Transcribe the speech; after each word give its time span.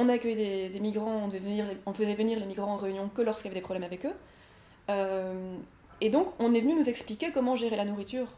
on 0.00 0.08
accueillait 0.08 0.68
des, 0.70 0.80
migrants, 0.80 1.28
on, 1.86 1.92
faisait 1.92 2.14
venir 2.14 2.38
les 2.38 2.46
migrants 2.46 2.72
en 2.72 2.76
réunion 2.76 3.08
que 3.08 3.22
lorsqu'il 3.22 3.48
y 3.48 3.50
avait 3.50 3.60
des 3.60 3.64
problèmes 3.64 3.84
avec 3.84 4.06
eux. 4.06 4.14
Euh, 4.88 5.56
et 6.00 6.08
donc, 6.08 6.28
on 6.38 6.54
est 6.54 6.60
venu 6.60 6.74
nous 6.74 6.88
expliquer 6.88 7.30
comment 7.32 7.54
gérer 7.54 7.76
la 7.76 7.84
nourriture. 7.84 8.28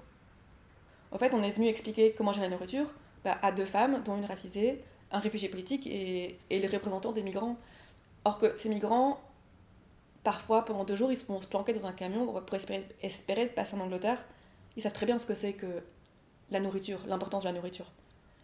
En 1.13 1.19
fait, 1.19 1.35
on 1.35 1.43
est 1.43 1.53
venu 1.53 1.69
expliquer 1.69 2.13
comment 2.13 2.33
gérer 2.33 2.49
la 2.49 2.57
nourriture 2.57 2.93
bah, 3.25 3.39
à 3.43 3.53
deux 3.53 3.65
femmes, 3.65 4.03
dont 4.05 4.17
une 4.17 4.25
racisée, 4.25 4.83
un 5.13 5.21
réfugié 5.21 5.49
politique 5.49 5.87
et, 5.87 6.39
les 6.51 6.67
représentants 6.67 7.13
des 7.13 7.23
migrants. 7.23 7.57
Or 8.25 8.39
que 8.39 8.57
ces 8.57 8.69
migrants, 8.69 9.21
parfois, 10.25 10.65
pendant 10.65 10.85
deux 10.85 10.97
jours, 10.97 11.13
ils 11.13 11.19
vont 11.27 11.41
se 11.41 11.47
planquer 11.47 11.73
dans 11.73 11.87
un 11.87 11.93
camion 11.93 12.27
pour 12.27 12.55
espérer, 12.57 12.85
espérer 13.03 13.47
passer 13.47 13.77
en 13.77 13.81
Angleterre. 13.81 14.23
Ils 14.77 14.83
savent 14.83 14.93
très 14.93 15.07
bien 15.07 15.19
ce 15.19 15.27
que 15.27 15.35
c'est 15.35 15.53
que 15.53 15.83
la 16.51 16.59
nourriture, 16.59 17.01
l'importance 17.07 17.45
de 17.45 17.49
la 17.49 17.55
nourriture. 17.55 17.87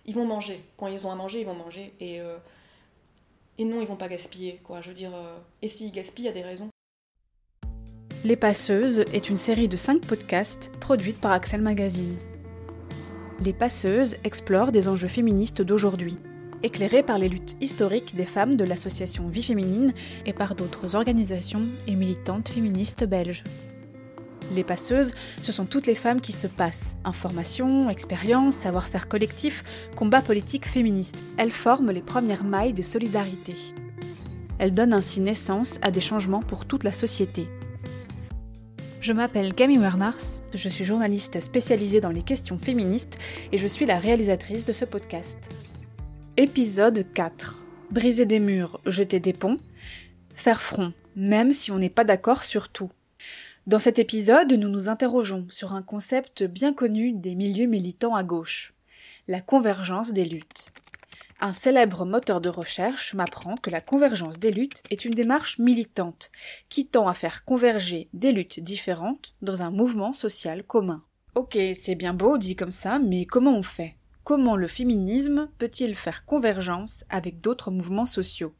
Ils 0.06 0.14
vont 0.14 0.24
manger. 0.24 0.64
Quand 0.76 0.86
ils 0.86 1.06
ont 1.06 1.10
à 1.10 1.14
manger, 1.16 1.40
ils 1.40 1.46
vont 1.46 1.54
manger. 1.54 1.92
Et, 2.00 2.20
euh, 2.20 2.38
et 3.58 3.64
non, 3.64 3.80
ils 3.80 3.86
vont 3.86 3.96
pas 3.96 4.08
gaspiller. 4.08 4.60
Quoi. 4.64 4.80
Je 4.80 4.88
veux 4.88 4.94
dire, 4.94 5.14
euh, 5.14 5.36
et 5.62 5.68
s'ils 5.68 5.90
gaspillent, 5.90 6.24
il 6.24 6.28
y 6.28 6.30
a 6.30 6.32
des 6.32 6.42
raisons. 6.42 6.68
Les 8.24 8.36
Passeuses 8.36 9.00
est 9.12 9.28
une 9.28 9.36
série 9.36 9.68
de 9.68 9.76
cinq 9.76 10.00
podcasts 10.04 10.70
produites 10.80 11.20
par 11.20 11.32
Axel 11.32 11.62
Magazine. 11.62 12.16
Les 13.40 13.52
Passeuses 13.52 14.16
explorent 14.24 14.72
des 14.72 14.88
enjeux 14.88 15.08
féministes 15.08 15.62
d'aujourd'hui, 15.62 16.16
éclairés 16.64 17.04
par 17.04 17.18
les 17.18 17.28
luttes 17.28 17.56
historiques 17.60 18.16
des 18.16 18.24
femmes 18.24 18.56
de 18.56 18.64
l'association 18.64 19.28
Vie 19.28 19.44
Féminine 19.44 19.92
et 20.26 20.32
par 20.32 20.56
d'autres 20.56 20.96
organisations 20.96 21.62
et 21.86 21.94
militantes 21.94 22.48
féministes 22.48 23.04
belges. 23.04 23.44
Les 24.54 24.64
passeuses, 24.64 25.14
ce 25.42 25.52
sont 25.52 25.66
toutes 25.66 25.86
les 25.86 25.94
femmes 25.94 26.20
qui 26.20 26.32
se 26.32 26.46
passent. 26.46 26.96
Information, 27.04 27.90
expérience, 27.90 28.54
savoir-faire 28.54 29.08
collectif, 29.08 29.64
combat 29.94 30.22
politique 30.22 30.66
féministe. 30.66 31.16
Elles 31.36 31.52
forment 31.52 31.90
les 31.90 32.00
premières 32.00 32.44
mailles 32.44 32.72
des 32.72 32.82
solidarités. 32.82 33.56
Elles 34.58 34.72
donnent 34.72 34.94
ainsi 34.94 35.20
naissance 35.20 35.78
à 35.82 35.90
des 35.90 36.00
changements 36.00 36.42
pour 36.42 36.64
toute 36.64 36.84
la 36.84 36.92
société. 36.92 37.46
Je 39.00 39.12
m'appelle 39.12 39.54
Camille 39.54 39.78
Wernars, 39.78 40.42
je 40.54 40.68
suis 40.68 40.84
journaliste 40.84 41.40
spécialisée 41.40 42.00
dans 42.00 42.10
les 42.10 42.22
questions 42.22 42.58
féministes 42.58 43.18
et 43.52 43.58
je 43.58 43.66
suis 43.66 43.86
la 43.86 43.98
réalisatrice 43.98 44.64
de 44.64 44.72
ce 44.72 44.84
podcast. 44.84 45.48
Épisode 46.36 47.06
4. 47.14 47.58
Briser 47.90 48.26
des 48.26 48.38
murs, 48.38 48.80
jeter 48.86 49.20
des 49.20 49.32
ponts, 49.32 49.58
faire 50.34 50.62
front, 50.62 50.92
même 51.16 51.52
si 51.52 51.70
on 51.70 51.78
n'est 51.78 51.88
pas 51.88 52.04
d'accord 52.04 52.44
sur 52.44 52.68
tout. 52.68 52.90
Dans 53.68 53.78
cet 53.78 53.98
épisode, 53.98 54.54
nous 54.54 54.70
nous 54.70 54.88
interrogeons 54.88 55.46
sur 55.50 55.74
un 55.74 55.82
concept 55.82 56.42
bien 56.42 56.72
connu 56.72 57.12
des 57.12 57.34
milieux 57.34 57.66
militants 57.66 58.14
à 58.14 58.24
gauche, 58.24 58.72
la 59.26 59.42
convergence 59.42 60.14
des 60.14 60.24
luttes. 60.24 60.70
Un 61.38 61.52
célèbre 61.52 62.06
moteur 62.06 62.40
de 62.40 62.48
recherche 62.48 63.12
m'apprend 63.12 63.56
que 63.56 63.68
la 63.68 63.82
convergence 63.82 64.38
des 64.38 64.52
luttes 64.52 64.82
est 64.88 65.04
une 65.04 65.12
démarche 65.12 65.58
militante 65.58 66.30
qui 66.70 66.86
tend 66.86 67.08
à 67.08 67.12
faire 67.12 67.44
converger 67.44 68.08
des 68.14 68.32
luttes 68.32 68.58
différentes 68.58 69.34
dans 69.42 69.60
un 69.62 69.70
mouvement 69.70 70.14
social 70.14 70.64
commun. 70.64 71.04
Ok, 71.34 71.58
c'est 71.78 71.94
bien 71.94 72.14
beau 72.14 72.38
dit 72.38 72.56
comme 72.56 72.70
ça, 72.70 72.98
mais 72.98 73.26
comment 73.26 73.54
on 73.54 73.62
fait? 73.62 73.96
Comment 74.24 74.56
le 74.56 74.66
féminisme 74.66 75.50
peut-il 75.58 75.94
faire 75.94 76.24
convergence 76.24 77.04
avec 77.10 77.42
d'autres 77.42 77.70
mouvements 77.70 78.06
sociaux? 78.06 78.54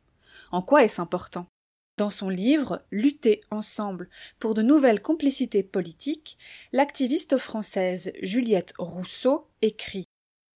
En 0.52 0.60
quoi 0.60 0.84
est-ce 0.84 1.00
important? 1.00 1.46
Dans 1.98 2.10
son 2.10 2.30
livre 2.30 2.80
Lutter 2.92 3.42
ensemble 3.50 4.08
pour 4.38 4.54
de 4.54 4.62
nouvelles 4.62 5.02
complicités 5.02 5.64
politiques, 5.64 6.38
l'activiste 6.72 7.36
française 7.36 8.12
Juliette 8.22 8.72
Rousseau 8.78 9.48
écrit 9.60 10.04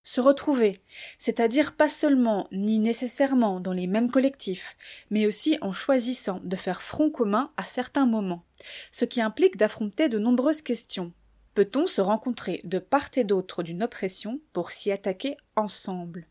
se 0.04 0.20
retrouver, 0.20 0.80
c'est-à-dire 1.18 1.76
pas 1.76 1.88
seulement 1.88 2.48
ni 2.50 2.80
nécessairement 2.80 3.60
dans 3.60 3.72
les 3.72 3.86
mêmes 3.86 4.10
collectifs, 4.10 4.76
mais 5.10 5.26
aussi 5.26 5.58
en 5.60 5.70
choisissant 5.70 6.40
de 6.42 6.56
faire 6.56 6.82
front 6.82 7.10
commun 7.10 7.52
à 7.56 7.62
certains 7.62 8.06
moments, 8.06 8.44
ce 8.90 9.04
qui 9.04 9.20
implique 9.20 9.56
d'affronter 9.56 10.08
de 10.08 10.18
nombreuses 10.18 10.62
questions. 10.62 11.12
Peut-on 11.54 11.86
se 11.86 12.00
rencontrer 12.00 12.60
de 12.64 12.80
part 12.80 13.10
et 13.16 13.24
d'autre 13.24 13.62
d'une 13.62 13.84
oppression 13.84 14.40
pour 14.52 14.72
s'y 14.72 14.90
attaquer 14.90 15.36
ensemble? 15.54 16.26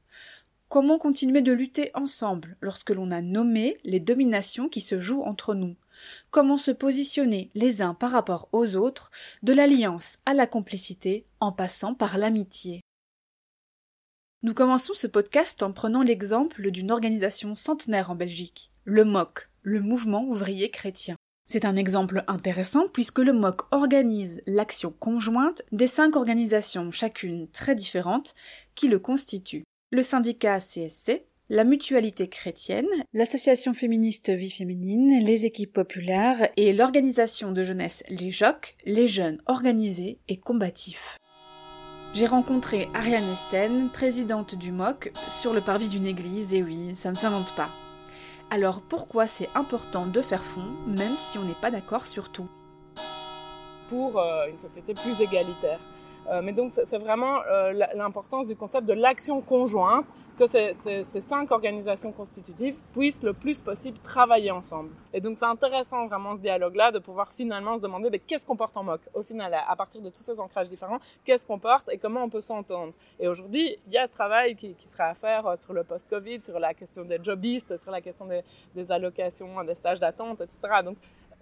Comment 0.72 0.98
continuer 0.98 1.42
de 1.42 1.52
lutter 1.52 1.92
ensemble 1.96 2.56
lorsque 2.62 2.92
l'on 2.92 3.12
a 3.12 3.20
nommé 3.20 3.78
les 3.84 4.00
dominations 4.00 4.70
qui 4.70 4.80
se 4.80 5.02
jouent 5.02 5.24
entre 5.24 5.54
nous. 5.54 5.76
Comment 6.30 6.58
se 6.58 6.72
positionner 6.72 7.52
les 7.56 7.82
uns 7.82 7.94
par 7.94 8.12
rapport 8.12 8.48
aux 8.54 8.78
autres, 8.78 9.12
de 9.44 9.52
l'alliance 9.52 10.20
à 10.26 10.34
la 10.34 10.48
complicité, 10.48 11.26
en 11.42 11.52
passant 11.52 11.94
par 11.94 12.18
l'amitié. 12.18 12.80
Nous 14.44 14.54
commençons 14.54 14.94
ce 14.94 15.08
podcast 15.08 15.62
en 15.62 15.74
prenant 15.74 16.04
l'exemple 16.04 16.72
d'une 16.72 16.92
organisation 16.92 17.54
centenaire 17.54 18.10
en 18.10 18.16
Belgique, 18.16 18.72
le 18.86 19.04
MOC, 19.04 19.50
le 19.64 19.82
Mouvement 19.82 20.24
ouvrier 20.24 20.72
chrétien. 20.72 21.18
C'est 21.50 21.66
un 21.66 21.76
exemple 21.76 22.24
intéressant 22.30 22.88
puisque 22.88 23.20
le 23.20 23.34
MOC 23.34 23.64
organise 23.72 24.42
l'action 24.48 24.92
conjointe 24.98 25.64
des 25.74 25.88
cinq 25.88 26.16
organisations, 26.16 26.92
chacune 26.92 27.50
très 27.50 27.76
différentes, 27.76 28.36
qui 28.74 28.88
le 28.88 29.00
constituent 29.00 29.66
le 29.92 30.04
syndicat 30.04 30.60
CSC, 30.60 31.26
la 31.50 31.66
mutualité 31.66 32.30
chrétienne, 32.30 32.88
l'association 33.14 33.74
féministe 33.74 34.30
Vie 34.30 34.50
Féminine, 34.50 35.20
les 35.22 35.46
équipes 35.46 35.74
populaires 35.74 36.48
et 36.56 36.72
l'organisation 36.72 37.52
de 37.52 37.62
jeunesse 37.62 38.02
Les 38.08 38.32
JOC, 38.32 38.78
les 38.86 39.10
jeunes 39.10 39.42
organisés 39.48 40.18
et 40.30 40.38
combatifs. 40.38 41.18
J'ai 42.14 42.26
rencontré 42.26 42.88
Ariane 42.94 43.30
Esten, 43.34 43.90
présidente 43.90 44.56
du 44.56 44.72
MOC, 44.72 45.12
sur 45.42 45.54
le 45.54 45.60
parvis 45.60 45.90
d'une 45.90 46.08
église, 46.08 46.54
et 46.54 46.64
oui, 46.64 46.96
ça 46.96 47.10
ne 47.10 47.16
s'invente 47.16 47.54
pas. 47.58 47.70
Alors 48.50 48.82
pourquoi 48.82 49.28
c'est 49.28 49.50
important 49.56 50.08
de 50.08 50.22
faire 50.22 50.44
fond, 50.44 50.72
même 50.88 51.16
si 51.18 51.38
on 51.38 51.44
n'est 51.44 51.54
pas 51.62 51.72
d'accord 51.72 52.06
sur 52.06 52.32
tout? 52.32 52.48
Pour 53.92 54.18
euh, 54.18 54.48
une 54.48 54.58
société 54.58 54.94
plus 54.94 55.20
égalitaire. 55.20 55.82
Euh, 56.30 56.42
mais 56.42 56.54
donc 56.54 56.72
c'est 56.72 56.98
vraiment 56.98 57.42
euh, 57.46 57.74
l'importance 57.94 58.48
du 58.48 58.56
concept 58.56 58.88
de 58.88 58.94
l'action 58.94 59.42
conjointe, 59.42 60.06
que 60.40 60.48
ces, 60.48 61.22
cinq 61.28 61.52
organisations 61.52 62.14
constitutives 62.14 62.76
puissent 62.94 63.22
le 63.22 63.34
plus 63.34 63.60
possible 63.60 63.98
travailler 64.00 64.50
ensemble. 64.50 64.92
Et 65.14 65.20
donc 65.20 65.38
c'est 65.38 65.46
intéressant 65.46 66.08
vraiment 66.08 66.38
ce 66.38 66.42
dialogue-là 66.42 66.92
de 66.92 67.00
pouvoir 67.00 67.34
finalement 67.34 67.76
se 67.76 67.82
demander 67.82 68.10
mais 68.10 68.20
qu'est-ce 68.20 68.46
qu'on 68.46 68.56
porte 68.56 68.78
en 68.78 68.84
MOC 68.84 69.02
Au 69.14 69.24
final, 69.24 69.54
à 69.54 69.76
partir 69.76 70.02
de 70.02 70.10
tous 70.10 70.24
ces 70.24 70.40
ancrages 70.40 70.70
différents, 70.70 71.00
qu'est-ce 71.26 71.46
qu'on 71.46 71.60
porte 71.60 71.90
et 71.92 71.98
comment 71.98 72.24
on 72.24 72.30
peut 72.30 72.42
s'entendre 72.42 72.94
Et 73.20 73.28
aujourd'hui, 73.28 73.78
il 73.88 73.94
y 73.94 73.98
a 73.98 74.08
ce 74.08 74.14
travail 74.14 74.56
qui, 74.56 74.74
sera 74.88 75.10
à 75.10 75.14
faire 75.14 75.58
sur 75.58 75.74
le 75.74 75.84
post-Covid, 75.84 76.42
sur 76.42 76.60
la 76.60 76.74
question 76.74 77.04
des 77.04 77.20
jobistes, 77.22 77.76
sur 77.76 77.92
la 77.92 78.00
question 78.00 78.26
des, 78.26 78.92
allocations, 78.92 79.62
des 79.66 79.76
stages 79.76 80.00
d'attente, 80.00 80.40
etc. 80.40 80.82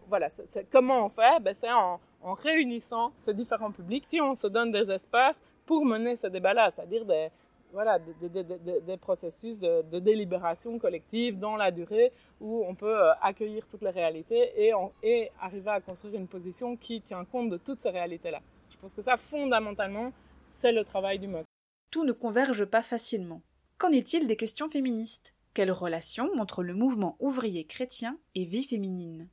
voilà, 0.10 0.28
comment 0.72 1.06
on 1.06 1.10
fait? 1.10 1.40
Ben, 1.42 1.54
C'est 1.54 1.72
en, 1.72 2.00
réunissant 2.22 3.14
ces 3.20 3.34
différents 3.34 3.72
publics. 3.72 4.06
Si 4.06 4.20
on 4.20 4.36
se 4.36 4.48
donne 4.48 4.72
des 4.72 4.92
espaces 4.92 5.42
pour 5.66 5.86
mener 5.86 6.16
ce 6.16 6.28
débat-là, 6.28 6.70
c'est-à-dire 6.72 7.06
des, 7.06 7.30
voilà, 7.72 8.00
des, 8.00 8.98
processus 8.98 9.60
de, 9.60 10.00
délibération 10.00 10.78
collective 10.80 11.40
dans 11.40 11.56
la 11.56 11.72
durée 11.72 12.12
où 12.42 12.66
on 12.68 12.76
peut 12.76 13.00
euh, 13.00 13.14
accueillir 13.22 13.68
toutes 13.68 13.84
les 13.84 13.92
réalités 13.92 14.52
et, 14.58 15.32
arriver 15.40 15.70
à 15.70 15.80
construire 15.80 16.16
une 16.16 16.28
position 16.28 16.76
qui 16.76 17.02
tient 17.02 17.24
compte 17.26 17.50
de 17.50 17.58
toutes 17.58 17.80
ces 17.80 17.90
réalités-là. 17.90 18.42
Je 18.70 18.78
pense 18.78 18.94
que 18.94 19.02
ça, 19.02 19.16
fondamentalement, 19.18 20.12
c'est 20.46 20.72
le 20.72 20.84
travail 20.84 21.20
du 21.20 21.28
MOC. 21.28 21.46
Tout 21.92 22.04
ne 22.04 22.12
converge 22.12 22.66
pas 22.66 22.82
facilement. 22.82 23.42
Qu'en 23.78 23.92
est-il 23.92 24.28
des 24.28 24.36
questions 24.36 24.70
féministes? 24.70 25.34
Quelle 25.54 25.72
relation 25.72 26.30
entre 26.38 26.64
le 26.64 26.74
mouvement 26.74 27.16
ouvrier 27.20 27.66
chrétien 27.66 28.18
et 28.36 28.46
vie 28.46 28.64
féminine? 28.64 29.30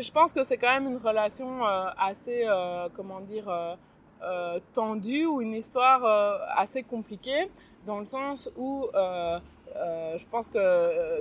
Je 0.00 0.10
pense 0.10 0.32
que 0.32 0.42
c'est 0.42 0.56
quand 0.56 0.72
même 0.72 0.86
une 0.86 0.96
relation 0.96 1.66
euh, 1.66 1.86
assez, 1.98 2.44
euh, 2.46 2.88
comment 2.94 3.20
dire, 3.20 3.48
euh, 3.48 4.58
tendue 4.72 5.26
ou 5.26 5.40
une 5.40 5.54
histoire 5.54 6.04
assez 6.56 6.82
compliquée, 6.82 7.50
dans 7.86 7.98
le 7.98 8.04
sens 8.04 8.50
où 8.56 8.88
je 8.94 10.24
pense 10.30 10.48
que 10.48 11.20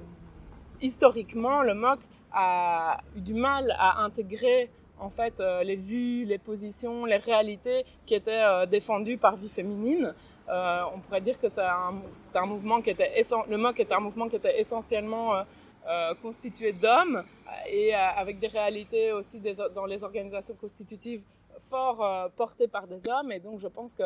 historiquement, 0.81 1.61
le 1.61 1.73
MOC 1.73 1.99
a 2.31 2.97
eu 3.15 3.21
du 3.21 3.33
mal 3.33 3.75
à 3.77 4.03
intégrer 4.03 4.69
en 4.99 5.09
fait 5.09 5.43
les 5.63 5.75
vues, 5.75 6.23
les 6.23 6.37
positions, 6.37 7.03
les 7.03 7.17
réalités 7.17 7.83
qui 8.05 8.15
étaient 8.15 8.65
défendues 8.67 9.17
par 9.17 9.35
vie 9.35 9.49
féminine. 9.49 10.13
on 10.47 10.99
pourrait 11.01 11.21
dire 11.21 11.37
que 11.37 11.49
c'est 11.49 11.61
un, 11.61 12.45
mouvement 12.45 12.81
qui 12.81 12.91
était 12.91 13.11
le 13.49 13.57
MOC 13.57 13.81
était 13.81 13.93
un 13.93 13.99
mouvement 13.99 14.29
qui 14.29 14.37
était 14.37 14.61
essentiellement 14.61 15.43
euh, 15.85 16.13
constitué 16.21 16.71
d'hommes 16.71 17.23
et 17.69 17.93
euh, 17.93 17.99
avec 18.15 18.39
des 18.39 18.47
réalités 18.47 19.11
aussi 19.11 19.41
dans 19.75 19.85
les 19.85 20.05
organisations 20.05 20.55
constitutives 20.55 21.21
fort 21.59 22.01
euh, 22.01 22.29
portées 22.37 22.69
par 22.69 22.87
des 22.87 23.01
hommes. 23.09 23.33
Et 23.33 23.39
donc 23.39 23.59
je 23.59 23.67
pense 23.67 23.93
que 23.93 24.03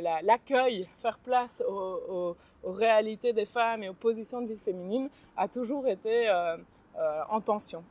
l'accueil, 0.00 0.88
faire 1.02 1.18
place 1.18 1.62
aux, 1.68 2.36
réalités 2.64 3.34
des 3.34 3.44
femmes 3.44 3.82
et 3.82 3.90
aux 3.90 3.94
positions 3.94 4.40
de 4.40 4.46
vie 4.46 4.58
féminine 4.58 5.10
a 5.36 5.48
toujours 5.48 5.86
été 5.88 6.30
en 7.28 7.40
tension 7.40 7.82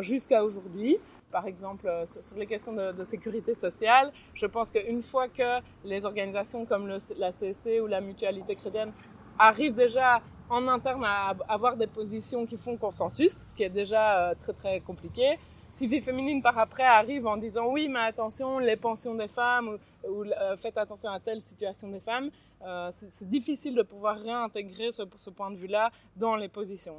jusqu'à 0.00 0.44
aujourd'hui 0.44 0.98
par 1.32 1.46
exemple 1.46 1.90
sur, 2.04 2.36
les 2.36 2.46
questions 2.46 2.74
de, 2.74 3.04
sécurité 3.04 3.54
sociale. 3.54 4.12
Je 4.34 4.44
pense 4.44 4.70
qu'une 4.70 5.00
fois 5.00 5.28
que 5.28 5.60
les 5.82 6.04
organisations 6.04 6.66
comme 6.66 6.88
la 7.16 7.32
CSC 7.32 7.80
ou 7.80 7.86
la 7.86 8.02
mutualité 8.02 8.54
chrétienne 8.54 8.92
arrivent 9.38 9.74
déjà 9.74 10.20
en 10.50 10.68
interne 10.68 11.04
à 11.04 11.34
avoir 11.48 11.76
des 11.76 11.86
positions 11.86 12.46
qui 12.46 12.56
font 12.56 12.76
consensus, 12.76 13.32
ce 13.32 13.54
qui 13.54 13.62
est 13.62 13.70
déjà 13.70 14.30
euh, 14.30 14.34
très 14.38 14.52
très 14.52 14.80
compliqué. 14.80 15.38
Si 15.70 15.88
Vie 15.88 16.00
Féminine 16.00 16.40
par 16.40 16.56
après 16.58 16.84
arrive 16.84 17.26
en 17.26 17.36
disant 17.36 17.66
oui 17.66 17.88
mais 17.88 18.00
attention 18.00 18.58
les 18.60 18.76
pensions 18.76 19.14
des 19.14 19.26
femmes 19.26 19.78
ou, 20.08 20.22
euh, 20.24 20.56
faites 20.56 20.78
attention 20.78 21.10
à 21.10 21.18
telle 21.18 21.40
situation 21.40 21.88
des 21.88 21.98
femmes, 21.98 22.30
euh, 22.62 22.92
c'est 23.10 23.28
difficile 23.28 23.74
de 23.74 23.82
pouvoir 23.82 24.16
réintégrer 24.18 24.92
ce, 24.92 25.30
point 25.30 25.50
de 25.50 25.56
vue-là 25.56 25.90
dans 26.16 26.36
les 26.36 26.48
positions. 26.48 26.94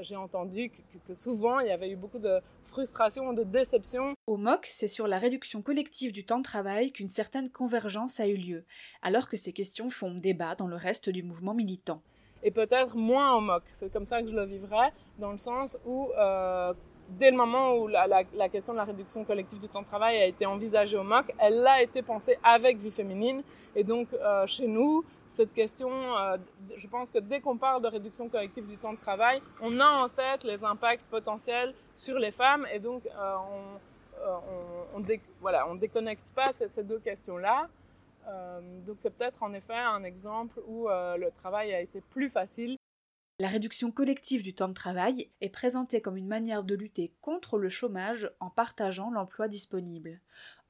J'ai 0.00 0.16
entendu 0.16 0.70
que, 0.70 0.98
que, 1.06 1.14
souvent 1.14 1.60
il 1.60 1.68
y 1.68 1.70
avait 1.70 1.90
eu 1.90 1.96
beaucoup 1.96 2.18
de 2.18 2.40
frustration, 2.64 3.32
de 3.34 3.42
déception. 3.42 4.14
Au 4.26 4.38
MOC, 4.38 4.66
c'est 4.70 4.88
sur 4.88 5.06
la 5.06 5.18
réduction 5.18 5.60
collective 5.60 6.10
du 6.10 6.24
temps 6.24 6.38
de 6.38 6.44
travail 6.44 6.92
qu'une 6.92 7.08
certaine 7.08 7.50
convergence 7.50 8.20
a 8.20 8.26
eu 8.26 8.36
lieu, 8.36 8.64
alors 9.02 9.28
que 9.28 9.36
ces 9.36 9.52
questions 9.52 9.90
font 9.90 10.14
débat 10.14 10.54
dans 10.54 10.66
le 10.66 10.76
reste 10.76 11.10
du 11.10 11.22
mouvement 11.22 11.54
militant 11.54 12.00
et 12.44 12.50
peut-être 12.50 12.96
moins 12.96 13.34
au 13.34 13.40
MOC. 13.40 13.62
C'est 13.70 13.92
comme 13.92 14.06
ça 14.06 14.22
que 14.22 14.28
je 14.28 14.36
le 14.36 14.44
vivrais, 14.44 14.92
dans 15.18 15.32
le 15.32 15.38
sens 15.38 15.78
où 15.86 16.10
euh, 16.16 16.74
dès 17.08 17.30
le 17.30 17.36
moment 17.36 17.76
où 17.78 17.88
la, 17.88 18.24
question 18.50 18.74
de 18.74 18.78
la 18.78 18.84
réduction 18.84 19.24
collective 19.24 19.58
du 19.58 19.68
temps 19.68 19.80
de 19.80 19.86
travail 19.86 20.16
a 20.18 20.26
été 20.26 20.44
envisagée 20.44 20.98
au 20.98 21.02
MOC, 21.02 21.32
elle 21.38 21.66
a 21.66 21.82
été 21.82 22.02
pensée 22.02 22.38
avec 22.44 22.76
vie 22.76 22.90
féminine. 22.90 23.42
Et 23.74 23.82
donc 23.82 24.08
euh, 24.12 24.46
chez 24.46 24.68
nous, 24.68 25.04
cette 25.26 25.54
question, 25.54 25.90
euh, 25.90 26.36
je 26.76 26.86
pense 26.86 27.10
que 27.10 27.18
dès 27.18 27.40
qu'on 27.40 27.56
parle 27.56 27.82
de 27.82 27.88
réduction 27.88 28.28
collective 28.28 28.66
du 28.66 28.76
temps 28.76 28.92
de 28.92 28.98
travail, 28.98 29.40
on 29.62 29.80
a 29.80 29.86
en 29.86 30.08
tête 30.10 30.44
les 30.44 30.62
impacts 30.62 31.04
potentiels 31.10 31.74
sur 31.94 32.18
les 32.18 32.30
femmes 32.30 32.66
et 32.72 32.78
donc 32.78 33.02
on, 34.22 34.98
on, 34.98 35.02
voilà, 35.40 35.66
on 35.68 35.74
déconnecte 35.74 36.32
pas 36.34 36.52
ces 36.52 36.82
deux 36.84 36.98
questions-là. 36.98 37.68
Euh, 38.28 38.60
donc 38.86 38.96
c'est 39.00 39.10
peut-être 39.10 39.42
en 39.42 39.52
effet 39.52 39.74
un 39.74 40.02
exemple 40.04 40.60
où 40.66 40.88
euh, 40.88 41.16
le 41.16 41.30
travail 41.30 41.74
a 41.74 41.80
été 41.80 42.00
plus 42.00 42.28
facile. 42.28 42.76
La 43.40 43.48
réduction 43.48 43.90
collective 43.90 44.44
du 44.44 44.54
temps 44.54 44.68
de 44.68 44.74
travail 44.74 45.28
est 45.40 45.48
présentée 45.48 46.00
comme 46.00 46.16
une 46.16 46.28
manière 46.28 46.62
de 46.62 46.76
lutter 46.76 47.12
contre 47.20 47.58
le 47.58 47.68
chômage 47.68 48.30
en 48.38 48.48
partageant 48.48 49.10
l'emploi 49.10 49.48
disponible. 49.48 50.20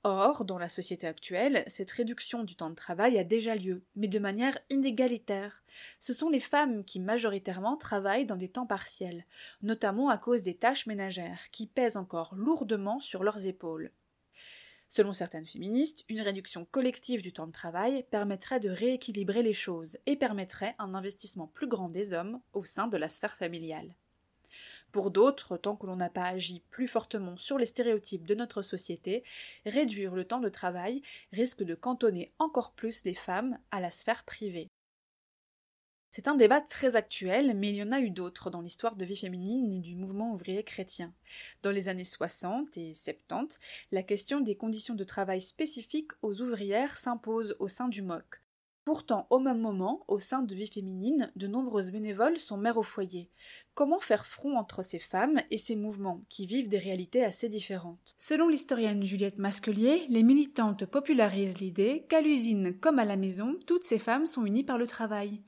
Or, 0.02 0.44
dans 0.44 0.58
la 0.58 0.68
société 0.68 1.06
actuelle, 1.06 1.64
cette 1.66 1.90
réduction 1.90 2.42
du 2.42 2.56
temps 2.56 2.68
de 2.68 2.74
travail 2.74 3.18
a 3.18 3.24
déjà 3.24 3.54
lieu, 3.54 3.82
mais 3.96 4.08
de 4.08 4.18
manière 4.18 4.58
inégalitaire. 4.68 5.62
Ce 5.98 6.12
sont 6.12 6.28
les 6.28 6.40
femmes 6.40 6.84
qui 6.84 7.00
majoritairement 7.00 7.78
travaillent 7.78 8.26
dans 8.26 8.36
des 8.36 8.50
temps 8.50 8.66
partiels, 8.66 9.24
notamment 9.62 10.10
à 10.10 10.18
cause 10.18 10.42
des 10.42 10.56
tâches 10.56 10.86
ménagères, 10.86 11.50
qui 11.52 11.66
pèsent 11.66 11.96
encore 11.96 12.34
lourdement 12.34 13.00
sur 13.00 13.24
leurs 13.24 13.46
épaules. 13.46 13.90
Selon 14.88 15.12
certaines 15.12 15.46
féministes, 15.46 16.04
une 16.08 16.20
réduction 16.20 16.66
collective 16.66 17.22
du 17.22 17.32
temps 17.32 17.46
de 17.46 17.52
travail 17.52 18.04
permettrait 18.10 18.60
de 18.60 18.70
rééquilibrer 18.70 19.42
les 19.42 19.52
choses 19.52 19.98
et 20.06 20.16
permettrait 20.16 20.74
un 20.78 20.94
investissement 20.94 21.48
plus 21.48 21.66
grand 21.66 21.88
des 21.88 22.12
hommes 22.12 22.40
au 22.52 22.64
sein 22.64 22.86
de 22.86 22.96
la 22.96 23.08
sphère 23.08 23.36
familiale. 23.36 23.94
Pour 24.92 25.10
d'autres, 25.10 25.56
tant 25.56 25.74
que 25.74 25.86
l'on 25.86 25.96
n'a 25.96 26.10
pas 26.10 26.26
agi 26.26 26.62
plus 26.70 26.86
fortement 26.86 27.36
sur 27.36 27.58
les 27.58 27.66
stéréotypes 27.66 28.26
de 28.26 28.36
notre 28.36 28.62
société, 28.62 29.24
réduire 29.66 30.14
le 30.14 30.24
temps 30.24 30.40
de 30.40 30.48
travail 30.48 31.02
risque 31.32 31.64
de 31.64 31.74
cantonner 31.74 32.32
encore 32.38 32.72
plus 32.72 33.04
les 33.04 33.14
femmes 33.14 33.58
à 33.72 33.80
la 33.80 33.90
sphère 33.90 34.22
privée. 34.24 34.70
C'est 36.16 36.28
un 36.28 36.36
débat 36.36 36.60
très 36.60 36.94
actuel, 36.94 37.56
mais 37.56 37.70
il 37.70 37.74
y 37.74 37.82
en 37.82 37.90
a 37.90 37.98
eu 37.98 38.08
d'autres 38.08 38.48
dans 38.48 38.60
l'histoire 38.60 38.94
de 38.94 39.04
vie 39.04 39.16
féminine 39.16 39.72
et 39.72 39.80
du 39.80 39.96
mouvement 39.96 40.32
ouvrier 40.32 40.62
chrétien. 40.62 41.12
Dans 41.64 41.72
les 41.72 41.88
années 41.88 42.04
60 42.04 42.76
et 42.76 42.94
70, 42.94 43.58
la 43.90 44.04
question 44.04 44.38
des 44.38 44.54
conditions 44.54 44.94
de 44.94 45.02
travail 45.02 45.40
spécifiques 45.40 46.12
aux 46.22 46.40
ouvrières 46.40 46.98
s'impose 46.98 47.56
au 47.58 47.66
sein 47.66 47.88
du 47.88 48.00
MOC. 48.00 48.43
Pourtant, 48.84 49.26
au 49.30 49.38
même 49.38 49.60
moment, 49.60 50.04
au 50.08 50.18
sein 50.18 50.42
de 50.42 50.54
Vie 50.54 50.66
féminine, 50.66 51.32
de 51.36 51.46
nombreuses 51.46 51.90
bénévoles 51.90 52.38
sont 52.38 52.58
mères 52.58 52.76
au 52.76 52.82
foyer. 52.82 53.30
Comment 53.72 53.98
faire 53.98 54.26
front 54.26 54.58
entre 54.58 54.84
ces 54.84 54.98
femmes 54.98 55.40
et 55.50 55.56
ces 55.56 55.74
mouvements 55.74 56.22
qui 56.28 56.44
vivent 56.44 56.68
des 56.68 56.78
réalités 56.78 57.24
assez 57.24 57.48
différentes? 57.48 58.14
Selon 58.18 58.46
l'historienne 58.46 59.02
Juliette 59.02 59.38
Masquelier, 59.38 60.04
les 60.10 60.22
militantes 60.22 60.84
popularisent 60.84 61.60
l'idée 61.60 62.04
qu'à 62.10 62.20
l'usine 62.20 62.78
comme 62.78 62.98
à 62.98 63.06
la 63.06 63.16
maison, 63.16 63.58
toutes 63.66 63.84
ces 63.84 63.98
femmes 63.98 64.26
sont 64.26 64.44
unies 64.44 64.64
par 64.64 64.76
le 64.76 64.86
travail. 64.86 65.40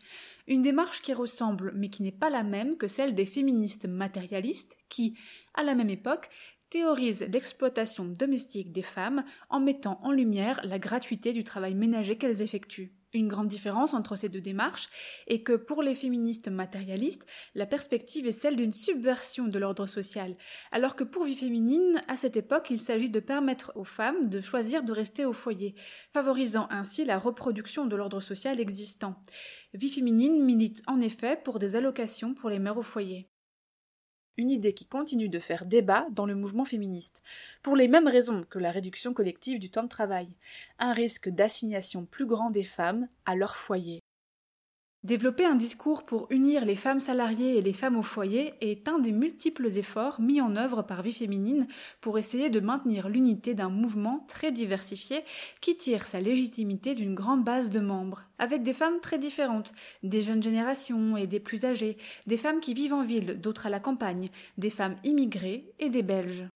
Une 0.46 0.62
démarche 0.62 1.02
qui 1.02 1.12
ressemble, 1.12 1.72
mais 1.76 1.90
qui 1.90 2.02
n'est 2.02 2.12
pas 2.12 2.30
la 2.30 2.42
même 2.42 2.78
que 2.78 2.86
celle 2.86 3.14
des 3.14 3.26
féministes 3.26 3.86
matérialistes 3.86 4.78
qui, 4.88 5.14
à 5.52 5.62
la 5.62 5.74
même 5.74 5.90
époque, 5.90 6.30
théorisent 6.70 7.28
l'exploitation 7.30 8.06
domestique 8.06 8.72
des 8.72 8.82
femmes 8.82 9.24
en 9.50 9.60
mettant 9.60 9.98
en 10.02 10.10
lumière 10.10 10.60
la 10.64 10.78
gratuité 10.78 11.32
du 11.32 11.44
travail 11.44 11.74
ménager 11.74 12.16
qu'elles 12.16 12.40
effectuent. 12.40 12.94
Une 13.16 13.28
grande 13.28 13.48
différence 13.48 13.94
entre 13.94 14.14
ces 14.14 14.28
deux 14.28 14.42
démarches 14.42 14.90
est 15.26 15.40
que 15.40 15.54
pour 15.54 15.82
les 15.82 15.94
féministes 15.94 16.48
matérialistes, 16.48 17.24
la 17.54 17.64
perspective 17.64 18.26
est 18.26 18.30
celle 18.30 18.56
d'une 18.56 18.74
subversion 18.74 19.48
de 19.48 19.58
l'ordre 19.58 19.86
social, 19.86 20.36
alors 20.70 20.96
que 20.96 21.04
pour 21.04 21.24
Vie 21.24 21.34
féminine, 21.34 22.02
à 22.08 22.16
cette 22.18 22.36
époque, 22.36 22.68
il 22.68 22.78
s'agit 22.78 23.08
de 23.08 23.20
permettre 23.20 23.72
aux 23.74 23.84
femmes 23.84 24.28
de 24.28 24.42
choisir 24.42 24.84
de 24.84 24.92
rester 24.92 25.24
au 25.24 25.32
foyer, 25.32 25.74
favorisant 26.12 26.68
ainsi 26.68 27.06
la 27.06 27.18
reproduction 27.18 27.86
de 27.86 27.96
l'ordre 27.96 28.20
social 28.20 28.60
existant. 28.60 29.16
Vie 29.72 29.90
féminine 29.90 30.44
milite 30.44 30.82
en 30.86 31.00
effet 31.00 31.40
pour 31.42 31.58
des 31.58 31.74
allocations 31.74 32.34
pour 32.34 32.50
les 32.50 32.58
mères 32.58 32.76
au 32.76 32.82
foyer 32.82 33.30
une 34.36 34.50
idée 34.50 34.74
qui 34.74 34.86
continue 34.86 35.28
de 35.28 35.38
faire 35.38 35.64
débat 35.64 36.06
dans 36.10 36.26
le 36.26 36.34
mouvement 36.34 36.64
féministe, 36.64 37.22
pour 37.62 37.76
les 37.76 37.88
mêmes 37.88 38.08
raisons 38.08 38.44
que 38.48 38.58
la 38.58 38.70
réduction 38.70 39.14
collective 39.14 39.58
du 39.58 39.70
temps 39.70 39.82
de 39.82 39.88
travail, 39.88 40.28
un 40.78 40.92
risque 40.92 41.28
d'assignation 41.28 42.04
plus 42.04 42.26
grand 42.26 42.50
des 42.50 42.64
femmes 42.64 43.08
à 43.24 43.34
leur 43.34 43.56
foyer. 43.56 44.00
Développer 45.06 45.44
un 45.44 45.54
discours 45.54 46.04
pour 46.04 46.26
unir 46.30 46.64
les 46.64 46.74
femmes 46.74 46.98
salariées 46.98 47.56
et 47.56 47.62
les 47.62 47.72
femmes 47.72 47.96
au 47.96 48.02
foyer 48.02 48.54
est 48.60 48.88
un 48.88 48.98
des 48.98 49.12
multiples 49.12 49.66
efforts 49.78 50.20
mis 50.20 50.40
en 50.40 50.56
œuvre 50.56 50.82
par 50.82 51.02
Vie 51.02 51.12
féminine 51.12 51.68
pour 52.00 52.18
essayer 52.18 52.50
de 52.50 52.58
maintenir 52.58 53.08
l'unité 53.08 53.54
d'un 53.54 53.68
mouvement 53.68 54.24
très 54.26 54.50
diversifié 54.50 55.20
qui 55.60 55.76
tire 55.76 56.04
sa 56.04 56.20
légitimité 56.20 56.96
d'une 56.96 57.14
grande 57.14 57.44
base 57.44 57.70
de 57.70 57.78
membres, 57.78 58.24
avec 58.40 58.64
des 58.64 58.72
femmes 58.72 58.98
très 59.00 59.20
différentes, 59.20 59.74
des 60.02 60.22
jeunes 60.22 60.42
générations 60.42 61.16
et 61.16 61.28
des 61.28 61.38
plus 61.38 61.64
âgées, 61.64 61.98
des 62.26 62.36
femmes 62.36 62.58
qui 62.58 62.74
vivent 62.74 62.94
en 62.94 63.04
ville, 63.04 63.40
d'autres 63.40 63.66
à 63.66 63.70
la 63.70 63.78
campagne, 63.78 64.28
des 64.58 64.70
femmes 64.70 64.96
immigrées 65.04 65.72
et 65.78 65.88
des 65.88 66.02
Belges. 66.02 66.48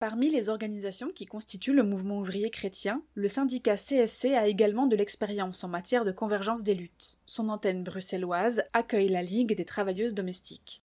Parmi 0.00 0.30
les 0.30 0.48
organisations 0.48 1.10
qui 1.12 1.26
constituent 1.26 1.72
le 1.72 1.82
mouvement 1.82 2.20
ouvrier 2.20 2.50
chrétien, 2.50 3.02
le 3.14 3.26
syndicat 3.26 3.76
CSC 3.76 4.26
a 4.26 4.46
également 4.46 4.86
de 4.86 4.94
l'expérience 4.94 5.64
en 5.64 5.68
matière 5.68 6.04
de 6.04 6.12
convergence 6.12 6.62
des 6.62 6.74
luttes. 6.74 7.18
Son 7.26 7.48
antenne 7.48 7.82
bruxelloise 7.82 8.62
accueille 8.74 9.08
la 9.08 9.24
Ligue 9.24 9.56
des 9.56 9.64
travailleuses 9.64 10.14
domestiques. 10.14 10.84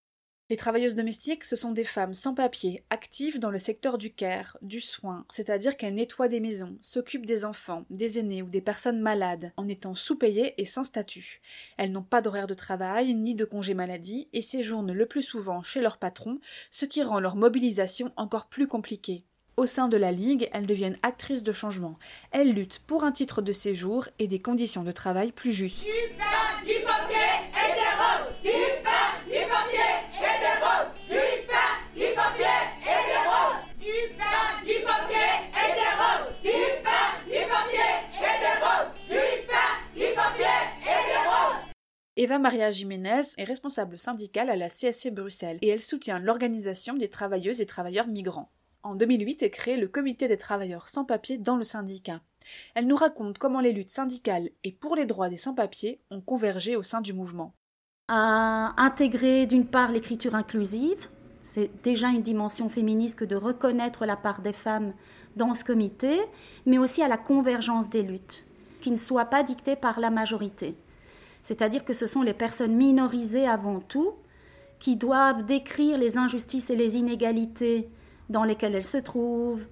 Les 0.50 0.58
travailleuses 0.58 0.94
domestiques, 0.94 1.42
ce 1.42 1.56
sont 1.56 1.72
des 1.72 1.84
femmes 1.84 2.12
sans 2.12 2.34
papier, 2.34 2.84
actives 2.90 3.38
dans 3.38 3.50
le 3.50 3.58
secteur 3.58 3.96
du 3.96 4.12
care, 4.12 4.58
du 4.60 4.78
soin, 4.78 5.24
c'est-à-dire 5.30 5.78
qu'elles 5.78 5.94
nettoient 5.94 6.28
des 6.28 6.38
maisons, 6.38 6.76
s'occupent 6.82 7.24
des 7.24 7.46
enfants, 7.46 7.86
des 7.88 8.18
aînés 8.18 8.42
ou 8.42 8.48
des 8.48 8.60
personnes 8.60 9.00
malades, 9.00 9.52
en 9.56 9.68
étant 9.68 9.94
sous-payées 9.94 10.52
et 10.60 10.66
sans 10.66 10.84
statut. 10.84 11.40
Elles 11.78 11.92
n'ont 11.92 12.02
pas 12.02 12.20
d'horaire 12.20 12.46
de 12.46 12.52
travail, 12.52 13.14
ni 13.14 13.34
de 13.34 13.46
congé 13.46 13.72
maladie, 13.72 14.28
et 14.34 14.42
séjournent 14.42 14.92
le 14.92 15.06
plus 15.06 15.22
souvent 15.22 15.62
chez 15.62 15.80
leur 15.80 15.96
patron, 15.96 16.38
ce 16.70 16.84
qui 16.84 17.02
rend 17.02 17.20
leur 17.20 17.36
mobilisation 17.36 18.12
encore 18.16 18.50
plus 18.50 18.68
compliquée. 18.68 19.24
Au 19.56 19.64
sein 19.64 19.88
de 19.88 19.96
la 19.96 20.12
Ligue, 20.12 20.50
elles 20.52 20.66
deviennent 20.66 20.98
actrices 21.02 21.42
de 21.42 21.52
changement. 21.52 21.98
Elles 22.32 22.52
luttent 22.52 22.82
pour 22.86 23.04
un 23.04 23.12
titre 23.12 23.40
de 23.40 23.52
séjour 23.52 24.08
et 24.18 24.28
des 24.28 24.40
conditions 24.40 24.82
de 24.82 24.92
travail 24.92 25.32
plus 25.32 25.54
justes. 25.54 25.84
Du 25.84 26.74
papier 26.84 27.16
et 27.54 27.74
roses 27.96 28.34
Du 28.42 28.50
pain, 28.82 29.06
du 29.26 29.40
papier 29.48 29.90
et 30.18 30.38
des 30.40 30.56
roses 30.64 30.92
Du 31.08 31.22
pain, 31.46 31.70
du 31.94 32.06
papier 32.14 32.58
et 32.82 33.00
des 33.06 33.22
roses 33.28 33.62
Du 33.78 33.96
pain, 34.18 34.40
du 34.64 34.74
papier 34.82 35.30
et 35.54 35.70
des 35.78 35.92
roses 36.00 36.34
Du 36.42 36.58
pain, 36.82 37.06
du 37.26 37.40
papier 37.46 37.92
et 38.18 38.36
des 38.42 38.56
roses 38.64 38.92
Du 39.08 39.22
pain, 39.46 39.70
du 39.94 40.06
papier 40.14 40.56
et 40.82 41.00
des 41.08 41.20
roses 41.28 41.62
Eva 42.16 42.38
Maria 42.38 42.70
Jiménez 42.70 43.22
est 43.38 43.44
responsable 43.44 43.98
syndicale 43.98 44.48
à 44.48 44.54
la 44.54 44.68
CSC 44.68 45.10
Bruxelles 45.10 45.58
et 45.62 45.68
elle 45.68 45.80
soutient 45.80 46.20
l'organisation 46.20 46.94
des 46.94 47.10
travailleuses 47.10 47.60
et 47.60 47.66
travailleurs 47.66 48.06
migrants. 48.06 48.52
En 48.84 48.94
2008 48.94 49.42
est 49.42 49.50
créé 49.50 49.76
le 49.76 49.88
Comité 49.88 50.28
des 50.28 50.36
travailleurs 50.36 50.88
sans 50.88 51.04
papiers 51.04 51.38
dans 51.38 51.56
le 51.56 51.64
syndicat. 51.64 52.20
Elle 52.76 52.86
nous 52.86 52.94
raconte 52.94 53.38
comment 53.38 53.58
les 53.58 53.72
luttes 53.72 53.90
syndicales 53.90 54.50
et 54.62 54.70
pour 54.70 54.94
les 54.94 55.06
droits 55.06 55.28
des 55.28 55.36
sans-papiers 55.36 56.02
ont 56.12 56.20
convergé 56.20 56.76
au 56.76 56.84
sein 56.84 57.00
du 57.00 57.12
mouvement. 57.12 57.52
À 58.06 58.80
intégrer 58.80 59.46
d'une 59.46 59.66
part 59.66 59.90
l'écriture 59.90 60.36
inclusive, 60.36 61.08
c'est 61.42 61.70
déjà 61.82 62.10
une 62.10 62.22
dimension 62.22 62.68
féministe 62.68 63.18
que 63.18 63.24
de 63.24 63.34
reconnaître 63.34 64.06
la 64.06 64.16
part 64.16 64.40
des 64.40 64.52
femmes 64.52 64.94
dans 65.34 65.54
ce 65.54 65.64
comité, 65.64 66.20
mais 66.64 66.78
aussi 66.78 67.02
à 67.02 67.08
la 67.08 67.18
convergence 67.18 67.90
des 67.90 68.02
luttes, 68.02 68.44
qui 68.80 68.92
ne 68.92 68.96
soient 68.96 69.24
pas 69.24 69.42
dictées 69.42 69.74
par 69.74 69.98
la 69.98 70.10
majorité. 70.10 70.76
C'est-à-dire 71.44 71.84
que 71.84 71.92
ce 71.92 72.06
sont 72.06 72.22
les 72.22 72.34
personnes 72.34 72.74
minorisées 72.74 73.46
avant 73.46 73.78
tout 73.78 74.14
qui 74.80 74.96
doivent 74.96 75.44
décrire 75.44 75.98
les 75.98 76.16
injustices 76.18 76.70
et 76.70 76.76
les 76.76 76.96
inégalités 76.96 77.88
dans 78.30 78.44
lesquelles 78.44 78.74
elles 78.74 78.82
se 78.82 78.96
trouvent, 78.96 79.66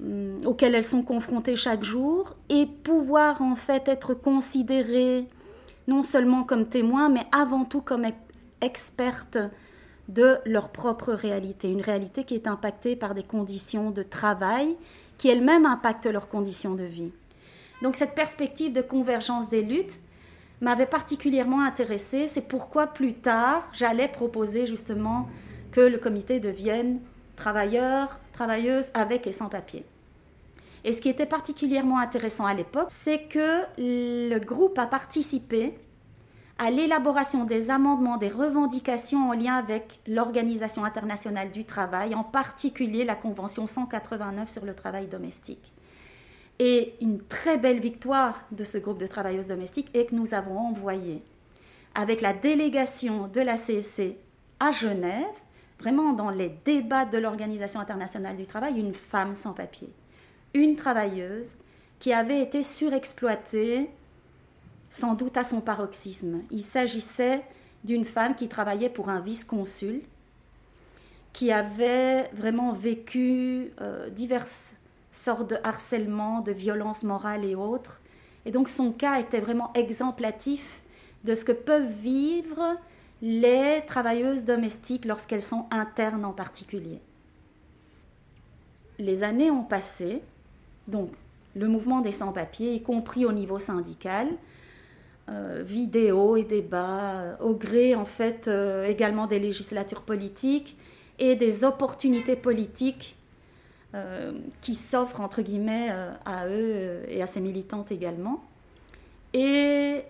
hum, 0.00 0.38
auxquelles 0.44 0.74
elles 0.74 0.84
sont 0.84 1.02
confrontées 1.02 1.56
chaque 1.56 1.82
jour, 1.82 2.36
et 2.50 2.66
pouvoir 2.66 3.40
en 3.40 3.56
fait 3.56 3.88
être 3.88 4.14
considérées 4.14 5.26
non 5.88 6.02
seulement 6.02 6.44
comme 6.44 6.68
témoins, 6.68 7.08
mais 7.08 7.26
avant 7.32 7.64
tout 7.64 7.80
comme 7.80 8.06
expertes 8.60 9.38
de 10.08 10.36
leur 10.44 10.68
propre 10.68 11.12
réalité, 11.12 11.72
une 11.72 11.80
réalité 11.80 12.24
qui 12.24 12.34
est 12.34 12.46
impactée 12.46 12.96
par 12.96 13.14
des 13.14 13.22
conditions 13.22 13.90
de 13.90 14.02
travail 14.02 14.76
qui 15.16 15.28
elles-mêmes 15.28 15.64
impactent 15.64 16.06
leurs 16.06 16.28
conditions 16.28 16.74
de 16.74 16.84
vie. 16.84 17.12
Donc 17.80 17.96
cette 17.96 18.14
perspective 18.14 18.74
de 18.74 18.82
convergence 18.82 19.48
des 19.48 19.62
luttes 19.62 20.00
m'avait 20.60 20.86
particulièrement 20.86 21.60
intéressée, 21.60 22.28
c'est 22.28 22.48
pourquoi 22.48 22.86
plus 22.86 23.14
tard 23.14 23.68
j'allais 23.72 24.08
proposer 24.08 24.66
justement 24.66 25.28
que 25.72 25.80
le 25.80 25.98
comité 25.98 26.40
devienne 26.40 27.00
travailleurs, 27.36 28.18
travailleuses 28.32 28.86
avec 28.94 29.26
et 29.26 29.32
sans 29.32 29.48
papier. 29.48 29.84
Et 30.84 30.92
ce 30.92 31.00
qui 31.00 31.08
était 31.08 31.26
particulièrement 31.26 31.98
intéressant 31.98 32.46
à 32.46 32.54
l'époque, 32.54 32.88
c'est 32.90 33.24
que 33.24 33.62
le 33.76 34.38
groupe 34.38 34.78
a 34.78 34.86
participé 34.86 35.78
à 36.58 36.70
l'élaboration 36.70 37.44
des 37.44 37.70
amendements 37.70 38.16
des 38.16 38.28
revendications 38.28 39.28
en 39.28 39.32
lien 39.32 39.56
avec 39.56 40.00
l'Organisation 40.06 40.84
internationale 40.84 41.50
du 41.50 41.64
travail, 41.64 42.14
en 42.14 42.24
particulier 42.24 43.04
la 43.04 43.14
Convention 43.14 43.66
189 43.66 44.48
sur 44.48 44.64
le 44.64 44.74
travail 44.74 45.06
domestique. 45.06 45.75
Et 46.58 46.94
une 47.00 47.20
très 47.20 47.58
belle 47.58 47.80
victoire 47.80 48.40
de 48.50 48.64
ce 48.64 48.78
groupe 48.78 48.98
de 48.98 49.06
travailleuses 49.06 49.46
domestiques 49.46 49.90
est 49.94 50.06
que 50.06 50.14
nous 50.14 50.32
avons 50.32 50.58
envoyé, 50.58 51.22
avec 51.94 52.20
la 52.20 52.32
délégation 52.32 53.28
de 53.28 53.40
la 53.40 53.56
CSC 53.56 54.16
à 54.58 54.70
Genève, 54.70 55.24
vraiment 55.80 56.12
dans 56.12 56.30
les 56.30 56.48
débats 56.64 57.04
de 57.04 57.18
l'Organisation 57.18 57.80
internationale 57.80 58.36
du 58.36 58.46
travail, 58.46 58.78
une 58.78 58.94
femme 58.94 59.36
sans 59.36 59.52
papier, 59.52 59.90
une 60.54 60.76
travailleuse 60.76 61.56
qui 61.98 62.12
avait 62.12 62.40
été 62.40 62.62
surexploitée 62.62 63.90
sans 64.90 65.14
doute 65.14 65.36
à 65.36 65.44
son 65.44 65.60
paroxysme. 65.60 66.42
Il 66.50 66.62
s'agissait 66.62 67.42
d'une 67.84 68.06
femme 68.06 68.34
qui 68.34 68.48
travaillait 68.48 68.88
pour 68.88 69.10
un 69.10 69.20
vice-consul, 69.20 70.00
qui 71.34 71.52
avait 71.52 72.30
vraiment 72.32 72.72
vécu 72.72 73.72
euh, 73.82 74.08
diverses 74.08 74.75
sortes 75.16 75.50
de 75.50 75.56
harcèlement, 75.64 76.40
de 76.40 76.52
violences 76.52 77.02
morales 77.02 77.44
et 77.44 77.54
autres. 77.54 78.00
Et 78.44 78.50
donc 78.50 78.68
son 78.68 78.92
cas 78.92 79.18
était 79.18 79.40
vraiment 79.40 79.72
exemplatif 79.74 80.82
de 81.24 81.34
ce 81.34 81.44
que 81.44 81.52
peuvent 81.52 81.90
vivre 82.00 82.76
les 83.22 83.82
travailleuses 83.86 84.44
domestiques 84.44 85.04
lorsqu'elles 85.04 85.42
sont 85.42 85.66
internes 85.70 86.24
en 86.24 86.32
particulier. 86.32 87.00
Les 88.98 89.22
années 89.22 89.50
ont 89.50 89.64
passé, 89.64 90.22
donc 90.86 91.10
le 91.54 91.66
mouvement 91.66 92.00
des 92.00 92.12
sans-papiers, 92.12 92.74
y 92.74 92.82
compris 92.82 93.24
au 93.24 93.32
niveau 93.32 93.58
syndical, 93.58 94.28
euh, 95.28 95.64
vidéos 95.66 96.36
et 96.36 96.44
débats, 96.44 97.20
euh, 97.20 97.36
au 97.40 97.54
gré 97.54 97.94
en 97.94 98.04
fait 98.04 98.46
euh, 98.46 98.84
également 98.84 99.26
des 99.26 99.40
législatures 99.40 100.02
politiques 100.02 100.76
et 101.18 101.34
des 101.34 101.64
opportunités 101.64 102.36
politiques 102.36 103.16
qui 104.60 104.74
s'offrent 104.74 105.20
entre 105.20 105.42
guillemets 105.42 105.90
à 106.24 106.48
eux 106.48 107.02
et 107.08 107.22
à 107.22 107.26
ces 107.26 107.40
militantes 107.40 107.90
également. 107.92 108.42
Et 109.32 110.02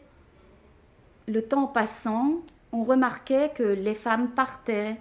le 1.28 1.42
temps 1.42 1.66
passant, 1.66 2.36
on 2.72 2.84
remarquait 2.84 3.52
que 3.54 3.62
les 3.62 3.94
femmes 3.94 4.30
partaient, 4.30 4.96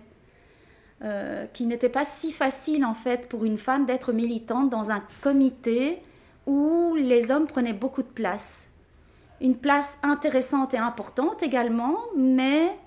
qu'il 1.54 1.68
n'était 1.68 1.89
pas 1.89 2.04
si 2.04 2.32
facile 2.32 2.86
en 2.86 2.94
fait 2.94 3.27
pour 3.27 3.46
une 3.46 3.58
femme 3.58 3.86
d'être 3.86 4.13
militante 4.13 4.70
dans 4.70 4.92
un 4.92 5.04
comité 5.22 6.01
où 6.46 6.96
les 6.96 7.32
hommes 7.32 7.48
prenaient 7.48 7.74
beaucoup 7.74 8.04
de 8.04 8.08
place 8.08 8.65
une 9.42 9.58
place 9.58 10.00
intéressante 10.04 10.74
et 10.74 10.77
importante 10.77 11.44
également, 11.44 11.98
mais 12.15 12.77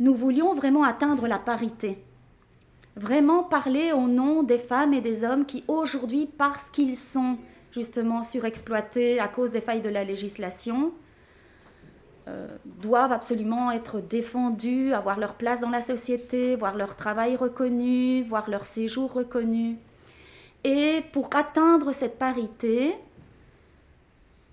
nous 0.00 0.14
voulions 0.14 0.54
vraiment 0.54 0.82
atteindre 0.82 1.26
la 1.26 1.38
parité. 1.38 2.03
Vraiment 2.96 3.42
parler 3.42 3.92
au 3.92 4.06
nom 4.06 4.42
des 4.42 4.58
femmes 4.58 4.94
et 4.94 5.00
des 5.00 5.24
hommes 5.24 5.46
qui 5.46 5.64
aujourd'hui, 5.66 6.28
parce 6.38 6.70
qu'ils 6.70 6.96
sont 6.96 7.38
justement 7.72 8.22
surexploités 8.22 9.18
à 9.18 9.26
cause 9.26 9.50
des 9.50 9.60
failles 9.60 9.82
de 9.82 9.88
la 9.88 10.04
législation, 10.04 10.92
euh, 12.28 12.46
doivent 12.64 13.12
absolument 13.12 13.72
être 13.72 14.00
défendus, 14.00 14.94
avoir 14.94 15.18
leur 15.18 15.34
place 15.34 15.60
dans 15.60 15.70
la 15.70 15.80
société, 15.80 16.54
voir 16.54 16.76
leur 16.76 16.94
travail 16.94 17.34
reconnu, 17.36 18.22
voir 18.22 18.48
leur 18.48 18.64
séjour 18.64 19.12
reconnu. 19.12 19.76
Et 20.62 21.02
pour 21.12 21.28
atteindre 21.34 21.92
cette 21.92 22.18
parité, 22.18 22.94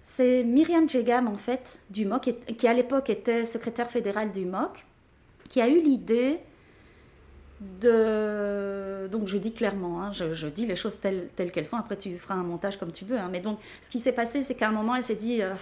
c'est 0.01 0.43
Myriam 0.43 0.89
Jegam, 0.89 1.27
en 1.27 1.38
fait, 1.38 1.79
du 1.89 2.05
MOC, 2.05 2.36
qui 2.57 2.67
à 2.67 2.74
l'époque 2.74 3.10
était 3.10 3.45
secrétaire 3.45 3.89
fédérale 3.89 4.31
du 4.31 4.45
MOC, 4.45 4.86
qui 5.48 5.62
a 5.62 5.69
eu 5.69 5.79
l'idée 5.79 6.39
Donc 7.62 9.27
je 9.27 9.38
dis 9.38 9.53
clairement, 9.53 10.01
hein, 10.01 10.12
je, 10.13 10.48
dis 10.48 10.65
les 10.65 10.75
choses 10.75 11.00
telles, 11.00 11.30
qu'elles 11.51 11.65
sont, 11.65 11.77
après 11.77 11.96
tu 11.96 12.18
feras 12.18 12.34
un 12.34 12.44
montage 12.44 12.77
comme 12.77 12.91
tu 12.91 13.06
veux. 13.06 13.20
Hein. 13.20 13.30
mais 13.32 13.39
donc 13.39 13.60
ce 13.84 13.89
qui 13.89 14.00
s'est 14.00 14.12
passé, 14.13 14.41
c'est 14.41 14.56
qu'à 14.56 14.70
un 14.70 14.72
moment, 14.72 14.96
elle 14.96 15.03
s'est 15.03 15.15
dit... 15.15 15.41
Euh, 15.41 15.53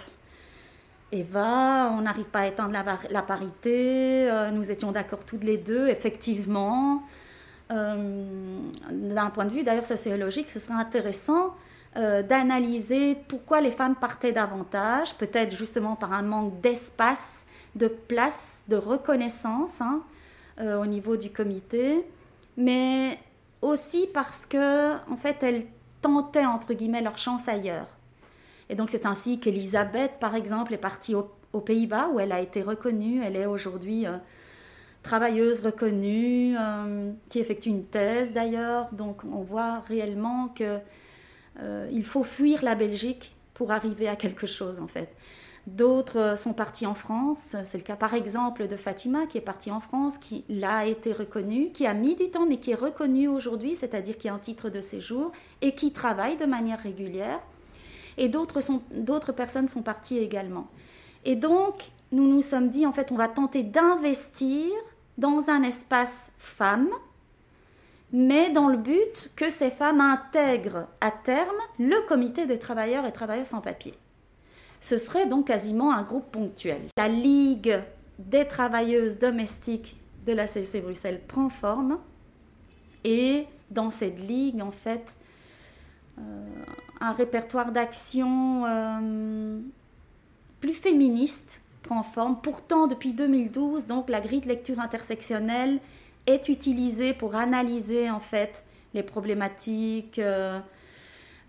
Eva, 1.12 1.90
on 1.92 2.02
n'arrive 2.02 2.26
pas 2.26 2.42
à 2.42 2.46
éteindre 2.46 2.72
la, 3.10 3.22
parité, 3.22 4.30
euh, 4.30 4.52
nous 4.52 4.70
étions 4.70 4.92
d'accord 4.92 5.24
toutes 5.26 5.42
les 5.42 5.56
deux, 5.56 5.88
effectivement. 5.88 7.02
Euh, 7.72 8.24
d'un 8.92 9.30
point 9.30 9.44
de 9.44 9.50
vue 9.50 9.64
d'ailleurs 9.64 9.86
sociologique, 9.86 10.52
ce 10.52 10.60
serait 10.60 10.74
intéressant 10.74 11.54
d'analyser 11.96 13.16
pourquoi 13.26 13.60
les 13.60 13.72
femmes 13.72 13.96
partaient 13.96 14.30
davantage, 14.30 15.16
peut-être 15.16 15.56
justement 15.56 15.96
par 15.96 16.12
un 16.12 16.22
manque 16.22 16.60
d'espace, 16.60 17.44
de 17.74 17.88
place, 17.88 18.60
de 18.68 18.76
reconnaissance 18.76 19.80
hein, 19.80 20.00
euh, 20.58 20.80
au 20.80 20.86
niveau 20.86 21.16
du 21.16 21.30
comité, 21.30 22.04
mais 22.56 23.18
aussi 23.62 24.08
parce 24.12 24.46
que 24.46 24.94
en 25.10 25.16
fait 25.16 25.42
elles 25.42 25.66
tentaient 26.02 26.46
entre 26.46 26.74
guillemets 26.74 27.02
leur 27.02 27.18
chance 27.18 27.48
ailleurs. 27.48 27.88
Et 28.68 28.74
donc 28.74 28.90
c'est 28.90 29.06
ainsi 29.06 29.40
qu'Elisabeth, 29.40 30.12
par 30.20 30.34
exemple, 30.34 30.72
est 30.74 30.78
partie 30.78 31.14
aux 31.14 31.60
Pays-Bas 31.60 32.08
où 32.12 32.20
elle 32.20 32.32
a 32.32 32.40
été 32.40 32.62
reconnue. 32.62 33.22
Elle 33.22 33.36
est 33.36 33.46
aujourd'hui 33.46 34.06
euh, 34.06 34.16
travailleuse 35.02 35.62
reconnue, 35.62 36.56
qui 37.28 37.38
effectue 37.40 37.70
une 37.70 37.84
thèse 37.84 38.32
d'ailleurs. 38.32 38.92
Donc 38.92 39.22
on 39.24 39.42
voit 39.42 39.80
réellement 39.80 40.48
que 40.48 40.78
euh, 41.58 41.88
il 41.92 42.04
faut 42.04 42.22
fuir 42.22 42.62
la 42.62 42.74
Belgique 42.74 43.34
pour 43.54 43.72
arriver 43.72 44.08
à 44.08 44.16
quelque 44.16 44.46
chose 44.46 44.80
en 44.80 44.86
fait. 44.86 45.08
D'autres 45.66 46.18
euh, 46.18 46.36
sont 46.36 46.54
partis 46.54 46.86
en 46.86 46.94
France. 46.94 47.56
C'est 47.64 47.78
le 47.78 47.84
cas 47.84 47.96
par 47.96 48.14
exemple 48.14 48.66
de 48.66 48.76
Fatima 48.76 49.26
qui 49.26 49.38
est 49.38 49.42
partie 49.42 49.70
en 49.70 49.80
France, 49.80 50.18
qui 50.18 50.44
l'a 50.48 50.86
été 50.86 51.12
reconnue, 51.12 51.70
qui 51.72 51.86
a 51.86 51.94
mis 51.94 52.16
du 52.16 52.30
temps 52.30 52.46
mais 52.46 52.58
qui 52.58 52.70
est 52.70 52.76
reconnue 52.76 53.28
aujourd'hui, 53.28 53.76
c'est-à-dire 53.76 54.18
qui 54.18 54.28
a 54.28 54.34
un 54.34 54.38
titre 54.38 54.70
de 54.70 54.80
séjour 54.80 55.32
et 55.60 55.74
qui 55.74 55.92
travaille 55.92 56.36
de 56.36 56.46
manière 56.46 56.80
régulière. 56.80 57.40
Et 58.18 58.28
d'autres 58.28 59.32
personnes 59.32 59.68
sont 59.68 59.82
parties 59.82 60.18
également. 60.18 60.66
Et 61.24 61.36
donc, 61.36 61.90
nous 62.12 62.26
nous 62.26 62.42
sommes 62.42 62.68
dit, 62.68 62.84
en 62.84 62.92
fait, 62.92 63.12
on 63.12 63.16
va 63.16 63.28
tenter 63.28 63.62
d'investir 63.62 64.66
dans 65.16 65.48
un 65.48 65.62
espace 65.62 66.32
femme 66.38 66.90
mais 68.12 68.50
dans 68.50 68.68
le 68.68 68.76
but 68.76 69.30
que 69.36 69.50
ces 69.50 69.70
femmes 69.70 70.00
intègrent 70.00 70.86
à 71.00 71.10
terme 71.10 71.56
le 71.78 72.06
comité 72.08 72.46
des 72.46 72.58
travailleurs 72.58 73.06
et 73.06 73.12
travailleuses 73.12 73.48
sans 73.48 73.60
papier. 73.60 73.94
Ce 74.80 74.98
serait 74.98 75.26
donc 75.26 75.46
quasiment 75.46 75.92
un 75.92 76.02
groupe 76.02 76.30
ponctuel. 76.32 76.80
La 76.96 77.08
Ligue 77.08 77.80
des 78.18 78.46
travailleuses 78.46 79.18
domestiques 79.18 79.98
de 80.26 80.32
la 80.32 80.46
CC 80.46 80.80
Bruxelles 80.80 81.20
prend 81.26 81.48
forme 81.48 81.98
et 83.04 83.46
dans 83.70 83.90
cette 83.90 84.18
ligue, 84.26 84.60
en 84.60 84.70
fait, 84.70 85.14
euh, 86.18 86.22
un 87.00 87.12
répertoire 87.12 87.72
d'action 87.72 88.64
euh, 88.66 89.58
plus 90.60 90.74
féministe 90.74 91.62
prend 91.82 92.02
forme. 92.02 92.40
Pourtant, 92.42 92.86
depuis 92.86 93.12
2012, 93.12 93.86
donc 93.86 94.10
la 94.10 94.20
grille 94.20 94.40
de 94.40 94.48
lecture 94.48 94.80
intersectionnelle 94.80 95.78
est 96.26 96.48
utilisé 96.48 97.14
pour 97.14 97.36
analyser 97.36 98.10
en 98.10 98.20
fait 98.20 98.64
les 98.92 99.02
problématiques, 99.02 100.18
euh, 100.18 100.60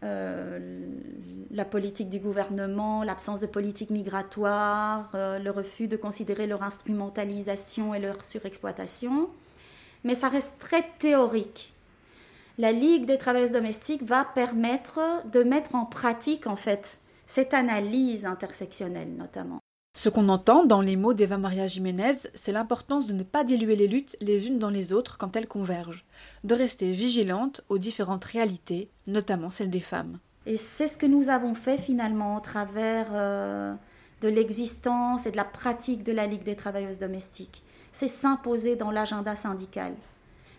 la 0.03 1.65
politique 1.65 2.09
du 2.09 2.19
gouvernement, 2.19 3.03
l'absence 3.03 3.39
de 3.41 3.45
politique 3.45 3.89
migratoire, 3.89 5.09
euh, 5.15 5.37
le 5.37 5.51
refus 5.51 5.87
de 5.87 5.97
considérer 5.97 6.47
leur 6.47 6.63
instrumentalisation 6.63 7.93
et 7.93 7.99
leur 7.99 8.23
surexploitation. 8.23 9.29
Mais 10.03 10.15
ça 10.15 10.29
reste 10.29 10.57
très 10.59 10.85
théorique. 10.99 11.73
La 12.57 12.71
Ligue 12.71 13.05
des 13.05 13.17
travailleuses 13.17 13.51
domestiques 13.51 14.03
va 14.03 14.25
permettre 14.25 14.99
de 15.31 15.43
mettre 15.43 15.75
en 15.75 15.85
pratique 15.85 16.47
en 16.47 16.55
fait 16.55 16.99
cette 17.27 17.53
analyse 17.53 18.25
intersectionnelle 18.25 19.15
notamment. 19.15 19.61
Ce 19.93 20.07
qu'on 20.07 20.29
entend 20.29 20.63
dans 20.65 20.79
les 20.79 20.95
mots 20.95 21.13
d'Eva 21.13 21.37
Maria 21.37 21.67
Jiménez, 21.67 22.13
c'est 22.33 22.53
l'importance 22.53 23.07
de 23.07 23.13
ne 23.13 23.23
pas 23.23 23.43
diluer 23.43 23.75
les 23.75 23.87
luttes 23.87 24.15
les 24.21 24.47
unes 24.47 24.57
dans 24.57 24.69
les 24.69 24.93
autres 24.93 25.17
quand 25.17 25.35
elles 25.35 25.49
convergent, 25.49 26.05
de 26.45 26.55
rester 26.55 26.91
vigilante 26.91 27.61
aux 27.67 27.77
différentes 27.77 28.23
réalités, 28.23 28.89
notamment 29.05 29.49
celles 29.49 29.69
des 29.69 29.81
femmes. 29.81 30.19
Et 30.45 30.55
c'est 30.55 30.87
ce 30.87 30.95
que 30.95 31.05
nous 31.05 31.29
avons 31.29 31.55
fait 31.55 31.77
finalement 31.77 32.37
au 32.37 32.39
travers 32.39 33.07
euh, 33.11 33.73
de 34.21 34.29
l'existence 34.29 35.25
et 35.25 35.31
de 35.31 35.37
la 35.37 35.43
pratique 35.43 36.03
de 36.03 36.13
la 36.13 36.25
Ligue 36.25 36.43
des 36.43 36.55
travailleuses 36.55 36.97
domestiques. 36.97 37.61
C'est 37.91 38.07
s'imposer 38.07 38.77
dans 38.77 38.91
l'agenda 38.91 39.35
syndical. 39.35 39.93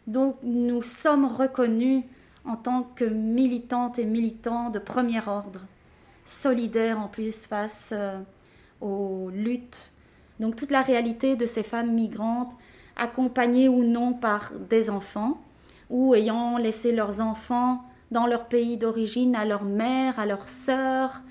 Donc 0.07 0.37
nous 0.43 0.83
sommes 0.83 1.25
reconnus 1.25 2.05
en 2.45 2.57
tant 2.57 2.83
que 2.83 3.07
militantes 3.07 3.99
et 3.99 4.05
militants 4.05 4.69
de 4.69 4.79
premier 4.79 5.27
ordre, 5.27 5.61
solidaires 6.27 7.01
en 7.01 7.09
plus 7.09 7.47
face 7.47 7.91
euh, 7.93 8.21
aux 8.83 9.31
luttes. 9.31 9.93
Donc 10.41 10.57
toute 10.57 10.71
la 10.71 10.83
réalité 10.83 11.37
de 11.37 11.47
ces 11.47 11.63
femmes 11.63 11.93
migrantes, 11.93 12.53
accompagnées 12.97 13.69
ou 13.69 13.85
non 13.85 14.13
par 14.13 14.53
des 14.69 14.91
enfants, 14.91 15.41
ou 15.89 16.15
ayant 16.15 16.59
laissé 16.59 16.93
leurs 16.93 17.21
enfants 17.21 17.83
dans 18.11 18.27
leur 18.27 18.47
pays 18.47 18.77
d'origine 18.77 19.35
à 19.37 19.45
leur 19.45 19.65
mère, 19.65 20.19
à 20.19 20.27
leurs 20.27 20.49
sœurs, 20.49 21.23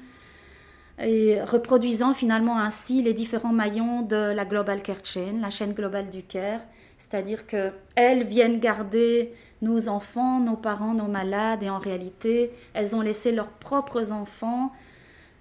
et 1.00 1.41
reproduisant 1.41 2.13
finalement 2.13 2.58
ainsi 2.58 3.01
les 3.01 3.13
différents 3.13 3.53
maillons 3.53 4.01
de 4.01 4.34
la 4.34 4.46
Global 4.46 4.81
Care 4.81 5.03
Chain, 5.03 5.39
la 5.41 5.50
chaîne 5.50 5.74
globale 5.74 6.10
du 6.10 6.24
care, 6.24 6.62
c'est-à-dire 6.98 7.48
qu'elles 7.48 8.24
viennent 8.24 8.60
garder 8.60 9.34
nos 9.62 9.89
enfants, 9.89 10.39
nos 10.39 10.55
parents, 10.55 10.93
nos 10.93 11.08
malades, 11.08 11.63
et 11.63 11.70
en 11.70 11.79
réalité, 11.79 12.51
elles 12.74 12.96
ont 12.96 13.01
laissé 13.01 13.31
leurs 13.31 13.50
propres 13.50 14.12
enfants 14.12 14.72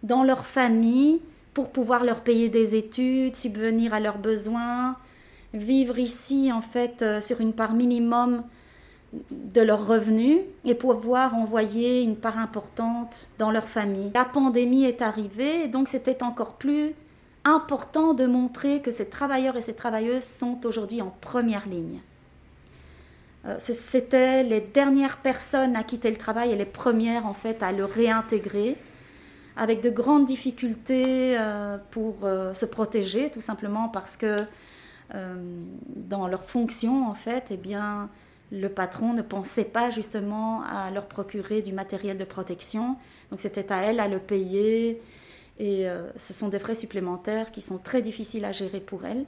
dans 0.03 0.25
leur 0.25 0.47
famille 0.47 1.21
pour 1.61 1.69
pouvoir 1.69 2.05
leur 2.05 2.23
payer 2.23 2.49
des 2.49 2.75
études, 2.75 3.37
subvenir 3.37 3.93
à 3.93 4.01
leurs 4.01 4.17
besoins, 4.17 4.97
vivre 5.53 5.99
ici 5.99 6.51
en 6.51 6.63
fait 6.63 7.03
euh, 7.03 7.21
sur 7.21 7.43
une 7.43 7.53
part 7.53 7.75
minimum 7.75 8.43
de 9.31 9.61
leurs 9.61 9.87
revenus 9.87 10.39
et 10.65 10.75
pouvoir 10.75 11.35
envoyer 11.35 12.01
une 12.01 12.17
part 12.17 12.39
importante 12.39 13.29
dans 13.39 13.51
leur 13.51 13.69
famille. 13.69 14.11
La 14.15 14.25
pandémie 14.25 14.85
est 14.85 15.03
arrivée, 15.03 15.69
donc 15.69 15.91
c'était 15.91 16.23
encore 16.23 16.55
plus 16.55 16.95
important 17.45 18.15
de 18.15 18.25
montrer 18.25 18.81
que 18.81 18.91
ces 18.91 19.11
travailleurs 19.11 19.59
et 19.59 19.61
ces 19.61 19.75
travailleuses 19.75 20.25
sont 20.25 20.65
aujourd'hui 20.65 21.03
en 21.03 21.13
première 21.21 21.69
ligne. 21.69 22.01
Euh, 23.45 23.57
c'était 23.59 24.45
les 24.45 24.63
dernières 24.63 25.19
personnes 25.19 25.77
à 25.77 25.83
quitter 25.83 26.11
le 26.11 26.17
travail 26.17 26.53
et 26.53 26.57
les 26.57 26.65
premières 26.65 27.27
en 27.27 27.35
fait 27.35 27.63
à 27.63 27.71
le 27.73 27.85
réintégrer 27.85 28.79
avec 29.61 29.81
de 29.83 29.91
grandes 29.91 30.27
difficultés 30.27 31.39
euh, 31.39 31.77
pour 31.93 32.25
euh, 32.25 32.53
se 32.55 32.67
protéger 32.67 33.31
tout 33.31 33.41
simplement 33.41 33.89
parce 33.89 34.17
que 34.17 34.37
dans 35.97 36.29
leur 36.29 36.45
fonction 36.45 37.09
en 37.09 37.15
fait 37.15 37.47
eh 37.51 37.57
bien 37.57 38.09
le 38.53 38.69
patron 38.69 39.13
ne 39.13 39.23
pensait 39.23 39.65
pas 39.65 39.91
justement 39.91 40.63
à 40.63 40.91
leur 40.91 41.07
procurer 41.07 41.63
du 41.63 41.73
matériel 41.73 42.19
de 42.19 42.25
protection. 42.25 42.97
Donc 43.31 43.41
c'était 43.41 43.73
à 43.73 43.83
elle 43.83 44.01
à 44.01 44.09
le 44.09 44.19
payer. 44.19 45.01
Et 45.59 45.89
euh, 45.89 46.11
ce 46.17 46.33
sont 46.33 46.49
des 46.49 46.59
frais 46.59 46.75
supplémentaires 46.75 47.53
qui 47.53 47.61
sont 47.61 47.79
très 47.79 48.03
difficiles 48.03 48.45
à 48.45 48.53
gérer 48.53 48.81
pour 48.81 49.05
elle. 49.05 49.25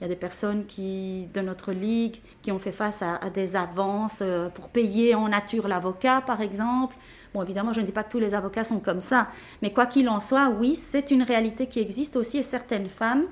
Il 0.00 0.02
y 0.02 0.04
a 0.04 0.08
des 0.08 0.16
personnes 0.16 0.66
qui, 0.66 1.28
de 1.32 1.40
notre 1.40 1.72
ligue 1.72 2.16
qui 2.42 2.50
ont 2.50 2.58
fait 2.58 2.72
face 2.72 3.00
à, 3.00 3.30
des 3.30 3.56
avances 3.56 4.20
euh, 4.22 4.48
pour 4.48 4.68
payer 4.68 5.14
en 5.14 5.28
nature 5.28 5.68
l'avocat, 5.68 6.20
par 6.26 6.40
exemple. 6.40 6.96
Bon, 7.34 7.42
évidemment, 7.42 7.72
je 7.72 7.80
ne 7.80 7.86
dis 7.86 7.92
pas 7.92 8.04
que 8.04 8.10
tous 8.10 8.18
les 8.18 8.34
avocats 8.34 8.64
sont 8.64 8.80
comme 8.80 9.00
ça. 9.00 9.28
Mais 9.62 9.72
quoi 9.72 9.86
qu'il 9.86 10.08
en 10.08 10.20
soit, 10.20 10.48
oui, 10.48 10.76
c'est 10.76 11.10
une 11.10 11.22
réalité 11.22 11.66
qui 11.66 11.80
existe 11.80 12.16
aussi. 12.16 12.38
Et 12.38 12.42
certaines 12.42 12.88
femmes 12.88 13.24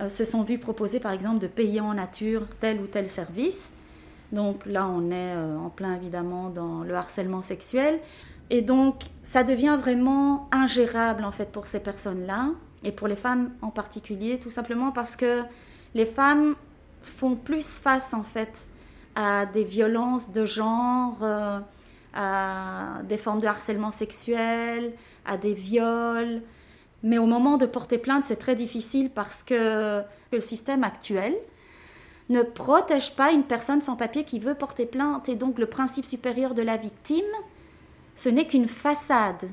euh, 0.00 0.08
se 0.08 0.24
sont 0.24 0.42
vues 0.42 0.58
proposer, 0.58 1.00
par 1.00 1.12
exemple, 1.12 1.38
de 1.38 1.46
payer 1.46 1.80
en 1.80 1.94
nature 1.94 2.42
tel 2.60 2.80
ou 2.80 2.86
tel 2.86 3.08
service. 3.08 3.70
Donc 4.32 4.64
là, 4.66 4.86
on 4.86 5.10
est 5.10 5.34
euh, 5.34 5.58
en 5.58 5.70
plein 5.70 5.94
évidemment 5.94 6.50
dans 6.50 6.82
le 6.82 6.94
harcèlement 6.94 7.42
sexuel. 7.42 8.00
Et 8.50 8.62
donc, 8.62 9.02
ça 9.22 9.44
devient 9.44 9.76
vraiment 9.80 10.48
ingérable 10.50 11.24
en 11.24 11.30
fait 11.30 11.52
pour 11.52 11.66
ces 11.66 11.80
personnes-là 11.80 12.50
et 12.82 12.92
pour 12.92 13.06
les 13.06 13.16
femmes 13.16 13.50
en 13.62 13.70
particulier, 13.70 14.38
tout 14.38 14.50
simplement 14.50 14.90
parce 14.90 15.14
que 15.14 15.42
les 15.94 16.06
femmes 16.06 16.54
font 17.02 17.36
plus 17.36 17.66
face 17.66 18.12
en 18.12 18.22
fait 18.22 18.68
à 19.14 19.46
des 19.46 19.64
violences 19.64 20.32
de 20.32 20.46
genre, 20.46 21.18
euh, 21.22 21.60
à 22.14 23.02
des 23.08 23.16
formes 23.16 23.40
de 23.40 23.46
harcèlement 23.46 23.90
sexuel, 23.90 24.92
à 25.24 25.36
des 25.36 25.54
viols. 25.54 26.42
Mais 27.02 27.18
au 27.18 27.26
moment 27.26 27.56
de 27.56 27.66
porter 27.66 27.98
plainte, 27.98 28.24
c'est 28.24 28.36
très 28.36 28.54
difficile 28.54 29.10
parce 29.10 29.42
que 29.42 30.02
le 30.32 30.40
système 30.40 30.84
actuel, 30.84 31.34
ne 32.30 32.42
protège 32.42 33.14
pas 33.16 33.32
une 33.32 33.42
personne 33.42 33.82
sans 33.82 33.96
papier 33.96 34.24
qui 34.24 34.38
veut 34.38 34.54
porter 34.54 34.86
plainte. 34.86 35.28
Et 35.28 35.34
donc 35.34 35.58
le 35.58 35.66
principe 35.66 36.06
supérieur 36.06 36.54
de 36.54 36.62
la 36.62 36.76
victime, 36.76 37.24
ce 38.16 38.28
n'est 38.28 38.46
qu'une 38.46 38.68
façade. 38.68 39.48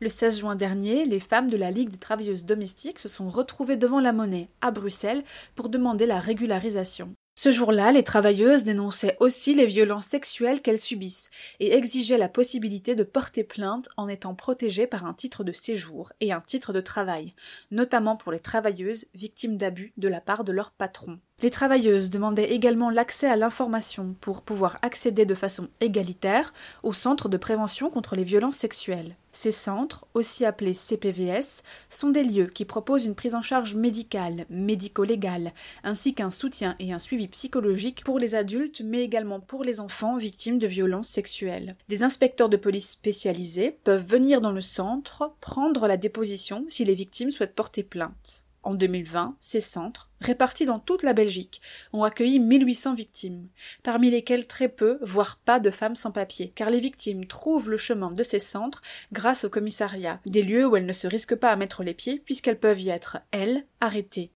Le 0.00 0.08
16 0.08 0.38
juin 0.40 0.56
dernier, 0.56 1.04
les 1.04 1.20
femmes 1.20 1.48
de 1.48 1.56
la 1.56 1.70
Ligue 1.70 1.90
des 1.90 1.98
travailleuses 1.98 2.44
domestiques 2.44 2.98
se 2.98 3.08
sont 3.08 3.28
retrouvées 3.28 3.76
devant 3.76 4.00
la 4.00 4.12
monnaie 4.12 4.48
à 4.60 4.72
Bruxelles 4.72 5.22
pour 5.54 5.68
demander 5.68 6.06
la 6.06 6.18
régularisation. 6.18 7.14
Ce 7.34 7.50
jour-là, 7.50 7.92
les 7.92 8.02
travailleuses 8.02 8.62
dénonçaient 8.62 9.16
aussi 9.18 9.54
les 9.54 9.64
violences 9.64 10.04
sexuelles 10.04 10.60
qu'elles 10.60 10.78
subissent 10.78 11.30
et 11.60 11.72
exigeaient 11.72 12.18
la 12.18 12.28
possibilité 12.28 12.94
de 12.94 13.04
porter 13.04 13.42
plainte 13.42 13.88
en 13.96 14.06
étant 14.06 14.34
protégées 14.34 14.86
par 14.86 15.06
un 15.06 15.14
titre 15.14 15.42
de 15.42 15.52
séjour 15.52 16.12
et 16.20 16.30
un 16.30 16.42
titre 16.42 16.74
de 16.74 16.82
travail, 16.82 17.34
notamment 17.70 18.16
pour 18.16 18.32
les 18.32 18.38
travailleuses 18.38 19.06
victimes 19.14 19.56
d'abus 19.56 19.94
de 19.96 20.08
la 20.08 20.20
part 20.20 20.44
de 20.44 20.52
leur 20.52 20.72
patron. 20.72 21.18
Les 21.40 21.50
travailleuses 21.50 22.10
demandaient 22.10 22.52
également 22.52 22.90
l'accès 22.90 23.28
à 23.28 23.36
l'information 23.36 24.14
pour 24.20 24.42
pouvoir 24.42 24.78
accéder 24.82 25.24
de 25.24 25.34
façon 25.34 25.68
égalitaire 25.80 26.52
aux 26.82 26.92
centres 26.92 27.30
de 27.30 27.38
prévention 27.38 27.88
contre 27.88 28.14
les 28.14 28.24
violences 28.24 28.56
sexuelles. 28.56 29.16
Ces 29.32 29.50
centres, 29.50 30.06
aussi 30.14 30.44
appelés 30.44 30.74
CPVS, 30.74 31.62
sont 31.88 32.10
des 32.10 32.22
lieux 32.22 32.46
qui 32.46 32.66
proposent 32.66 33.06
une 33.06 33.14
prise 33.14 33.34
en 33.34 33.42
charge 33.42 33.74
médicale, 33.74 34.44
médico-légale, 34.50 35.52
ainsi 35.82 36.14
qu'un 36.14 36.30
soutien 36.30 36.76
et 36.78 36.92
un 36.92 36.98
suivi 36.98 37.28
psychologique 37.28 38.04
pour 38.04 38.18
les 38.18 38.34
adultes, 38.34 38.82
mais 38.84 39.02
également 39.02 39.40
pour 39.40 39.64
les 39.64 39.80
enfants 39.80 40.18
victimes 40.18 40.58
de 40.58 40.66
violences 40.66 41.08
sexuelles. 41.08 41.76
Des 41.88 42.02
inspecteurs 42.02 42.50
de 42.50 42.58
police 42.58 42.90
spécialisés 42.90 43.78
peuvent 43.84 44.06
venir 44.06 44.42
dans 44.42 44.52
le 44.52 44.60
centre 44.60 45.34
prendre 45.40 45.88
la 45.88 45.96
déposition 45.96 46.66
si 46.68 46.84
les 46.84 46.94
victimes 46.94 47.30
souhaitent 47.30 47.54
porter 47.54 47.82
plainte. 47.82 48.44
En 48.64 48.74
2020, 48.74 49.36
ces 49.40 49.60
centres, 49.60 50.10
répartis 50.20 50.66
dans 50.66 50.78
toute 50.78 51.02
la 51.02 51.14
Belgique, 51.14 51.60
ont 51.92 52.04
accueilli 52.04 52.38
1800 52.38 52.94
victimes, 52.94 53.48
parmi 53.82 54.08
lesquelles 54.08 54.46
très 54.46 54.68
peu, 54.68 54.98
voire 55.02 55.40
pas 55.44 55.58
de 55.58 55.70
femmes 55.70 55.96
sans 55.96 56.12
papier, 56.12 56.52
car 56.54 56.70
les 56.70 56.78
victimes 56.78 57.26
trouvent 57.26 57.70
le 57.70 57.76
chemin 57.76 58.10
de 58.10 58.22
ces 58.22 58.38
centres 58.38 58.82
grâce 59.12 59.44
au 59.44 59.50
commissariat, 59.50 60.20
des 60.26 60.42
lieux 60.42 60.66
où 60.66 60.76
elles 60.76 60.86
ne 60.86 60.92
se 60.92 61.08
risquent 61.08 61.34
pas 61.34 61.50
à 61.50 61.56
mettre 61.56 61.82
les 61.82 61.94
pieds 61.94 62.22
puisqu'elles 62.24 62.60
peuvent 62.60 62.80
y 62.80 62.90
être, 62.90 63.18
elles, 63.32 63.66
arrêtées. 63.80 64.30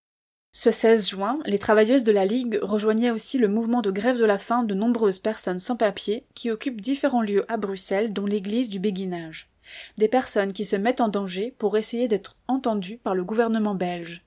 Ce 0.53 0.71
16 0.71 1.09
juin, 1.09 1.39
les 1.45 1.59
travailleuses 1.59 2.03
de 2.03 2.13
la 2.13 2.25
Ligue 2.25 2.59
rejoignaient 2.63 3.11
aussi 3.11 3.37
le 3.37 3.47
mouvement 3.47 3.83
de 3.83 3.91
grève 3.91 4.19
de 4.19 4.25
la 4.25 4.39
faim 4.39 4.63
de 4.63 4.75
nombreuses 4.75 5.19
personnes 5.19 5.59
sans 5.59 5.77
papier 5.77 6.25
qui 6.35 6.51
occupent 6.51 6.81
différents 6.81 7.21
lieux 7.21 7.45
à 7.53 7.59
Bruxelles, 7.59 8.15
dont 8.15 8.25
l'église 8.25 8.71
du 8.71 8.79
béguinage 8.79 9.51
des 9.99 10.09
personnes 10.09 10.53
qui 10.53 10.65
se 10.65 10.77
mettent 10.77 11.01
en 11.01 11.09
danger 11.09 11.55
pour 11.59 11.77
essayer 11.77 12.09
d'être 12.09 12.37
entendues 12.49 12.99
par 12.99 13.15
le 13.15 13.25
gouvernement 13.25 13.75
belge. 13.75 14.25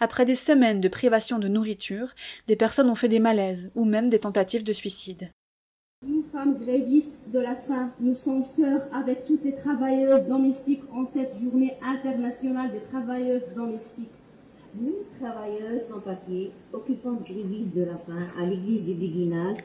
Après 0.00 0.24
des 0.24 0.36
semaines 0.36 0.80
de 0.80 0.88
privation 0.88 1.38
de 1.38 1.48
nourriture, 1.48 2.14
des 2.46 2.56
personnes 2.56 2.90
ont 2.90 2.94
fait 2.94 3.08
des 3.08 3.20
malaises 3.20 3.70
ou 3.74 3.84
même 3.84 4.08
des 4.08 4.20
tentatives 4.20 4.64
de 4.64 4.72
suicide. 4.72 5.30
Nous, 6.06 6.22
femmes 6.22 6.58
grévistes 6.58 7.18
de 7.32 7.40
la 7.40 7.56
faim, 7.56 7.90
nous 8.00 8.14
sommes 8.14 8.44
sœurs 8.44 8.82
avec 8.92 9.24
toutes 9.24 9.44
les 9.44 9.54
travailleuses 9.54 10.26
domestiques 10.26 10.82
en 10.92 11.06
cette 11.06 11.34
journée 11.38 11.76
internationale 11.82 12.70
des 12.70 12.82
travailleuses 12.82 13.48
domestiques. 13.56 14.10
Nous, 14.78 14.94
travailleuses 15.18 15.88
sans 15.88 16.00
papier, 16.00 16.52
occupantes 16.72 17.24
grévistes 17.24 17.74
de 17.74 17.84
la 17.84 17.96
faim 17.96 18.28
à 18.38 18.44
l'église 18.44 18.84
du 18.84 18.94
béguinage, 18.94 19.56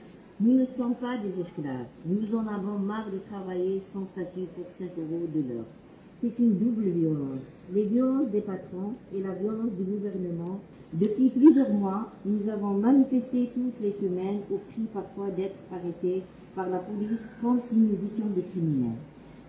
nous 0.43 0.58
ne 0.58 0.65
sommes 0.65 0.95
pas 0.95 1.19
des 1.19 1.39
esclaves. 1.39 1.86
Nous 2.04 2.36
en 2.36 2.47
avons 2.47 2.80
marre 2.80 3.12
de 3.12 3.19
travailler 3.19 3.80
sans 3.80 4.08
statut 4.08 4.47
pour 4.56 4.65
5 4.67 4.89
euros 4.97 5.27
de 5.32 5.39
l'heure. 5.41 5.67
C'est 6.15 6.39
une 6.39 6.58
double 6.58 6.89
violence. 6.89 7.65
Les 7.71 7.86
violences 7.86 8.32
des 8.32 8.41
patrons 8.41 8.93
et 9.13 9.21
la 9.21 9.36
violence 9.36 9.71
du 9.77 9.84
gouvernement. 9.84 10.60
Depuis 10.93 11.30
plusieurs 11.30 11.71
mois, 11.71 12.10
nous 12.25 12.49
avons 12.49 12.73
manifesté 12.73 13.51
toutes 13.54 13.80
les 13.82 13.91
semaines 13.91 14.39
au 14.49 14.58
prix 14.58 14.88
parfois 14.91 15.30
d'être 15.30 15.60
arrêtés 15.71 16.23
par 16.56 16.67
la 16.69 16.80
police 16.80 17.36
comme 17.39 17.60
si 17.60 17.77
nous 17.77 17.93
étions 17.93 18.32
des 18.36 18.41
criminels. 18.41 18.97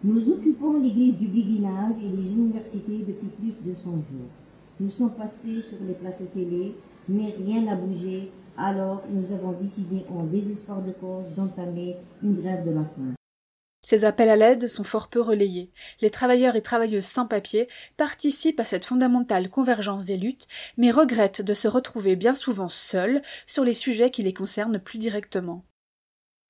Nous 0.05 0.29
occupons 0.31 0.79
l'église 0.79 1.17
du 1.17 1.29
béguinage 1.29 1.95
et 2.05 2.15
les 2.15 2.33
universités 2.33 2.99
depuis 2.99 3.29
plus 3.29 3.71
de 3.71 3.75
100 3.75 3.91
jours. 3.93 4.31
Nous 4.79 4.91
sommes 4.91 5.15
passés 5.15 5.63
sur 5.63 5.79
les 5.87 5.95
plateaux 5.95 6.29
télé, 6.35 6.75
mais 7.09 7.35
rien 7.39 7.63
n'a 7.63 7.77
bougé 7.77 8.31
alors, 8.59 9.03
nous 9.09 9.33
avons 9.33 9.53
décidé, 9.53 10.05
en 10.11 10.25
désespoir 10.25 10.83
de 10.83 10.93
cause, 10.93 11.25
d'entamer 11.37 11.97
une 12.23 12.41
grève 12.41 12.65
de 12.65 12.71
la 12.71 12.85
faim. 12.85 13.15
Ces 13.85 14.05
appels 14.05 14.29
à 14.29 14.37
l'aide 14.37 14.69
sont 14.69 14.85
fort 14.85 15.09
peu 15.09 15.21
relayés. 15.21 15.71
Les 16.01 16.11
travailleurs 16.11 16.55
et 16.55 16.63
travailleuses 16.63 17.07
sans 17.07 17.27
papier 17.27 17.67
participent 17.97 18.61
à 18.61 18.65
cette 18.65 18.85
fondamentale 18.85 19.51
convergence 19.51 20.05
des 20.05 20.17
luttes, 20.17 20.47
mais 20.77 20.93
regrettent 20.93 21.43
de 21.43 21.55
se 21.55 21.67
retrouver 21.67 22.15
bien 22.15 22.35
souvent 22.35 22.69
seuls 22.69 23.23
sur 23.47 23.65
les 23.65 23.73
sujets 23.73 24.11
qui 24.11 24.23
les 24.23 24.33
concernent 24.33 24.79
plus 24.79 24.99
directement. 24.99 25.65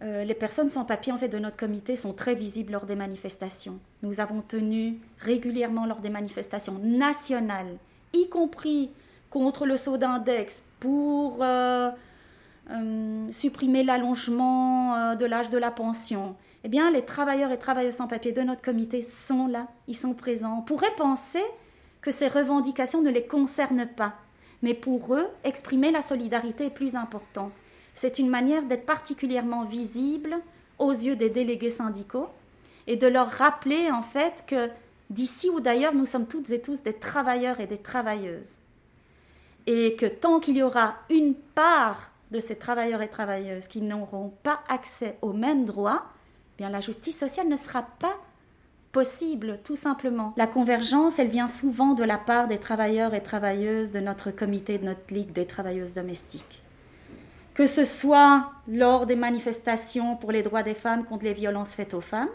Euh, 0.03 0.25
les 0.25 0.35
personnes 0.35 0.69
sans 0.69 0.85
papier 0.85 1.13
en 1.13 1.19
fait 1.19 1.29
de 1.29 1.39
notre 1.39 1.57
comité 1.57 1.97
sont 1.97 2.13
très 2.13 2.35
visibles 2.35 2.73
lors 2.73 2.87
des 2.87 2.97
manifestations. 2.97 3.79
Nous 4.03 4.21
avons 4.21 4.43
tenu 4.43 4.99
régulièrement 5.19 5.87
lors 5.87 6.01
des 6.01 6.11
manifestations 6.11 6.79
nationales, 6.83 7.79
y 8.13 8.29
compris 8.29 8.91
contre 9.31 9.65
le 9.65 9.79
saut 9.79 9.97
d'index 9.97 10.63
pour 10.83 11.39
euh, 11.43 11.91
euh, 12.71 13.27
supprimer 13.31 13.85
l'allongement 13.85 15.15
de 15.15 15.25
l'âge 15.25 15.49
de 15.49 15.59
la 15.59 15.71
pension. 15.71 16.35
Eh 16.65 16.69
bien, 16.69 16.91
les 16.91 17.05
travailleurs 17.05 17.53
et 17.53 17.59
travailleuses 17.59 17.95
sans 17.95 18.09
papier 18.09 18.33
de 18.33 18.43
notre 18.43 18.63
comité 18.63 19.03
sont 19.03 19.47
là, 19.47 19.69
ils 19.87 19.97
sont 19.97 20.13
présents. 20.13 20.57
On 20.59 20.63
pourrait 20.63 20.95
penser 20.97 21.43
que 22.01 22.11
ces 22.11 22.27
revendications 22.27 23.01
ne 23.01 23.11
les 23.11 23.25
concernent 23.25 23.87
pas, 23.87 24.15
mais 24.63 24.75
pour 24.75 25.15
eux, 25.15 25.29
exprimer 25.45 25.93
la 25.93 26.03
solidarité 26.03 26.67
est 26.67 26.71
plus 26.71 26.97
important. 26.97 27.53
C'est 27.95 28.19
une 28.19 28.29
manière 28.29 28.65
d'être 28.65 28.87
particulièrement 28.87 29.65
visible 29.65 30.37
aux 30.81 30.91
yeux 30.91 31.15
des 31.15 31.31
délégués 31.31 31.71
syndicaux 31.71 32.29
et 32.89 32.97
de 32.97 33.07
leur 33.07 33.31
rappeler 33.31 33.93
en 33.93 34.03
fait 34.03 34.43
que 34.49 34.69
d'ici 35.11 35.49
ou 35.49 35.61
d'ailleurs, 35.61 35.95
nous 35.95 36.07
sommes 36.07 36.27
toutes 36.27 36.51
et 36.51 36.61
tous 36.61 36.83
des 36.83 36.95
travailleurs 36.95 37.61
et 37.61 37.69
des 37.69 37.79
travailleuses. 37.79 38.57
Et 39.67 39.97
que 39.97 40.07
tant 40.07 40.41
qu'il 40.41 40.57
y 40.57 40.63
aura 40.63 40.95
une 41.11 41.35
part 41.35 42.11
de 42.31 42.41
ces 42.41 42.57
travailleurs 42.57 43.03
et 43.03 43.09
travailleuses 43.09 43.69
qui 43.69 43.81
n'auront 43.81 44.33
pas 44.43 44.61
accès 44.69 45.19
aux 45.23 45.33
mêmes 45.33 45.65
droits, 45.65 46.05
eh 46.55 46.59
bien 46.59 46.71
la 46.71 46.81
justice 46.81 47.19
sociale 47.19 47.49
ne 47.49 47.57
sera 47.57 47.83
pas 47.83 48.17
possible, 48.91 49.61
tout 49.65 49.77
simplement. 49.77 50.35
La 50.37 50.47
convergence, 50.47 51.19
elle 51.19 51.29
vient 51.29 51.49
souvent 51.49 51.95
de 51.95 52.05
la 52.05 52.19
part 52.19 52.49
des 52.49 52.59
travailleurs 52.59 53.15
et 53.15 53.23
travailleuses 53.23 53.93
de 53.93 54.01
notre 54.01 54.31
comité, 54.31 54.79
de 54.79 54.85
notre 54.85 55.13
Ligue 55.13 55.33
des 55.33 55.47
travailleuses 55.47 55.95
domestiques 55.95 56.63
que 57.55 57.67
ce 57.67 57.85
soit 57.85 58.51
lors 58.67 59.07
des 59.07 59.17
manifestations 59.17 60.17
pour 60.17 60.33
les 60.33 60.43
droits 60.43 60.63
des 60.63 60.75
femmes 60.75 61.05
contre 61.05 61.25
les 61.25 61.35
violences 61.35 61.75
faites 61.75 61.95
aux 61.95 62.01
femmes, 62.01 62.31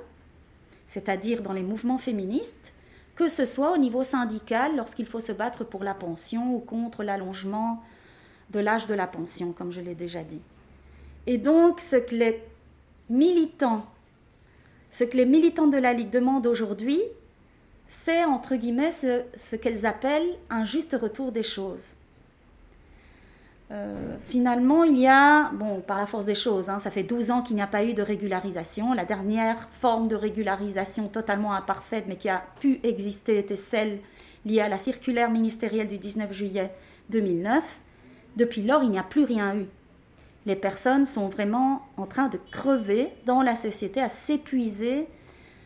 c'est-à-dire 0.88 1.42
dans 1.42 1.54
les 1.54 1.64
mouvements 1.64 1.98
féministes, 1.98 2.74
que 3.18 3.30
ce 3.30 3.46
soit 3.46 3.72
au 3.74 3.78
niveau 3.78 4.04
syndical 4.04 4.76
lorsqu'il 4.78 5.08
faut 5.08 5.20
se 5.20 5.32
battre 5.32 5.64
pour 5.64 5.84
la 5.84 5.96
pension 5.96 6.54
ou 6.54 6.60
contre 6.60 7.04
l'allongement 7.04 7.84
de 8.52 8.60
l'âge 8.60 8.86
de 8.86 8.94
la 8.94 9.08
pension, 9.08 9.52
comme 9.52 9.72
je 9.72 9.82
l'ai 9.82 9.96
déjà 9.96 10.24
dit. 10.24 10.42
Et 11.26 11.38
donc, 11.38 11.82
ce 11.82 11.98
que 11.98 12.16
les 12.16 12.42
militants, 13.10 13.86
ce 14.92 15.04
que 15.04 15.18
les 15.18 15.26
militants 15.26 15.68
de 15.68 15.78
la 15.78 15.94
Ligue 15.94 16.12
demandent 16.12 16.46
aujourd'hui, 16.46 17.02
c'est 17.90 18.24
entre 18.24 18.56
guillemets 18.56 18.92
ce, 18.92 19.24
ce 19.36 19.56
qu'elles 19.56 19.86
appellent 19.86 20.38
un 20.50 20.64
juste 20.64 20.96
retour 21.00 21.32
des 21.32 21.44
choses. 21.44 21.84
Euh, 23.70 24.16
finalement, 24.28 24.84
il 24.84 24.98
y 24.98 25.08
a, 25.08 25.52
bon, 25.52 25.82
par 25.82 25.98
la 25.98 26.06
force 26.06 26.26
des 26.26 26.36
choses, 26.36 26.70
hein, 26.70 26.80
ça 26.80 26.90
fait 26.90 27.04
12 27.04 27.32
ans 27.32 27.42
qu'il 27.42 27.56
n'y 27.58 27.62
a 27.62 27.68
pas 27.68 27.84
eu 27.84 27.94
de 27.94 28.02
régularisation. 28.02 28.94
La 28.94 29.04
dernière 29.04 29.68
forme 29.82 30.08
de 30.08 30.16
régularisation 30.16 31.10
totalement 31.10 31.54
imparfaite, 31.54 32.06
mais 32.08 32.16
qui 32.16 32.30
a 32.30 32.44
pu 32.62 32.80
exister, 32.84 33.38
était 33.40 33.58
celle 33.58 34.00
liée 34.46 34.62
à 34.62 34.70
la 34.70 34.78
circulaire 34.78 35.30
ministérielle 35.30 35.88
du 35.88 35.98
19 35.98 36.32
juillet 36.32 36.72
2009. 37.10 37.64
Depuis 38.38 38.64
lors, 38.64 38.84
il 38.84 38.92
n'y 38.92 39.00
a 39.00 39.04
plus 39.04 39.26
rien 39.26 39.56
eu. 39.56 39.66
Les 40.46 40.56
personnes 40.56 41.06
sont 41.06 41.28
vraiment 41.28 41.86
en 41.98 42.06
train 42.06 42.30
de 42.30 42.40
crever 42.52 43.12
dans 43.26 43.42
la 43.42 43.56
société, 43.56 44.00
à 44.00 44.08
s'épuiser 44.08 45.08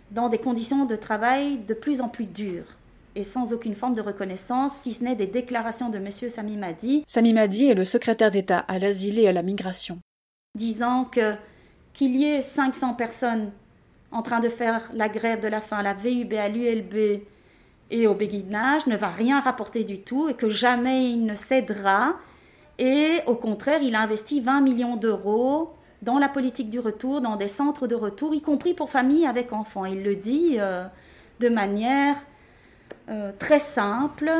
dans 0.09 0.27
des 0.27 0.39
conditions 0.39 0.85
de 0.85 0.95
travail 0.95 1.59
de 1.59 1.75
plus 1.75 2.01
en 2.01 2.09
plus 2.09 2.25
dures 2.25 2.77
et 3.15 3.23
sans 3.23 3.53
aucune 3.53 3.75
forme 3.75 3.93
de 3.93 4.01
reconnaissance, 4.01 4.73
si 4.81 4.93
ce 4.93 5.03
n'est 5.03 5.15
des 5.15 5.27
déclarations 5.27 5.89
de 5.89 5.97
M. 5.97 6.09
Sami 6.11 6.57
Madi. 6.57 7.03
Sami 7.07 7.33
Madi 7.33 7.67
est 7.67 7.75
le 7.75 7.85
secrétaire 7.85 8.31
d'État 8.31 8.59
à 8.59 8.79
l'asile 8.79 9.19
et 9.19 9.27
à 9.27 9.33
la 9.33 9.43
migration. 9.43 9.99
Disant 10.55 11.05
que 11.05 11.35
qu'il 11.93 12.15
y 12.15 12.25
ait 12.25 12.41
500 12.41 12.93
personnes 12.93 13.51
en 14.11 14.21
train 14.21 14.39
de 14.39 14.49
faire 14.49 14.89
la 14.93 15.09
grève 15.09 15.41
de 15.41 15.47
la 15.47 15.61
faim 15.61 15.77
à 15.77 15.83
la 15.83 15.93
VUB, 15.93 16.33
à 16.33 16.47
l'ULB 16.47 17.21
et 17.91 18.07
au 18.07 18.13
béguinage 18.13 18.87
ne 18.87 18.95
va 18.95 19.09
rien 19.09 19.39
rapporter 19.39 19.83
du 19.83 19.99
tout 19.99 20.29
et 20.29 20.33
que 20.33 20.49
jamais 20.49 21.11
il 21.11 21.25
ne 21.25 21.35
cédera. 21.35 22.15
Et 22.79 23.19
au 23.27 23.35
contraire, 23.35 23.81
il 23.83 23.95
a 23.95 24.01
investi 24.01 24.39
20 24.39 24.61
millions 24.61 24.95
d'euros 24.95 25.73
dans 26.01 26.17
la 26.17 26.29
politique 26.29 26.69
du 26.69 26.79
retour, 26.79 27.21
dans 27.21 27.35
des 27.35 27.47
centres 27.47 27.87
de 27.87 27.95
retour, 27.95 28.33
y 28.33 28.41
compris 28.41 28.73
pour 28.73 28.89
familles 28.89 29.27
avec 29.27 29.53
enfants. 29.53 29.85
Il 29.85 30.03
le 30.03 30.15
dit 30.15 30.55
euh, 30.57 30.85
de 31.39 31.49
manière 31.49 32.15
euh, 33.09 33.31
très 33.37 33.59
simple, 33.59 34.31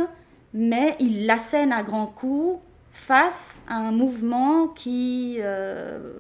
mais 0.53 0.95
il 0.99 1.25
l'assène 1.25 1.71
à 1.71 1.83
grands 1.83 2.07
coups 2.07 2.59
face 2.91 3.59
à 3.67 3.75
un 3.75 3.91
mouvement 3.91 4.67
qui 4.67 5.37
euh, 5.39 6.13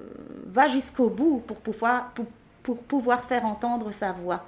va 0.45 0.67
jusqu'au 0.67 1.09
bout 1.09 1.41
pour 1.45 1.57
pouvoir, 1.57 2.11
pour, 2.63 2.77
pouvoir 2.77 3.25
faire 3.25 3.45
entendre 3.45 3.91
sa 3.91 4.11
voix, 4.11 4.45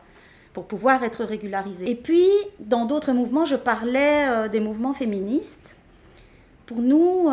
pour 0.54 0.66
pouvoir 0.66 1.04
être 1.04 1.24
régularisé. 1.24 1.90
Et 1.90 1.96
puis, 1.96 2.28
dans 2.60 2.86
d'autres 2.86 3.14
mouvements, 3.14 3.46
je 3.46 3.56
parlais 3.56 4.28
euh, 4.28 4.48
des 4.48 4.60
mouvements 4.60 4.94
féministes. 4.94 5.76
Pour 6.66 6.78
nous, 6.78 7.30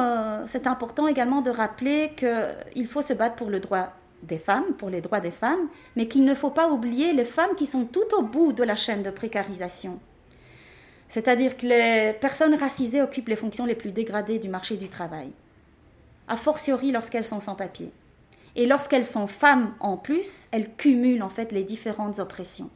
c'est 0.47 0.67
important 0.67 1.07
également 1.07 1.41
de 1.41 1.51
rappeler 1.51 2.13
qu'il 2.17 2.89
faut 2.89 3.01
se 3.01 3.13
battre 3.13 3.37
pour 3.37 3.49
le 3.49 3.61
droit 3.61 3.93
des 4.25 4.39
femmes, 4.39 4.75
pour 4.77 4.91
les 4.91 5.01
droits 5.01 5.21
des 5.21 5.31
femmes, 5.31 5.69
mais 5.97 6.09
qu'il 6.09 6.25
ne 6.25 6.35
faut 6.35 6.51
pas 6.51 6.69
oublier 6.69 7.13
les 7.13 7.25
femmes 7.25 7.55
qui 7.57 7.67
sont 7.67 7.85
tout 7.85 8.15
au 8.19 8.23
bout 8.23 8.53
de 8.53 8.65
la 8.65 8.77
chaîne 8.77 9.05
de 9.05 9.11
précarisation. 9.11 10.01
C'est-à-dire 11.11 11.57
que 11.57 11.67
les 11.67 12.13
personnes 12.15 12.55
racisées 12.55 13.03
occupent 13.03 13.29
les 13.29 13.37
fonctions 13.37 13.67
les 13.67 13.75
plus 13.75 13.91
dégradées 13.91 14.39
du 14.39 14.49
marché 14.49 14.77
du 14.77 14.89
travail, 14.89 15.33
a 16.29 16.37
fortiori 16.37 16.93
lorsqu'elles 16.93 17.25
sont 17.25 17.41
sans 17.41 17.57
papier. 17.57 17.91
Et 18.55 18.67
lorsqu'elles 18.67 19.05
sont 19.05 19.27
femmes 19.27 19.75
en 19.81 19.97
plus, 19.97 20.47
elles 20.53 20.71
cumulent 20.77 21.25
en 21.25 21.29
fait 21.29 21.51
les 21.51 21.65
différentes 21.65 22.21
oppressions. 22.21 22.71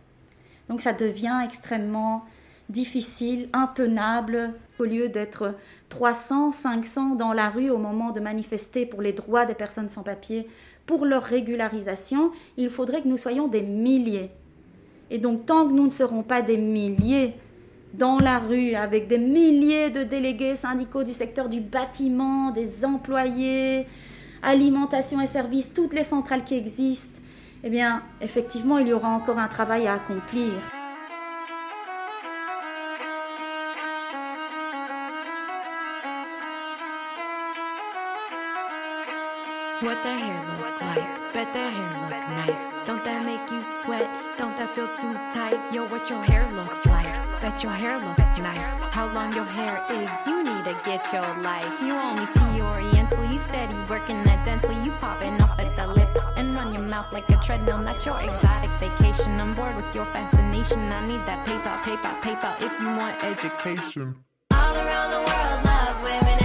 Donc 0.69 0.83
ça 0.83 0.93
devient 0.93 1.41
extrêmement 1.45 2.25
difficile, 2.69 3.49
intenable, 3.53 4.53
au 4.81 4.85
lieu 4.85 5.09
d'être 5.09 5.55
300, 5.91 6.51
500 6.51 7.15
dans 7.15 7.33
la 7.33 7.51
rue 7.51 7.71
au 7.71 7.79
moment 7.79 8.11
de 8.11 8.19
manifester 8.19 8.85
pour 8.85 9.01
les 9.01 9.13
droits 9.13 9.47
des 9.47 9.55
personnes 9.55 9.89
sans 9.89 10.03
papier, 10.03 10.49
pour 10.87 11.05
leur 11.05 11.23
régularisation, 11.23 12.33
il 12.57 12.69
faudrait 12.69 13.03
que 13.03 13.09
nous 13.09 13.17
soyons 13.17 13.47
des 13.47 13.63
milliers. 13.63 14.31
Et 15.11 15.19
donc 15.19 15.47
tant 15.47 15.69
que 15.69 15.73
nous 15.73 15.85
ne 15.85 15.91
serons 15.91 16.25
pas 16.25 16.43
des 16.43 16.57
milliers 16.59 17.35
dans 17.99 18.19
la 18.19 18.39
rue 18.41 18.75
avec 18.75 19.07
des 19.09 19.19
milliers 19.19 19.91
de 19.91 20.03
délégués 20.03 20.57
syndicaux 20.57 21.05
du 21.05 21.13
secteur 21.13 21.49
du 21.49 21.61
bâtiment, 21.61 22.51
des 22.51 22.85
employés, 22.85 23.87
alimentation 24.43 25.21
et 25.21 25.27
services, 25.27 25.73
toutes 25.73 25.95
les 25.95 26.03
centrales 26.03 26.45
qui 26.45 26.57
existent, 26.57 27.21
eh 27.63 27.71
bien, 27.71 28.03
effectivement, 28.21 28.79
il 28.79 28.89
y 28.89 28.93
aura 28.93 29.09
encore 29.09 29.39
un 29.39 29.49
travail 29.49 29.87
à 29.87 29.95
accomplir. 29.95 30.53
What 39.83 40.54
like? 40.81 41.33
Bet 41.33 41.53
that 41.53 41.73
hair 41.73 41.95
look 42.03 42.29
nice. 42.39 42.87
Don't 42.87 43.03
that 43.05 43.25
make 43.25 43.51
you 43.51 43.63
sweat? 43.83 44.09
Don't 44.39 44.57
that 44.57 44.71
feel 44.71 44.89
too 44.97 45.15
tight? 45.33 45.59
Yo, 45.73 45.87
what 45.87 46.09
your 46.09 46.23
hair 46.23 46.49
look 46.53 46.87
like? 46.87 47.11
Bet 47.41 47.63
your 47.63 47.73
hair 47.73 47.99
look 47.99 48.19
nice. 48.39 48.71
How 48.95 49.07
long 49.13 49.33
your 49.35 49.45
hair 49.45 49.85
is? 49.91 50.11
You 50.27 50.45
need 50.45 50.65
to 50.65 50.77
get 50.85 51.03
your 51.13 51.27
life. 51.43 51.75
You 51.83 51.95
only 51.95 52.27
see 52.27 52.61
Oriental. 52.63 53.25
You 53.25 53.39
steady 53.39 53.75
working 53.89 54.23
that 54.25 54.45
dental. 54.45 54.73
You 54.85 54.93
popping 54.93 55.41
up 55.41 55.59
at 55.59 55.75
the 55.77 55.87
lip 55.87 56.09
and 56.37 56.55
run 56.55 56.73
your 56.73 56.83
mouth 56.83 57.13
like 57.13 57.29
a 57.31 57.37
treadmill. 57.39 57.79
Not 57.79 58.05
your 58.07 58.21
exotic 58.21 58.71
vacation. 58.79 59.41
I'm 59.41 59.55
bored 59.55 59.77
with 59.77 59.95
your 59.95 60.07
fascination. 60.07 60.81
I 60.93 61.07
need 61.07 61.23
that 61.27 61.45
paper, 61.45 61.75
paper, 61.83 62.15
paper. 62.21 62.55
If 62.61 62.73
you 62.81 62.89
want 62.97 63.23
education. 63.25 64.17
All 64.53 64.77
around 64.77 65.11
the 65.11 65.23
world, 65.29 65.65
love 65.65 66.03
women. 66.03 66.44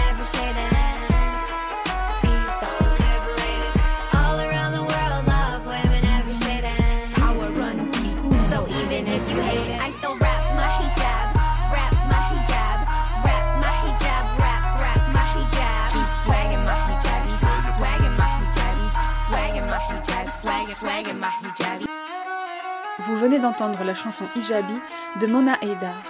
Vous 23.10 23.18
venez 23.18 23.40
d'entendre 23.40 23.84
la 23.84 23.96
chanson 23.96 24.26
Hijabi 24.36 24.76
de 25.20 25.26
Mona 25.26 25.58
Eidar. 25.64 26.06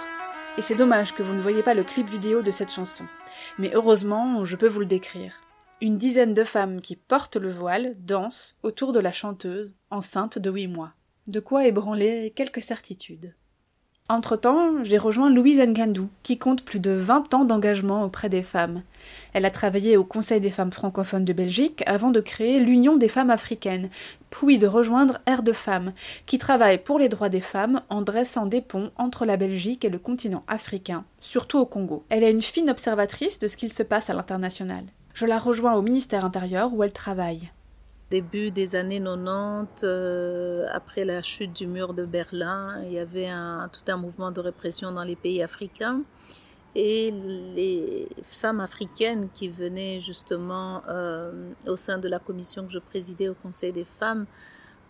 Et 0.58 0.60
c'est 0.60 0.74
dommage 0.74 1.14
que 1.14 1.22
vous 1.22 1.32
ne 1.32 1.40
voyez 1.40 1.62
pas 1.62 1.72
le 1.72 1.82
clip 1.82 2.06
vidéo 2.06 2.42
de 2.42 2.50
cette 2.50 2.70
chanson. 2.70 3.04
Mais 3.58 3.70
heureusement, 3.74 4.44
je 4.44 4.54
peux 4.54 4.68
vous 4.68 4.80
le 4.80 4.86
décrire. 4.86 5.40
Une 5.80 5.96
dizaine 5.96 6.34
de 6.34 6.44
femmes 6.44 6.82
qui 6.82 6.96
portent 6.96 7.36
le 7.36 7.50
voile 7.50 7.94
dansent 8.00 8.58
autour 8.62 8.92
de 8.92 9.00
la 9.00 9.12
chanteuse, 9.12 9.76
enceinte 9.90 10.38
de 10.38 10.50
huit 10.50 10.68
mois. 10.68 10.92
De 11.26 11.40
quoi 11.40 11.66
ébranler 11.66 12.34
quelques 12.36 12.60
certitudes. 12.60 13.34
Entre-temps, 14.10 14.82
j'ai 14.82 14.98
rejoint 14.98 15.30
Louise 15.30 15.60
Ngandou, 15.60 16.08
qui 16.24 16.36
compte 16.36 16.64
plus 16.64 16.80
de 16.80 16.90
20 16.90 17.32
ans 17.32 17.44
d'engagement 17.44 18.02
auprès 18.02 18.28
des 18.28 18.42
femmes. 18.42 18.82
Elle 19.34 19.44
a 19.44 19.52
travaillé 19.52 19.96
au 19.96 20.02
Conseil 20.02 20.40
des 20.40 20.50
femmes 20.50 20.72
francophones 20.72 21.24
de 21.24 21.32
Belgique 21.32 21.84
avant 21.86 22.10
de 22.10 22.18
créer 22.18 22.58
l'Union 22.58 22.96
des 22.96 23.08
femmes 23.08 23.30
africaines, 23.30 23.88
puis 24.30 24.58
de 24.58 24.66
rejoindre 24.66 25.18
Air 25.26 25.44
de 25.44 25.52
Femmes, 25.52 25.92
qui 26.26 26.38
travaille 26.38 26.78
pour 26.78 26.98
les 26.98 27.08
droits 27.08 27.28
des 27.28 27.40
femmes 27.40 27.82
en 27.88 28.02
dressant 28.02 28.46
des 28.46 28.60
ponts 28.60 28.90
entre 28.96 29.26
la 29.26 29.36
Belgique 29.36 29.84
et 29.84 29.90
le 29.90 30.00
continent 30.00 30.42
africain, 30.48 31.04
surtout 31.20 31.60
au 31.60 31.64
Congo. 31.64 32.02
Elle 32.08 32.24
est 32.24 32.32
une 32.32 32.42
fine 32.42 32.68
observatrice 32.68 33.38
de 33.38 33.46
ce 33.46 33.56
qu'il 33.56 33.72
se 33.72 33.84
passe 33.84 34.10
à 34.10 34.14
l'international. 34.14 34.86
Je 35.14 35.26
la 35.26 35.38
rejoins 35.38 35.74
au 35.74 35.82
ministère 35.82 36.24
intérieur 36.24 36.74
où 36.74 36.82
elle 36.82 36.92
travaille 36.92 37.52
début 38.10 38.50
des 38.50 38.74
années 38.74 39.00
90, 39.00 39.82
euh, 39.84 40.66
après 40.70 41.04
la 41.04 41.22
chute 41.22 41.52
du 41.52 41.66
mur 41.66 41.94
de 41.94 42.04
Berlin, 42.04 42.82
il 42.84 42.92
y 42.92 42.98
avait 42.98 43.30
tout 43.72 43.92
un 43.92 43.96
mouvement 43.96 44.32
de 44.32 44.40
répression 44.40 44.92
dans 44.92 45.04
les 45.04 45.16
pays 45.16 45.42
africains. 45.42 46.02
Et 46.74 47.10
les 47.10 48.08
femmes 48.26 48.60
africaines 48.60 49.28
qui 49.34 49.48
venaient 49.48 49.98
justement 49.98 50.82
euh, 50.88 51.50
au 51.66 51.74
sein 51.74 51.98
de 51.98 52.08
la 52.08 52.20
commission 52.20 52.64
que 52.64 52.72
je 52.72 52.78
présidais 52.78 53.28
au 53.28 53.34
Conseil 53.34 53.72
des 53.72 53.86
femmes 53.98 54.26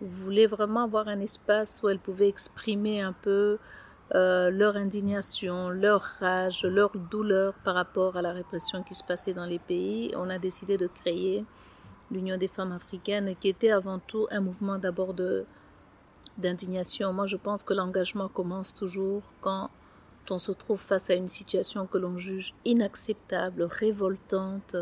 voulaient 0.02 0.46
vraiment 0.46 0.84
avoir 0.84 1.08
un 1.08 1.20
espace 1.20 1.80
où 1.82 1.88
elles 1.88 1.98
pouvaient 1.98 2.28
exprimer 2.28 3.00
un 3.00 3.12
peu 3.12 3.58
euh, 4.14 4.50
leur 4.50 4.76
indignation, 4.76 5.70
leur 5.70 6.02
rage, 6.20 6.64
leur 6.64 6.90
douleur 6.90 7.54
par 7.64 7.74
rapport 7.74 8.16
à 8.16 8.22
la 8.22 8.32
répression 8.32 8.82
qui 8.82 8.94
se 8.94 9.04
passait 9.04 9.32
dans 9.32 9.46
les 9.46 9.58
pays. 9.58 10.12
On 10.16 10.28
a 10.28 10.38
décidé 10.38 10.76
de 10.76 10.86
créer 10.86 11.44
l'Union 12.10 12.36
des 12.36 12.48
femmes 12.48 12.72
africaines, 12.72 13.34
qui 13.40 13.48
était 13.48 13.70
avant 13.70 13.98
tout 13.98 14.26
un 14.30 14.40
mouvement 14.40 14.78
d'abord 14.78 15.14
de 15.14 15.44
d'indignation. 16.38 17.12
Moi, 17.12 17.26
je 17.26 17.36
pense 17.36 17.64
que 17.64 17.74
l'engagement 17.74 18.28
commence 18.28 18.74
toujours 18.74 19.22
quand 19.40 19.68
on 20.30 20.38
se 20.38 20.52
trouve 20.52 20.80
face 20.80 21.10
à 21.10 21.14
une 21.14 21.28
situation 21.28 21.86
que 21.86 21.98
l'on 21.98 22.16
juge 22.16 22.54
inacceptable, 22.64 23.64
révoltante, 23.64 24.76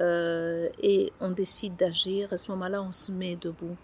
euh, 0.00 0.68
et 0.82 1.12
on 1.20 1.30
décide 1.30 1.76
d'agir. 1.76 2.32
À 2.32 2.36
ce 2.36 2.50
moment-là, 2.52 2.82
on 2.82 2.92
se 2.92 3.10
met 3.10 3.36
debout 3.36 3.76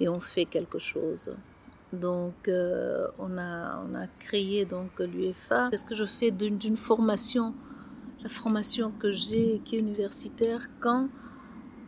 et 0.00 0.08
on 0.08 0.20
fait 0.20 0.44
quelque 0.44 0.78
chose. 0.78 1.32
Donc, 1.92 2.48
euh, 2.48 3.06
on, 3.18 3.38
a, 3.38 3.80
on 3.88 3.94
a 3.94 4.06
créé 4.18 4.64
donc 4.64 4.98
l'UEFA. 4.98 5.68
Est-ce 5.72 5.84
que 5.84 5.94
je 5.94 6.04
fais 6.04 6.30
d'une 6.30 6.76
formation, 6.76 7.54
la 8.22 8.28
formation 8.28 8.90
que 8.90 9.12
j'ai, 9.12 9.60
qui 9.64 9.76
est 9.76 9.78
universitaire, 9.78 10.68
quand 10.80 11.08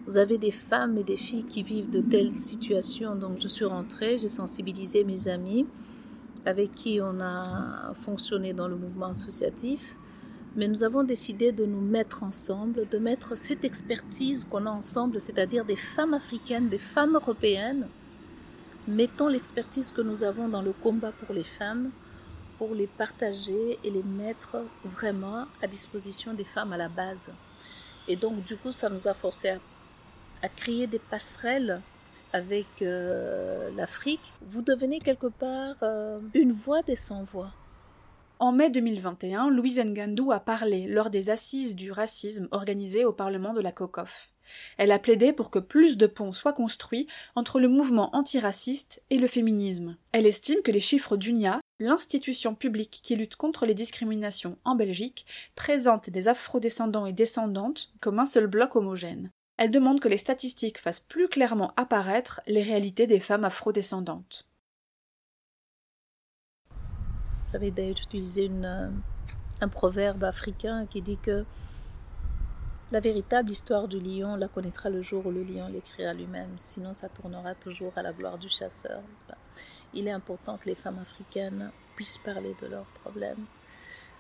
vous 0.06 0.18
avez 0.18 0.38
des 0.38 0.50
femmes 0.50 0.98
et 0.98 1.04
des 1.04 1.16
filles 1.16 1.44
qui 1.44 1.62
vivent 1.62 1.90
de 1.90 2.00
telles 2.00 2.34
situations. 2.34 3.14
Donc 3.14 3.40
je 3.40 3.48
suis 3.48 3.64
rentrée, 3.64 4.18
j'ai 4.18 4.28
sensibilisé 4.28 5.04
mes 5.04 5.28
amis 5.28 5.66
avec 6.44 6.74
qui 6.74 7.00
on 7.00 7.20
a 7.20 7.94
fonctionné 8.02 8.52
dans 8.52 8.68
le 8.68 8.76
mouvement 8.76 9.06
associatif. 9.06 9.96
Mais 10.54 10.68
nous 10.68 10.84
avons 10.84 11.02
décidé 11.02 11.50
de 11.50 11.64
nous 11.64 11.80
mettre 11.80 12.24
ensemble, 12.24 12.86
de 12.90 12.98
mettre 12.98 13.36
cette 13.38 13.64
expertise 13.64 14.44
qu'on 14.44 14.66
a 14.66 14.70
ensemble, 14.70 15.20
c'est-à-dire 15.20 15.64
des 15.64 15.76
femmes 15.76 16.14
africaines, 16.14 16.68
des 16.68 16.78
femmes 16.78 17.14
européennes. 17.14 17.88
Mettons 18.86 19.28
l'expertise 19.28 19.92
que 19.92 20.02
nous 20.02 20.24
avons 20.24 20.48
dans 20.48 20.60
le 20.60 20.72
combat 20.72 21.12
pour 21.12 21.34
les 21.34 21.44
femmes 21.44 21.90
pour 22.62 22.76
les 22.76 22.86
partager 22.86 23.76
et 23.82 23.90
les 23.90 24.04
mettre 24.04 24.58
vraiment 24.84 25.46
à 25.60 25.66
disposition 25.66 26.32
des 26.32 26.44
femmes 26.44 26.72
à 26.72 26.76
la 26.76 26.88
base. 26.88 27.28
Et 28.06 28.14
donc, 28.14 28.44
du 28.44 28.56
coup, 28.56 28.70
ça 28.70 28.88
nous 28.88 29.08
a 29.08 29.14
forcé 29.14 29.48
à 29.48 29.58
à 30.42 30.48
créer 30.48 30.86
des 30.86 30.98
passerelles 30.98 31.80
avec 32.32 32.66
euh, 32.82 33.70
l'Afrique, 33.76 34.32
vous 34.42 34.62
devenez 34.62 34.98
quelque 34.98 35.26
part 35.26 35.76
euh, 35.82 36.18
une 36.34 36.52
voix 36.52 36.82
des 36.82 36.94
sans-voix. 36.94 37.52
En 38.38 38.50
mai 38.50 38.70
2021, 38.70 39.50
Louise 39.50 39.78
Ngandou 39.78 40.32
a 40.32 40.40
parlé 40.40 40.86
lors 40.88 41.10
des 41.10 41.30
assises 41.30 41.76
du 41.76 41.92
racisme 41.92 42.48
organisées 42.50 43.04
au 43.04 43.12
Parlement 43.12 43.52
de 43.52 43.60
la 43.60 43.70
COCOF. 43.70 44.32
Elle 44.78 44.90
a 44.90 44.98
plaidé 44.98 45.32
pour 45.32 45.52
que 45.52 45.60
plus 45.60 45.96
de 45.96 46.08
ponts 46.08 46.32
soient 46.32 46.52
construits 46.52 47.06
entre 47.36 47.60
le 47.60 47.68
mouvement 47.68 48.14
antiraciste 48.16 49.04
et 49.10 49.18
le 49.18 49.28
féminisme. 49.28 49.96
Elle 50.10 50.26
estime 50.26 50.62
que 50.62 50.72
les 50.72 50.80
chiffres 50.80 51.16
d'UNIA, 51.16 51.60
l'institution 51.78 52.56
publique 52.56 53.00
qui 53.04 53.14
lutte 53.14 53.36
contre 53.36 53.64
les 53.64 53.74
discriminations 53.74 54.58
en 54.64 54.74
Belgique, 54.74 55.24
présentent 55.54 56.08
les 56.12 56.26
afrodescendants 56.26 57.06
et 57.06 57.12
descendantes 57.12 57.92
comme 58.00 58.18
un 58.18 58.26
seul 58.26 58.48
bloc 58.48 58.74
homogène. 58.74 59.30
Elle 59.56 59.70
demande 59.70 60.00
que 60.00 60.08
les 60.08 60.16
statistiques 60.16 60.78
fassent 60.78 61.00
plus 61.00 61.28
clairement 61.28 61.72
apparaître 61.76 62.40
les 62.46 62.62
réalités 62.62 63.06
des 63.06 63.20
femmes 63.20 63.44
afrodescendantes. 63.44 64.46
J'avais 67.52 67.70
d'ailleurs 67.70 67.98
utilisé 68.02 68.50
euh, 68.50 68.88
un 69.60 69.68
proverbe 69.68 70.24
africain 70.24 70.86
qui 70.86 71.02
dit 71.02 71.18
que 71.18 71.44
la 72.90 73.00
véritable 73.00 73.50
histoire 73.50 73.88
du 73.88 74.00
lion 74.00 74.36
la 74.36 74.48
connaîtra 74.48 74.90
le 74.90 75.02
jour 75.02 75.26
où 75.26 75.30
le 75.30 75.42
lion 75.42 75.68
l'écrira 75.68 76.12
lui-même, 76.12 76.52
sinon 76.56 76.92
ça 76.92 77.08
tournera 77.08 77.54
toujours 77.54 77.92
à 77.96 78.02
la 78.02 78.12
gloire 78.12 78.38
du 78.38 78.48
chasseur. 78.48 79.02
Il 79.94 80.08
est 80.08 80.12
important 80.12 80.56
que 80.56 80.68
les 80.68 80.74
femmes 80.74 80.98
africaines 80.98 81.70
puissent 81.96 82.18
parler 82.18 82.54
de 82.62 82.66
leurs 82.66 82.90
problèmes. 83.02 83.44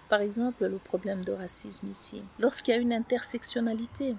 Par 0.08 0.20
exemple, 0.20 0.66
le 0.66 0.76
problème 0.76 1.24
de 1.24 1.32
racisme 1.32 1.88
ici. 1.88 2.22
Lorsqu'il 2.38 2.74
y 2.74 2.76
a 2.76 2.80
une 2.80 2.92
intersectionnalité, 2.92 4.14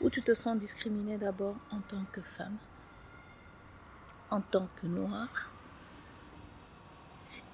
où 0.00 0.10
tu 0.10 0.22
te 0.22 0.34
sens 0.34 0.58
discriminé 0.58 1.18
d'abord 1.18 1.56
en 1.70 1.80
tant 1.80 2.04
que 2.12 2.20
femme, 2.20 2.56
en 4.30 4.40
tant 4.40 4.68
que 4.80 4.86
noire. 4.86 5.50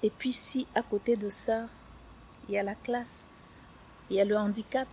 Et 0.03 0.09
puis 0.09 0.31
si 0.31 0.67
à 0.75 0.83
côté 0.83 1.15
de 1.15 1.29
ça, 1.29 1.67
il 2.47 2.55
y 2.55 2.57
a 2.57 2.63
la 2.63 2.75
classe, 2.75 3.27
il 4.09 4.15
y 4.15 4.21
a 4.21 4.25
le 4.25 4.37
handicap, 4.37 4.87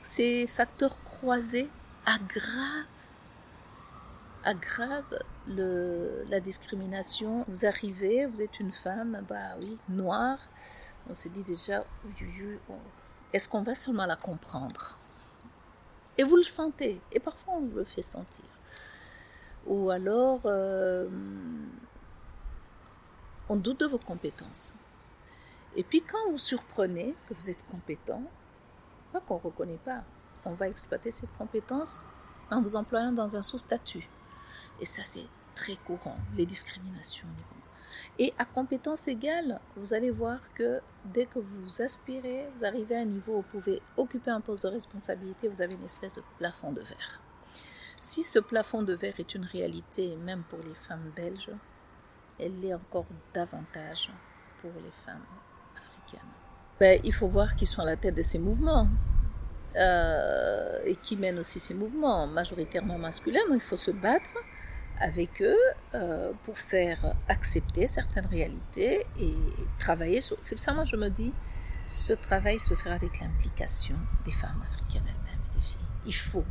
ces 0.00 0.46
facteurs 0.46 1.02
croisés 1.04 1.68
aggravent, 2.06 2.86
aggravent 4.44 5.18
la 5.46 6.40
discrimination. 6.40 7.44
Vous 7.48 7.66
arrivez, 7.66 8.26
vous 8.26 8.40
êtes 8.40 8.60
une 8.60 8.72
femme, 8.72 9.22
bah 9.28 9.56
oui, 9.60 9.76
noire, 9.88 10.38
on 11.10 11.14
se 11.14 11.28
dit 11.28 11.42
déjà, 11.42 11.84
est-ce 13.32 13.48
qu'on 13.48 13.62
va 13.62 13.74
seulement 13.74 14.06
la 14.06 14.16
comprendre? 14.16 14.97
Et 16.18 16.24
vous 16.24 16.36
le 16.36 16.42
sentez. 16.42 17.00
Et 17.12 17.20
parfois, 17.20 17.54
on 17.54 17.60
vous 17.60 17.76
le 17.76 17.84
fait 17.84 18.02
sentir. 18.02 18.44
Ou 19.66 19.90
alors, 19.90 20.40
euh, 20.44 21.08
on 23.48 23.56
doute 23.56 23.80
de 23.80 23.86
vos 23.86 23.98
compétences. 23.98 24.74
Et 25.76 25.84
puis, 25.84 26.02
quand 26.02 26.30
vous 26.30 26.38
surprenez 26.38 27.14
que 27.28 27.34
vous 27.34 27.50
êtes 27.50 27.64
compétent, 27.68 28.22
pas 29.12 29.20
qu'on 29.20 29.36
ne 29.36 29.42
reconnaît 29.42 29.80
pas, 29.84 30.02
on 30.44 30.52
va 30.52 30.68
exploiter 30.68 31.10
cette 31.10 31.32
compétence 31.38 32.04
en 32.50 32.60
vous 32.60 32.76
employant 32.76 33.12
dans 33.12 33.36
un 33.36 33.42
sous-statut. 33.42 34.08
Et 34.80 34.84
ça, 34.84 35.02
c'est 35.02 35.26
très 35.54 35.76
courant, 35.76 36.16
les 36.36 36.46
discriminations 36.46 37.26
au 37.26 37.36
niveau 37.36 37.67
et 38.18 38.32
à 38.38 38.44
compétence 38.44 39.08
égale, 39.08 39.60
vous 39.76 39.94
allez 39.94 40.10
voir 40.10 40.38
que 40.54 40.80
dès 41.04 41.26
que 41.26 41.38
vous 41.38 41.82
aspirez, 41.82 42.46
vous 42.56 42.64
arrivez 42.64 42.96
à 42.96 43.00
un 43.00 43.04
niveau 43.04 43.32
où 43.32 43.36
vous 43.36 43.60
pouvez 43.60 43.82
occuper 43.96 44.30
un 44.30 44.40
poste 44.40 44.62
de 44.64 44.68
responsabilité, 44.68 45.48
vous 45.48 45.62
avez 45.62 45.74
une 45.74 45.84
espèce 45.84 46.14
de 46.14 46.22
plafond 46.38 46.72
de 46.72 46.82
verre. 46.82 47.20
Si 48.00 48.22
ce 48.22 48.38
plafond 48.38 48.82
de 48.82 48.94
verre 48.94 49.18
est 49.18 49.34
une 49.34 49.44
réalité, 49.44 50.16
même 50.16 50.42
pour 50.48 50.60
les 50.60 50.74
femmes 50.74 51.10
belges, 51.16 51.50
elle 52.38 52.58
l'est 52.60 52.74
encore 52.74 53.06
davantage 53.34 54.10
pour 54.60 54.70
les 54.76 54.92
femmes 55.04 55.26
africaines. 55.76 56.20
Ben, 56.78 57.00
il 57.02 57.12
faut 57.12 57.26
voir 57.26 57.56
qui 57.56 57.66
sont 57.66 57.82
à 57.82 57.84
la 57.84 57.96
tête 57.96 58.14
de 58.14 58.22
ces 58.22 58.38
mouvements. 58.38 58.88
Euh, 59.76 60.80
et 60.86 60.96
qui 60.96 61.16
mènent 61.16 61.38
aussi 61.38 61.60
ces 61.60 61.74
mouvements 61.74 62.26
majoritairement 62.26 62.98
masculins. 62.98 63.46
Donc 63.48 63.60
il 63.62 63.68
faut 63.68 63.76
se 63.76 63.90
battre 63.90 64.30
avec 65.00 65.42
eux 65.42 65.56
euh, 65.94 66.32
pour 66.44 66.58
faire 66.58 67.14
accepter 67.28 67.86
certaines 67.86 68.26
réalités 68.26 69.06
et 69.18 69.34
travailler 69.78 70.20
sur... 70.20 70.36
C'est 70.40 70.58
ça, 70.58 70.72
moi, 70.72 70.84
je 70.84 70.96
me 70.96 71.08
dis, 71.08 71.32
ce 71.86 72.12
travail 72.12 72.58
se 72.58 72.74
fera 72.74 72.94
avec 72.94 73.20
l'implication 73.20 73.96
des 74.24 74.32
femmes 74.32 74.62
africaines 74.62 75.04
elles-mêmes 75.06 75.40
et 75.50 75.56
des 75.56 75.62
filles. 75.62 75.78
Il 76.06 76.14
faut. 76.14 76.44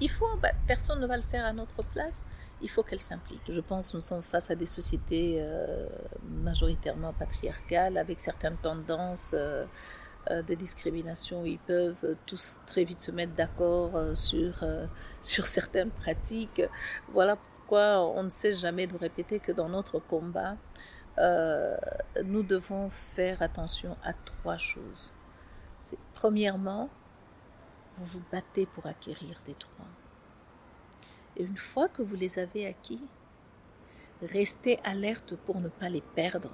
Il 0.00 0.08
faut, 0.08 0.26
bah, 0.40 0.52
personne 0.68 1.00
ne 1.00 1.06
va 1.06 1.16
le 1.16 1.24
faire 1.24 1.44
à 1.44 1.52
notre 1.52 1.82
place, 1.82 2.24
il 2.62 2.70
faut 2.70 2.84
qu'elles 2.84 3.00
s'impliquent. 3.00 3.50
Je 3.50 3.60
pense 3.60 3.90
que 3.90 3.96
nous 3.96 4.00
sommes 4.00 4.22
face 4.22 4.48
à 4.48 4.54
des 4.54 4.66
sociétés 4.66 5.38
euh, 5.40 5.88
majoritairement 6.22 7.12
patriarcales, 7.12 7.96
avec 7.98 8.20
certaines 8.20 8.56
tendances 8.58 9.34
euh, 9.36 9.64
de 10.30 10.54
discrimination. 10.54 11.44
Ils 11.44 11.58
peuvent 11.58 12.14
tous 12.26 12.60
très 12.64 12.84
vite 12.84 13.00
se 13.00 13.10
mettre 13.10 13.32
d'accord 13.34 14.16
sur, 14.16 14.62
sur 15.20 15.46
certaines 15.46 15.90
pratiques. 15.90 16.62
Voilà 17.12 17.36
on 17.76 18.22
ne 18.22 18.28
sait 18.28 18.54
jamais 18.54 18.86
de 18.86 18.96
répéter 18.96 19.40
que 19.40 19.52
dans 19.52 19.68
notre 19.68 19.98
combat, 19.98 20.56
euh, 21.18 21.76
nous 22.24 22.42
devons 22.42 22.90
faire 22.90 23.42
attention 23.42 23.96
à 24.04 24.12
trois 24.12 24.58
choses. 24.58 25.12
Premièrement, 26.14 26.88
vous 27.98 28.18
vous 28.18 28.24
battez 28.30 28.66
pour 28.66 28.86
acquérir 28.86 29.40
des 29.44 29.54
droits. 29.54 29.90
Et 31.36 31.44
une 31.44 31.56
fois 31.56 31.88
que 31.88 32.02
vous 32.02 32.16
les 32.16 32.38
avez 32.38 32.66
acquis, 32.66 33.02
restez 34.22 34.78
alerte 34.84 35.36
pour 35.36 35.60
ne 35.60 35.68
pas 35.68 35.88
les 35.88 36.00
perdre. 36.00 36.50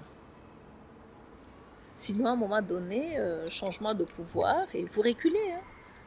Sinon, 1.95 2.27
à 2.27 2.31
un 2.31 2.37
moment 2.37 2.63
donné, 2.63 3.19
euh, 3.19 3.47
changement 3.49 3.95
de 3.95 4.05
pouvoir 4.05 4.67
et 4.75 4.85
vous 4.85 5.03
reculez, 5.03 5.53
hein. 5.53 5.61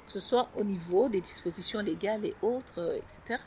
que 0.05 0.13
ce 0.13 0.19
soit 0.19 0.49
au 0.55 0.63
niveau 0.63 1.09
des 1.09 1.21
dispositions 1.21 1.79
légales 1.79 2.25
et 2.25 2.35
autres, 2.41 2.97
etc. 2.97 3.39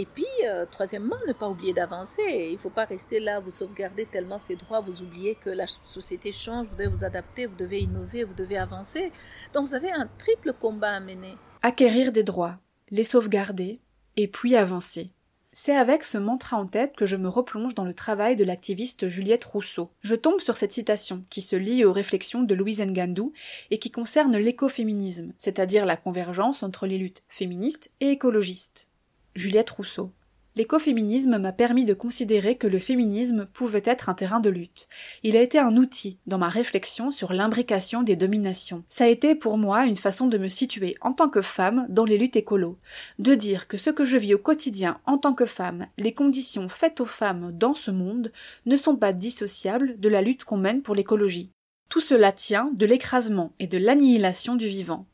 Et 0.00 0.06
puis, 0.06 0.24
euh, 0.46 0.64
troisièmement, 0.64 1.18
ne 1.28 1.34
pas 1.34 1.46
oublier 1.46 1.74
d'avancer. 1.74 2.22
Il 2.26 2.54
ne 2.54 2.58
faut 2.58 2.70
pas 2.70 2.86
rester 2.86 3.20
là, 3.20 3.38
vous 3.38 3.50
sauvegarder 3.50 4.06
tellement 4.06 4.38
ces 4.38 4.56
droits, 4.56 4.80
vous 4.80 5.02
oubliez 5.02 5.34
que 5.34 5.50
la 5.50 5.66
société 5.66 6.32
change, 6.32 6.68
vous 6.68 6.76
devez 6.76 6.88
vous 6.88 7.04
adapter, 7.04 7.44
vous 7.44 7.54
devez 7.54 7.80
innover, 7.80 8.24
vous 8.24 8.32
devez 8.32 8.56
avancer. 8.56 9.12
Donc, 9.52 9.66
vous 9.66 9.74
avez 9.74 9.92
un 9.92 10.08
triple 10.16 10.54
combat 10.58 10.92
à 10.92 11.00
mener. 11.00 11.36
Acquérir 11.60 12.12
des 12.12 12.22
droits, 12.22 12.56
les 12.90 13.04
sauvegarder, 13.04 13.78
et 14.16 14.26
puis 14.26 14.56
avancer. 14.56 15.10
C'est 15.52 15.76
avec 15.76 16.04
ce 16.04 16.16
mantra 16.16 16.56
en 16.56 16.66
tête 16.66 16.96
que 16.96 17.04
je 17.04 17.16
me 17.16 17.28
replonge 17.28 17.74
dans 17.74 17.84
le 17.84 17.92
travail 17.92 18.36
de 18.36 18.44
l'activiste 18.44 19.08
Juliette 19.08 19.44
Rousseau. 19.44 19.90
Je 20.00 20.14
tombe 20.14 20.40
sur 20.40 20.56
cette 20.56 20.72
citation 20.72 21.26
qui 21.28 21.42
se 21.42 21.56
lie 21.56 21.84
aux 21.84 21.92
réflexions 21.92 22.42
de 22.42 22.54
Louise 22.54 22.80
Ngandou 22.80 23.34
et 23.70 23.78
qui 23.78 23.90
concerne 23.90 24.38
l'écoféminisme, 24.38 25.34
c'est-à-dire 25.36 25.84
la 25.84 25.98
convergence 25.98 26.62
entre 26.62 26.86
les 26.86 26.96
luttes 26.96 27.24
féministes 27.28 27.90
et 28.00 28.12
écologistes. 28.12 28.89
Juliette 29.34 29.70
Rousseau. 29.70 30.10
L'écoféminisme 30.56 31.38
m'a 31.38 31.52
permis 31.52 31.84
de 31.84 31.94
considérer 31.94 32.56
que 32.56 32.66
le 32.66 32.80
féminisme 32.80 33.46
pouvait 33.52 33.84
être 33.84 34.08
un 34.08 34.14
terrain 34.14 34.40
de 34.40 34.50
lutte. 34.50 34.88
Il 35.22 35.36
a 35.36 35.42
été 35.42 35.60
un 35.60 35.76
outil 35.76 36.18
dans 36.26 36.38
ma 36.38 36.48
réflexion 36.48 37.12
sur 37.12 37.32
l'imbrication 37.32 38.02
des 38.02 38.16
dominations. 38.16 38.82
Ça 38.88 39.04
a 39.04 39.08
été 39.08 39.36
pour 39.36 39.56
moi 39.56 39.86
une 39.86 39.96
façon 39.96 40.26
de 40.26 40.38
me 40.38 40.48
situer 40.48 40.96
en 41.00 41.12
tant 41.12 41.28
que 41.28 41.42
femme 41.42 41.86
dans 41.88 42.04
les 42.04 42.18
luttes 42.18 42.34
écolo, 42.34 42.78
de 43.20 43.36
dire 43.36 43.68
que 43.68 43.76
ce 43.76 43.90
que 43.90 44.04
je 44.04 44.16
vis 44.16 44.34
au 44.34 44.38
quotidien 44.38 44.98
en 45.06 45.18
tant 45.18 45.34
que 45.34 45.46
femme, 45.46 45.86
les 45.96 46.12
conditions 46.12 46.68
faites 46.68 47.00
aux 47.00 47.06
femmes 47.06 47.52
dans 47.56 47.74
ce 47.74 47.92
monde, 47.92 48.32
ne 48.66 48.74
sont 48.74 48.96
pas 48.96 49.12
dissociables 49.12 50.00
de 50.00 50.08
la 50.08 50.20
lutte 50.20 50.42
qu'on 50.42 50.56
mène 50.56 50.82
pour 50.82 50.96
l'écologie. 50.96 51.52
Tout 51.88 52.00
cela 52.00 52.32
tient 52.32 52.70
de 52.74 52.86
l'écrasement 52.86 53.52
et 53.60 53.68
de 53.68 53.78
l'annihilation 53.78 54.56
du 54.56 54.66
vivant. 54.66 55.06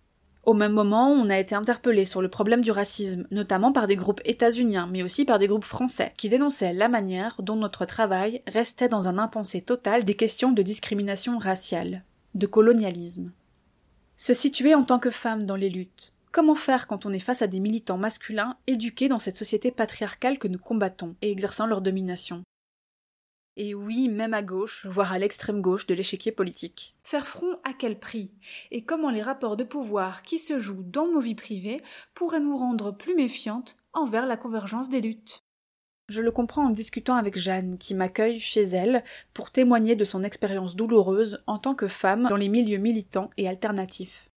Au 0.46 0.54
même 0.54 0.72
moment, 0.72 1.10
on 1.10 1.28
a 1.28 1.40
été 1.40 1.56
interpellé 1.56 2.04
sur 2.04 2.22
le 2.22 2.28
problème 2.28 2.60
du 2.60 2.70
racisme, 2.70 3.26
notamment 3.32 3.72
par 3.72 3.88
des 3.88 3.96
groupes 3.96 4.20
états-uniens, 4.24 4.86
mais 4.86 5.02
aussi 5.02 5.24
par 5.24 5.40
des 5.40 5.48
groupes 5.48 5.64
français, 5.64 6.12
qui 6.16 6.28
dénonçaient 6.28 6.72
la 6.72 6.88
manière 6.88 7.42
dont 7.42 7.56
notre 7.56 7.84
travail 7.84 8.42
restait 8.46 8.88
dans 8.88 9.08
un 9.08 9.18
impensé 9.18 9.60
total 9.60 10.04
des 10.04 10.14
questions 10.14 10.52
de 10.52 10.62
discrimination 10.62 11.36
raciale, 11.36 12.04
de 12.36 12.46
colonialisme. 12.46 13.32
Se 14.14 14.34
situer 14.34 14.76
en 14.76 14.84
tant 14.84 15.00
que 15.00 15.10
femme 15.10 15.42
dans 15.42 15.56
les 15.56 15.68
luttes. 15.68 16.12
Comment 16.30 16.54
faire 16.54 16.86
quand 16.86 17.06
on 17.06 17.12
est 17.12 17.18
face 17.18 17.42
à 17.42 17.48
des 17.48 17.58
militants 17.58 17.98
masculins 17.98 18.56
éduqués 18.68 19.08
dans 19.08 19.18
cette 19.18 19.36
société 19.36 19.72
patriarcale 19.72 20.38
que 20.38 20.46
nous 20.46 20.60
combattons 20.60 21.16
et 21.22 21.32
exerçant 21.32 21.66
leur 21.66 21.80
domination? 21.80 22.44
Et 23.56 23.74
oui, 23.74 24.08
même 24.08 24.34
à 24.34 24.42
gauche, 24.42 24.86
voire 24.86 25.12
à 25.12 25.18
l'extrême 25.18 25.62
gauche 25.62 25.86
de 25.86 25.94
l'échiquier 25.94 26.32
politique. 26.32 26.94
Faire 27.04 27.26
front 27.26 27.58
à 27.64 27.72
quel 27.72 27.98
prix? 27.98 28.30
Et 28.70 28.84
comment 28.84 29.10
les 29.10 29.22
rapports 29.22 29.56
de 29.56 29.64
pouvoir 29.64 30.22
qui 30.22 30.38
se 30.38 30.58
jouent 30.58 30.82
dans 30.82 31.06
nos 31.06 31.20
vies 31.20 31.34
privées 31.34 31.82
pourraient 32.14 32.40
nous 32.40 32.56
rendre 32.56 32.90
plus 32.90 33.14
méfiantes 33.14 33.76
envers 33.94 34.26
la 34.26 34.36
convergence 34.36 34.90
des 34.90 35.00
luttes? 35.00 35.42
Je 36.08 36.20
le 36.20 36.30
comprends 36.30 36.66
en 36.66 36.70
discutant 36.70 37.16
avec 37.16 37.36
Jeanne, 37.36 37.78
qui 37.78 37.94
m'accueille 37.94 38.38
chez 38.38 38.62
elle 38.62 39.02
pour 39.34 39.50
témoigner 39.50 39.96
de 39.96 40.04
son 40.04 40.22
expérience 40.22 40.76
douloureuse 40.76 41.42
en 41.46 41.58
tant 41.58 41.74
que 41.74 41.88
femme 41.88 42.28
dans 42.28 42.36
les 42.36 42.48
milieux 42.48 42.78
militants 42.78 43.30
et 43.36 43.48
alternatifs. 43.48 44.28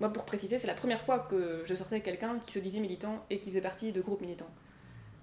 Moi, 0.00 0.12
pour 0.12 0.26
préciser, 0.26 0.58
c'est 0.58 0.66
la 0.66 0.74
première 0.74 1.00
fois 1.00 1.20
que 1.20 1.62
je 1.64 1.74
sortais 1.74 1.94
avec 1.94 2.04
quelqu'un 2.04 2.38
qui 2.40 2.52
se 2.52 2.58
disait 2.58 2.80
militant 2.80 3.24
et 3.30 3.38
qui 3.38 3.50
faisait 3.50 3.60
partie 3.62 3.92
de 3.92 4.02
groupes 4.02 4.20
militants. 4.20 4.50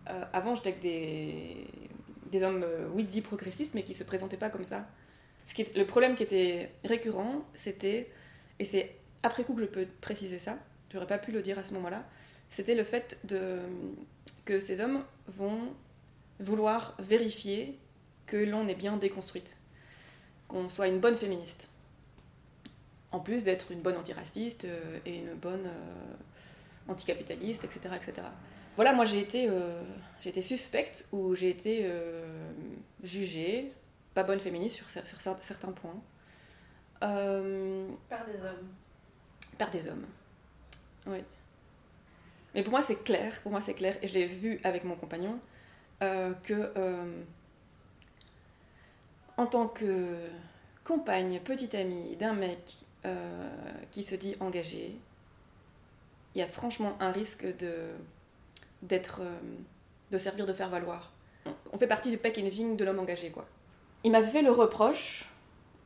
Euh, 0.10 0.24
avant, 0.34 0.56
j'étais 0.56 0.70
avec 0.70 0.82
des 0.82 1.68
des 2.32 2.44
hommes, 2.44 2.64
euh, 2.64 2.88
oui, 2.94 3.04
dits 3.04 3.22
progressistes, 3.22 3.74
mais 3.76 3.84
qui 3.84 3.94
se 3.94 4.04
présentaient 4.04 4.38
pas 4.38 4.50
comme 4.50 4.66
ça. 4.66 4.88
Ce 5.46 5.54
qui 5.54 5.62
est, 5.62 5.76
le 5.76 5.86
problème 5.86 6.16
qui 6.16 6.24
était 6.24 6.72
récurrent, 6.84 7.46
c'était, 7.54 8.10
et 8.60 8.66
c'est 8.66 8.96
après 9.24 9.44
coup 9.44 9.54
que 9.54 9.62
je 9.62 9.66
peux 9.66 9.86
préciser 10.00 10.40
ça, 10.40 10.58
j'aurais 10.92 11.08
pas 11.08 11.18
pu 11.18 11.32
le 11.32 11.42
dire 11.42 11.60
à 11.60 11.64
ce 11.64 11.74
moment-là, 11.76 12.06
c'était 12.50 12.76
le 12.76 12.84
fait 12.84 13.20
de, 13.24 13.60
que 14.46 14.60
ces 14.60 14.82
hommes 14.82 15.04
vont 15.28 15.74
vouloir 16.40 16.96
vérifier 17.00 17.78
que 18.26 18.38
l'on 18.38 18.68
est 18.68 18.76
bien 18.76 18.98
déconstruite, 18.98 19.58
qu'on 20.48 20.70
soit 20.70 20.88
une 20.88 21.00
bonne 21.00 21.16
féministe, 21.16 21.70
en 23.12 23.20
plus 23.20 23.44
d'être 23.44 23.72
une 23.72 23.82
bonne 23.82 23.98
antiraciste 23.98 24.66
euh, 24.66 25.00
et 25.06 25.18
une 25.18 25.34
bonne 25.34 25.66
euh, 25.66 26.14
anticapitaliste, 26.88 27.66
etc., 27.66 27.96
etc 27.96 28.28
voilà, 28.76 28.94
moi 28.94 29.06
j'ai 29.06 29.20
été, 29.20 29.48
euh, 29.50 29.84
j'ai 30.22 30.30
été 30.30 30.42
suspecte 30.42 31.08
ou 31.12 31.36
j'ai 31.36 31.50
été 31.50 31.82
euh, 31.86 32.52
jugée, 33.04 33.72
pas 34.14 34.24
bonne 34.24 34.40
féministe 34.40 34.78
sur, 34.78 34.90
sur 34.90 35.22
certains 35.22 35.72
points. 35.72 36.02
Euh, 37.04 37.88
par 38.10 38.26
des 38.26 38.36
hommes. 38.36 38.68
Par 39.58 39.72
des 39.72 39.88
hommes, 39.88 40.06
oui. 41.08 41.20
Mais 42.54 42.64
pour 42.64 42.72
moi 42.72 42.82
c'est 42.82 43.04
clair, 43.04 43.40
pour 43.42 43.52
moi 43.52 43.62
c'est 43.62 43.74
clair, 43.74 43.98
et 44.02 44.08
je 44.08 44.14
l'ai 44.14 44.26
vu 44.26 44.60
avec 44.64 44.84
mon 44.84 44.96
compagnon, 44.96 45.40
que 46.00 46.74
en 49.38 49.46
tant 49.46 49.68
que 49.68 50.18
compagne, 50.84 51.40
petite 51.40 51.76
amie 51.76 52.16
d'un 52.18 52.34
mec 52.34 52.86
qui 53.92 54.04
se 54.04 54.16
dit 54.16 54.36
engagé, 54.40 54.98
il 56.36 56.40
y 56.40 56.42
a 56.42 56.48
franchement 56.48 56.98
un 57.00 57.12
risque 57.12 57.46
de 57.58 57.92
d'être, 58.82 59.22
euh, 59.22 59.40
de 60.12 60.18
servir 60.18 60.46
de 60.46 60.54
faire 60.54 60.70
valoir. 60.70 61.12
On 61.72 61.78
fait 61.78 61.88
partie 61.88 62.10
du 62.10 62.18
packaging 62.18 62.76
de 62.76 62.84
l'homme 62.84 63.00
engagé, 63.00 63.30
quoi. 63.30 63.46
Il 64.04 64.12
m'avait 64.12 64.30
fait 64.30 64.42
le 64.42 64.52
reproche, 64.52 65.26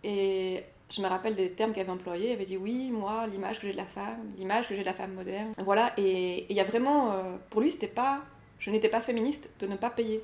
et 0.04 0.64
je 0.90 1.02
me 1.02 1.08
rappelle 1.08 1.36
des 1.36 1.52
termes 1.52 1.74
qu'il 1.74 1.82
avait 1.82 1.92
employés. 1.92 2.30
Il 2.30 2.34
avait 2.34 2.46
dit 2.46 2.58
oui, 2.58 2.92
moi, 2.92 3.28
l'image 3.28 3.60
que 3.60 3.68
j'ai 3.68 3.74
de 3.74 3.78
la 3.78 3.86
femme, 3.86 4.32
l'image 4.38 4.68
que 4.68 4.76
j'ai 4.76 4.82
de 4.82 4.86
la 4.86 4.94
femme 4.94 5.14
moderne. 5.14 5.54
Voilà, 5.58 5.94
et 5.98 6.46
il 6.50 6.56
y 6.56 6.60
a 6.60 6.64
vraiment, 6.64 7.12
euh, 7.12 7.36
pour 7.50 7.62
lui, 7.62 7.72
c'était 7.72 7.88
pas, 7.88 8.22
je 8.60 8.70
n'étais 8.72 8.90
pas 8.90 9.02
féministe 9.02 9.50
de 9.60 9.68
ne 9.68 9.76
pas 9.76 9.90
payer. 9.90 10.24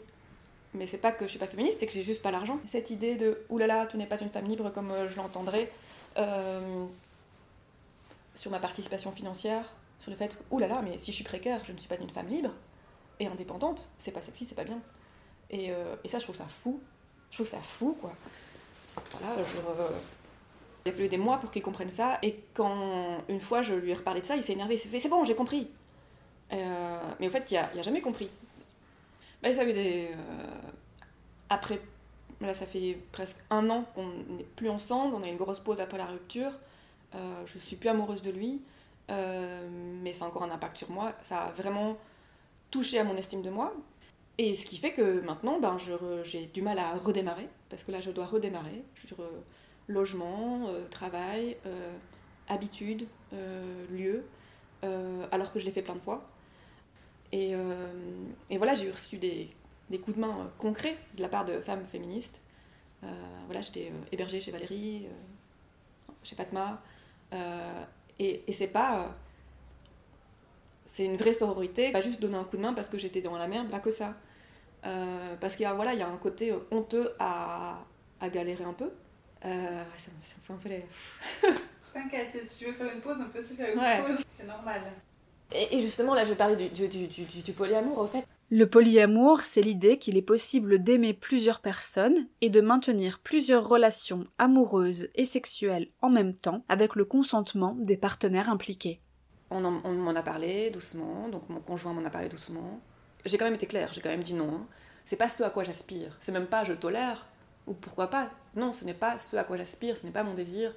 Mais 0.73 0.87
c'est 0.87 0.97
pas 0.97 1.11
que 1.11 1.25
je 1.25 1.31
suis 1.31 1.39
pas 1.39 1.47
féministe, 1.47 1.77
c'est 1.79 1.87
que 1.87 1.91
j'ai 1.91 2.03
juste 2.03 2.21
pas 2.21 2.31
l'argent. 2.31 2.57
Cette 2.65 2.91
idée 2.91 3.15
de 3.15 3.43
oulala, 3.49 3.87
tu 3.87 3.97
n'es 3.97 4.05
pas 4.05 4.21
une 4.21 4.29
femme 4.29 4.45
libre 4.45 4.69
comme 4.71 4.91
euh, 4.91 5.09
je 5.09 5.17
l'entendrais 5.17 5.69
sur 8.35 8.51
ma 8.51 8.59
participation 8.59 9.11
financière, 9.11 9.65
sur 10.01 10.09
le 10.09 10.17
fait, 10.17 10.35
oulala, 10.49 10.75
là 10.75 10.81
là, 10.81 10.87
mais 10.89 10.97
si 10.97 11.11
je 11.11 11.17
suis 11.17 11.23
précaire, 11.23 11.61
je 11.63 11.71
ne 11.71 11.77
suis 11.77 11.87
pas 11.87 11.95
une 11.95 12.09
femme 12.09 12.27
libre 12.27 12.49
et 13.19 13.27
indépendante, 13.27 13.87
c'est 13.99 14.11
pas 14.11 14.21
sexy, 14.21 14.45
c'est 14.45 14.55
pas 14.55 14.63
bien. 14.63 14.79
Et, 15.51 15.71
euh, 15.71 15.95
et, 16.03 16.07
ça, 16.07 16.17
je 16.17 16.23
trouve 16.23 16.35
ça 16.35 16.47
fou. 16.47 16.81
Je 17.29 17.37
trouve 17.37 17.47
ça 17.47 17.59
fou, 17.59 17.95
quoi. 18.01 18.11
Voilà, 19.11 19.35
je, 19.37 19.93
il 20.85 20.89
a 20.89 20.93
fallu 20.93 21.07
des 21.07 21.19
mois 21.19 21.37
pour 21.37 21.51
qu'il 21.51 21.61
comprenne 21.61 21.91
ça, 21.91 22.17
et 22.23 22.43
quand 22.55 23.23
une 23.29 23.39
fois 23.39 23.61
je 23.61 23.75
lui 23.75 23.91
ai 23.91 23.93
reparlé 23.93 24.21
de 24.21 24.25
ça, 24.25 24.35
il 24.35 24.41
s'est 24.41 24.53
énervé, 24.53 24.73
il 24.73 24.77
s'est 24.79 24.89
fait, 24.89 24.97
c'est 24.97 25.07
bon, 25.07 25.23
j'ai 25.23 25.35
compris. 25.35 25.69
Euh, 26.51 26.99
mais 27.19 27.27
en 27.27 27.31
fait, 27.31 27.51
il 27.51 27.57
a, 27.57 27.69
jamais 27.83 28.01
compris. 28.01 28.29
Bah, 29.43 29.53
ça 29.53 29.61
a 29.61 29.65
eu 29.65 29.73
des. 29.73 30.09
Euh, 30.11 30.71
après, 31.49 31.79
là, 32.41 32.55
ça 32.55 32.65
fait 32.65 32.97
presque 33.11 33.37
un 33.51 33.69
an 33.69 33.85
qu'on 33.93 34.07
n'est 34.07 34.43
plus 34.43 34.69
ensemble, 34.69 35.13
on 35.13 35.21
a 35.21 35.27
une 35.27 35.37
grosse 35.37 35.59
pause 35.59 35.79
après 35.79 35.99
la 35.99 36.07
rupture. 36.07 36.51
je 37.45 37.59
suis 37.59 37.75
plus 37.75 37.89
amoureuse 37.89 38.23
de 38.23 38.31
lui. 38.31 38.61
Euh, 39.09 39.67
mais 40.01 40.13
ça 40.13 40.25
a 40.25 40.27
encore 40.27 40.43
un 40.43 40.51
impact 40.51 40.77
sur 40.77 40.91
moi. 40.91 41.13
Ça 41.21 41.43
a 41.43 41.51
vraiment 41.51 41.97
touché 42.69 42.99
à 42.99 43.03
mon 43.03 43.17
estime 43.17 43.41
de 43.41 43.49
moi. 43.49 43.73
Et 44.37 44.53
ce 44.53 44.65
qui 44.65 44.77
fait 44.77 44.93
que 44.93 45.21
maintenant, 45.21 45.59
ben, 45.59 45.77
j'ai 46.23 46.45
du 46.47 46.61
mal 46.61 46.79
à 46.79 46.93
redémarrer, 46.93 47.47
parce 47.69 47.83
que 47.83 47.91
là, 47.91 48.01
je 48.01 48.11
dois 48.11 48.25
redémarrer 48.25 48.83
sur 48.95 49.19
euh, 49.19 49.43
logement, 49.87 50.67
euh, 50.67 50.87
travail, 50.89 51.57
habitude, 52.47 53.07
lieu, 53.91 54.25
alors 55.31 55.53
que 55.53 55.59
je 55.59 55.65
l'ai 55.65 55.71
fait 55.71 55.81
plein 55.81 55.95
de 55.95 56.01
fois. 56.01 56.27
Et, 57.31 57.53
et 58.49 58.57
voilà, 58.57 58.73
j'ai 58.75 58.91
reçu 58.91 59.17
des, 59.17 59.49
des, 59.89 59.99
coups 59.99 60.17
de 60.17 60.21
main 60.21 60.51
concrets 60.57 60.97
de 61.15 61.21
la 61.21 61.29
part 61.29 61.45
de 61.45 61.61
femmes 61.61 61.85
féministes. 61.85 62.41
voilà, 63.45 63.61
j'étais 63.61 63.93
hébergée 64.11 64.41
chez 64.41 64.51
Valérie, 64.51 65.07
chez 66.23 66.35
Fatma. 66.35 66.81
Et, 68.21 68.51
c'est 68.51 68.67
pas. 68.67 69.11
C'est 70.85 71.05
une 71.05 71.17
vraie 71.17 71.33
sororité, 71.33 71.91
pas 71.91 72.01
juste 72.01 72.21
donner 72.21 72.35
un 72.35 72.43
coup 72.43 72.57
de 72.57 72.61
main 72.61 72.73
parce 72.73 72.89
que 72.89 72.97
j'étais 72.97 73.21
dans 73.21 73.37
la 73.37 73.47
merde, 73.47 73.69
pas 73.69 73.79
que 73.79 73.91
ça. 73.91 74.13
Euh, 74.85 75.35
parce 75.39 75.55
qu'il 75.55 75.63
y, 75.63 75.65
a, 75.65 75.73
voilà, 75.73 75.93
il 75.93 75.99
y 75.99 76.03
a 76.03 76.07
un 76.07 76.17
côté 76.17 76.53
honteux 76.69 77.13
à, 77.17 77.79
à 78.19 78.29
galérer 78.29 78.63
un 78.63 78.73
peu. 78.73 78.91
Euh, 79.45 79.83
ça, 79.97 80.11
ça 80.21 80.35
me 80.37 80.43
fait 80.43 80.53
un 80.53 80.57
peu 80.57 80.69
les. 80.69 80.85
T'inquiète, 81.93 82.45
si 82.45 82.59
tu 82.59 82.65
veux 82.65 82.73
faire 82.73 82.93
une 82.93 83.01
pause, 83.01 83.17
on 83.19 83.29
peut 83.29 83.41
se 83.41 83.53
faire 83.53 83.69
une 83.69 84.05
pause. 84.05 84.23
C'est 84.29 84.47
normal. 84.47 84.81
Et, 85.53 85.81
justement, 85.81 86.13
là, 86.13 86.23
je 86.23 86.29
vais 86.29 86.35
parler 86.35 86.69
du, 86.69 86.87
du, 86.87 87.07
du, 87.07 87.25
du 87.25 87.53
polyamour, 87.53 87.99
en 87.99 88.07
fait. 88.07 88.25
Le 88.53 88.69
polyamour, 88.69 89.39
c'est 89.39 89.61
l'idée 89.61 89.97
qu'il 89.97 90.17
est 90.17 90.21
possible 90.21 90.83
d'aimer 90.83 91.13
plusieurs 91.13 91.61
personnes 91.61 92.27
et 92.41 92.49
de 92.49 92.59
maintenir 92.59 93.19
plusieurs 93.19 93.65
relations 93.65 94.27
amoureuses 94.39 95.07
et 95.15 95.23
sexuelles 95.23 95.87
en 96.01 96.09
même 96.09 96.33
temps 96.33 96.65
avec 96.67 96.97
le 96.97 97.05
consentement 97.05 97.77
des 97.79 97.95
partenaires 97.95 98.49
impliqués. 98.49 98.99
On, 99.51 99.61
m'en 99.61 100.15
a 100.17 100.21
parlé 100.21 100.69
doucement, 100.69 101.29
donc 101.29 101.47
mon 101.47 101.61
conjoint 101.61 101.93
m'en 101.93 102.03
a 102.03 102.09
parlé 102.09 102.27
doucement. 102.27 102.81
J'ai 103.23 103.37
quand 103.37 103.45
même 103.45 103.53
été 103.53 103.67
claire, 103.67 103.93
j'ai 103.93 104.01
quand 104.01 104.09
même 104.09 104.21
dit 104.21 104.33
non. 104.33 104.53
Hein. 104.53 104.67
C'est 105.05 105.15
pas 105.15 105.29
ce 105.29 105.43
à 105.43 105.49
quoi 105.49 105.63
j'aspire, 105.63 106.17
c'est 106.19 106.33
même 106.33 106.47
pas 106.47 106.65
je 106.65 106.73
tolère 106.73 107.25
Ou 107.67 107.73
pourquoi 107.73 108.09
pas 108.09 108.31
Non, 108.57 108.73
ce 108.73 108.83
n'est 108.83 108.93
pas 108.93 109.17
ce 109.17 109.37
à 109.37 109.45
quoi 109.45 109.55
j'aspire, 109.55 109.95
ce 109.95 110.05
n'est 110.05 110.11
pas 110.11 110.23
mon 110.23 110.33
désir. 110.33 110.75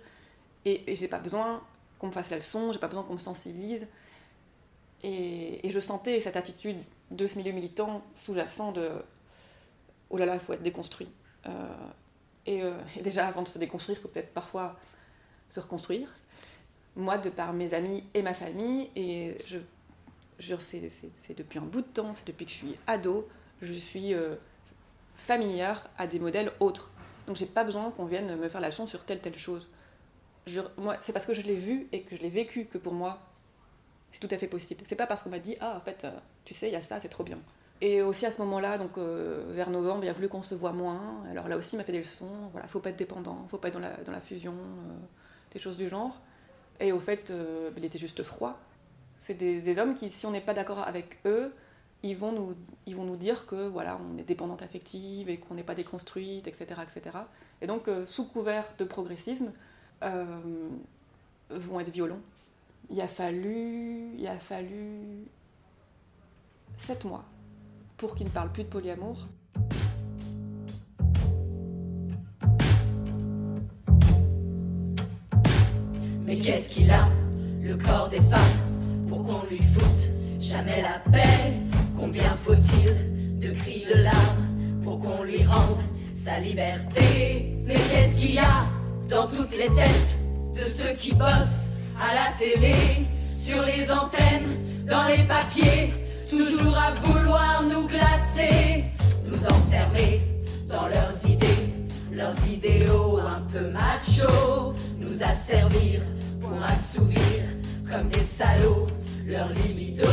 Et, 0.65 0.93
et 0.93 0.95
j'ai 0.95 1.09
pas 1.09 1.19
besoin 1.19 1.61
qu'on 1.99 2.07
me 2.07 2.13
fasse 2.13 2.31
la 2.31 2.37
leçon, 2.37 2.71
j'ai 2.71 2.79
pas 2.79 2.87
besoin 2.87 3.03
qu'on 3.03 3.15
me 3.15 3.19
sensibilise. 3.19 3.89
Et, 5.05 5.61
je 5.69 5.81
sentais 5.81 6.21
cette 6.21 6.37
attitude 6.37 6.79
de 7.11 7.27
ce 7.27 7.39
milieu 7.39 7.53
militant 7.53 8.03
sous-jacent 8.15 8.73
de 8.73 8.91
oh 10.11 10.17
là 10.17 10.27
là, 10.27 10.35
il 10.35 10.41
faut 10.41 10.55
être 10.55 10.63
déconstruit. 10.63 11.09
Euh, 11.47 11.51
et, 12.47 12.63
euh, 12.63 12.73
et, 12.97 13.03
déjà, 13.03 13.27
avant 13.27 13.43
de 13.43 13.49
se 13.49 13.59
déconstruire, 13.59 13.99
il 13.99 14.03
faut 14.03 14.09
peut-être 14.09 14.33
parfois 14.33 14.77
se 15.51 15.61
reconstruire. 15.61 16.09
Moi, 16.97 17.19
de 17.19 17.29
par 17.29 17.53
mes 17.53 17.75
amis 17.75 18.03
et 18.15 18.23
ma 18.23 18.33
famille, 18.33 18.89
et 18.97 19.37
je, 19.47 19.59
je 20.39 20.57
c'est 20.59 21.37
depuis 21.37 21.59
un 21.59 21.63
bout 21.63 21.83
de 21.83 21.87
temps, 21.87 22.15
c'est 22.15 22.27
depuis 22.27 22.47
que 22.47 22.53
je 22.53 22.57
suis 22.57 22.77
ado, 22.87 23.29
je 23.61 23.73
suis 23.75 24.15
euh, 24.15 24.37
familière 25.17 25.89
à 25.99 26.07
des 26.07 26.19
modèles 26.19 26.53
autres. 26.61 26.93
Donc 27.27 27.37
j'ai 27.37 27.47
pas 27.47 27.65
besoin 27.65 27.91
qu'on 27.91 28.07
vienne 28.07 28.37
me 28.37 28.49
faire 28.49 28.61
la 28.61 28.69
leçon 28.69 28.87
sur 28.87 29.05
telle 29.05 29.21
telle 29.21 29.39
chose. 29.39 29.69
c'est 30.47 31.13
parce 31.13 31.27
que 31.27 31.35
je 31.35 31.43
l'ai 31.43 31.55
vu 31.55 31.89
et 31.93 32.03
que 32.03 32.17
je 32.17 32.23
l'ai 32.23 32.31
vécu 32.31 32.67
que 32.67 32.79
pour 32.79 32.93
moi, 32.93 33.21
c'est 34.15 34.21
tout 34.29 34.33
à 34.33 34.39
fait 34.39 34.47
possible. 34.47 34.81
C'est 34.85 34.95
pas 34.95 35.09
parce 35.09 35.25
qu'on 35.25 35.31
m'a 35.31 35.41
dit 35.41 35.57
ah 35.61 35.77
en 35.77 35.81
fait, 35.81 36.05
euh, 36.05 36.11
tu 36.45 36.55
sais, 36.55 36.69
il 36.69 36.73
y 36.73 36.77
a 36.77 36.83
ça, 36.83 37.01
c'est 37.01 37.09
trop 37.09 37.25
bien. 37.25 37.39
Et 37.81 38.01
aussi 38.01 38.25
à 38.25 38.31
ce 38.31 38.41
moment-là, 38.43 38.79
donc 38.79 38.97
euh, 38.97 39.45
vers 39.51 39.71
novembre, 39.71 40.05
il 40.05 40.09
a 40.09 40.13
voulu 40.13 40.29
qu'on 40.29 40.43
se 40.43 40.55
voit 40.55 40.73
moins. 40.73 41.25
Alors 41.29 41.49
là 41.49 41.57
aussi, 41.57 41.75
il 41.75 41.79
m'a 41.79 41.85
fait 41.85 41.91
des 41.91 41.99
leçons. 41.99 42.31
Voilà, 42.53 42.69
faut 42.69 42.79
pas 42.79 42.91
être 42.91 42.97
dépendant, 42.97 43.45
faut 43.51 43.59
pas 43.59 43.69
être 43.69 43.75
dans 43.75 43.81
la, 43.81 43.97
dans 44.05 44.13
la 44.13 44.21
fusion, 44.21 44.53
euh, 44.53 44.93
des 45.53 45.59
choses 45.59 45.77
du 45.77 45.89
genre. 45.89 46.21
Et 46.79 46.93
au 46.93 47.01
fait, 47.01 47.33
il 47.77 47.85
était 47.85 47.99
juste 47.99 48.23
froid. 48.23 48.59
C'est 49.19 49.35
des, 49.35 49.61
des, 49.61 49.79
hommes 49.79 49.95
qui, 49.97 50.11
si 50.11 50.27
on 50.27 50.31
n'est 50.31 50.41
pas 50.41 50.55
d'accord 50.55 50.81
avec 50.81 51.19
eux, 51.25 51.53
ils 52.05 52.17
vont 52.17 52.31
nous, 52.31 52.55
ils 52.87 52.95
vont 52.95 53.05
nous 53.05 53.17
dire 53.17 53.47
que 53.47 53.67
voilà, 53.67 53.99
on 53.99 54.19
est 54.19 54.25
dépendante 54.25 54.63
affective 54.63 55.29
et 55.29 55.39
qu'on 55.39 55.55
n'est 55.55 55.65
pas 55.65 55.75
déconstruite, 55.75 56.47
etc., 56.47 56.81
etc. 56.83 57.17
Et 57.63 57.67
donc, 57.67 57.89
sous 58.07 58.27
couvert 58.27 58.65
de 58.79 58.85
progressisme, 58.85 59.53
vont 61.51 61.81
être 61.81 61.91
violents. 61.91 62.21
Il 62.91 63.01
a 63.01 63.09
fallu, 63.09 64.15
il 64.19 64.27
a 64.27 64.39
fallu 64.39 65.27
sept 66.79 67.05
mois 67.05 67.25
pour 67.97 68.15
qu'ils 68.15 68.27
ne 68.27 68.31
parlent 68.31 68.53
plus 68.53 68.65
de 68.65 68.69
polyamour. 68.69 69.27
Mais 76.27 76.39
qu'est-ce 76.39 76.69
qu'il 76.69 76.91
a, 76.91 77.07
le 77.63 77.77
corps 77.77 78.09
des 78.09 78.21
femmes, 78.21 79.07
pour 79.07 79.23
qu'on 79.23 79.47
lui 79.49 79.59
foute 79.59 80.11
jamais 80.41 80.83
la 80.83 80.99
paix 81.11 81.53
Combien 81.97 82.37
faut-il 82.45 83.39
de 83.41 83.53
cris 83.53 83.87
de 83.89 84.03
larmes 84.03 84.81
pour 84.83 85.01
qu'on 85.01 85.23
lui 85.23 85.43
rende 85.45 85.81
sa 86.15 86.39
liberté? 86.39 87.57
Mais 87.65 87.75
qu'est-ce 87.75 88.19
qu'il 88.19 88.35
y 88.35 88.39
a 88.39 88.67
dans 89.09 89.27
toutes 89.27 89.53
les 89.53 89.69
têtes 89.75 90.19
de 90.55 90.61
ceux 90.61 90.95
qui 90.95 91.15
bossent? 91.15 91.64
À 92.01 92.15
la 92.15 92.37
télé, 92.39 93.07
sur 93.35 93.63
les 93.63 93.91
antennes, 93.91 94.59
dans 94.89 95.05
les 95.05 95.25
papiers, 95.25 95.93
toujours 96.29 96.77
à 96.77 96.93
vouloir 97.03 97.63
nous 97.63 97.87
glacer, 97.89 98.85
nous 99.27 99.45
enfermer 99.47 100.21
dans 100.69 100.89
leurs 100.89 101.27
idées, 101.29 101.75
leurs 102.13 102.47
idéaux 102.47 103.19
un 103.19 103.41
peu 103.53 103.71
machos, 103.71 104.75
nous 104.99 105.23
asservir 105.23 106.01
pour 106.41 106.59
assouvir 106.63 107.21
comme 107.91 108.09
des 108.09 108.21
salauds 108.21 108.87
leur 109.27 109.49
libido. 109.51 110.07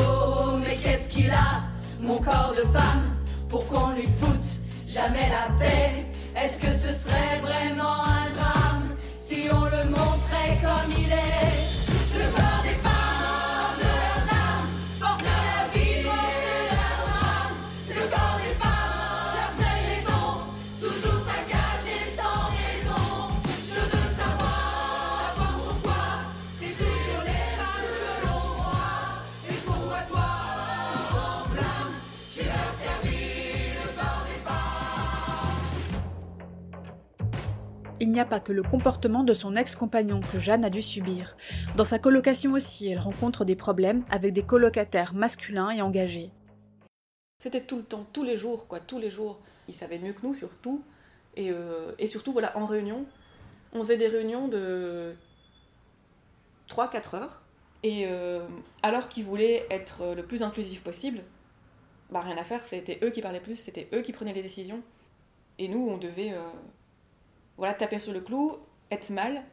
Mais 0.60 0.76
qu'est-ce 0.76 1.10
qu'il 1.10 1.32
a, 1.32 1.64
mon 2.00 2.18
corps 2.18 2.54
de 2.56 2.68
femme, 2.72 3.16
pour 3.50 3.66
qu'on 3.68 3.92
lui 3.92 4.08
foute 4.20 4.60
jamais 4.88 5.30
la 5.30 5.54
paix? 5.60 6.06
Est-ce 6.36 6.60
que 6.60 6.72
ce 6.72 6.94
serait 6.94 7.40
vraiment 7.42 8.04
un 8.04 8.30
drame 8.36 8.90
si 9.20 9.48
on 9.52 9.66
le 9.66 9.90
montrait 9.90 10.58
comme 10.62 10.92
il 10.98 11.12
est? 11.12 11.71
Il 38.12 38.16
n'y 38.16 38.20
a 38.20 38.26
pas 38.26 38.42
que 38.42 38.52
le 38.52 38.62
comportement 38.62 39.24
de 39.24 39.34
son 39.34 39.56
ex-compagnon 39.56 40.20
que 40.20 40.38
Jeanne 40.38 40.66
a 40.66 40.70
dû 40.70 40.82
subir. 40.82 41.38
Dans 41.78 41.86
sa 41.86 41.98
colocation 41.98 42.52
aussi, 42.52 42.90
elle 42.90 43.00
rencontre 43.00 43.46
des 43.46 43.56
problèmes 43.56 44.04
avec 44.12 44.34
des 44.34 44.44
colocataires 44.44 45.14
masculins 45.14 45.70
et 45.70 45.82
engagés. 45.82 46.30
C'était 47.40 47.62
tout 47.62 47.78
le 47.78 47.84
temps, 47.84 48.06
tous 48.12 48.26
les 48.26 48.36
jours, 48.36 48.68
quoi, 48.68 48.82
tous 48.82 49.00
les 49.00 49.10
jours. 49.10 49.40
Ils 49.70 49.74
savaient 49.74 49.98
mieux 49.98 50.12
que 50.12 50.28
nous, 50.28 50.36
surtout. 50.36 50.84
Et, 51.38 51.52
euh, 51.52 51.94
et 52.00 52.06
surtout, 52.06 52.34
voilà, 52.34 52.58
en 52.58 52.66
réunion, 52.66 53.06
on 53.72 53.80
faisait 53.80 53.96
des 53.96 54.10
réunions 54.10 54.50
de 54.50 55.16
3-4 56.68 57.16
heures. 57.16 57.44
Et 57.82 58.08
euh, 58.08 58.46
alors 58.84 59.08
qu'ils 59.08 59.24
voulaient 59.24 59.66
être 59.70 60.16
le 60.18 60.24
plus 60.24 60.44
inclusif 60.44 60.84
possible, 60.84 61.24
bah 62.10 62.20
rien 62.20 62.36
à 62.36 62.44
faire, 62.44 62.66
c'était 62.66 63.00
eux 63.04 63.10
qui 63.12 63.22
parlaient 63.22 63.40
plus, 63.40 63.56
c'était 63.56 63.88
eux 63.94 64.02
qui 64.02 64.12
prenaient 64.12 64.34
les 64.34 64.44
décisions. 64.44 64.82
Et 65.60 65.70
nous, 65.70 65.88
on 65.90 65.98
devait 65.98 66.34
euh, 66.34 66.42
voilà, 67.62 67.76
taper 67.76 68.00
sur 68.00 68.12
le 68.12 68.22
clou, 68.22 68.58
être 68.90 69.12
mal. 69.12 69.44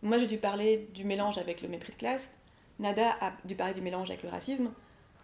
Moi, 0.00 0.16
j'ai 0.16 0.26
dû 0.26 0.38
parler 0.38 0.88
du 0.94 1.04
mélange 1.04 1.36
avec 1.36 1.60
le 1.60 1.68
mépris 1.68 1.92
de 1.92 1.98
classe. 1.98 2.34
Nada 2.78 3.14
a 3.20 3.32
dû 3.44 3.54
parler 3.54 3.74
du 3.74 3.82
mélange 3.82 4.10
avec 4.10 4.22
le 4.22 4.30
racisme. 4.30 4.70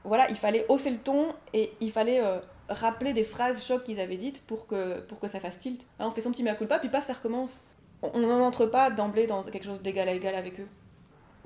Voilà, 0.04 0.28
il 0.28 0.36
fallait 0.36 0.66
hausser 0.68 0.90
le 0.90 0.98
ton 0.98 1.34
et 1.54 1.72
il 1.80 1.90
fallait 1.90 2.22
euh, 2.22 2.38
rappeler 2.68 3.14
des 3.14 3.24
phrases 3.24 3.64
chocs 3.64 3.82
qu'ils 3.82 3.98
avaient 3.98 4.18
dites 4.18 4.42
pour 4.46 4.66
que, 4.66 5.00
pour 5.00 5.18
que 5.18 5.26
ça 5.26 5.40
fasse 5.40 5.58
tilt. 5.58 5.86
Alors, 5.98 6.12
on 6.12 6.14
fait 6.14 6.20
son 6.20 6.30
petit 6.30 6.42
mea 6.42 6.54
culpa, 6.54 6.78
puis 6.78 6.90
paf, 6.90 7.06
ça 7.06 7.14
recommence. 7.14 7.62
On 8.02 8.20
n'entre 8.20 8.66
pas 8.66 8.90
d'emblée 8.90 9.26
dans 9.26 9.42
quelque 9.44 9.64
chose 9.64 9.80
d'égal 9.80 10.06
à 10.10 10.12
égal 10.12 10.34
avec 10.34 10.60
eux. 10.60 10.68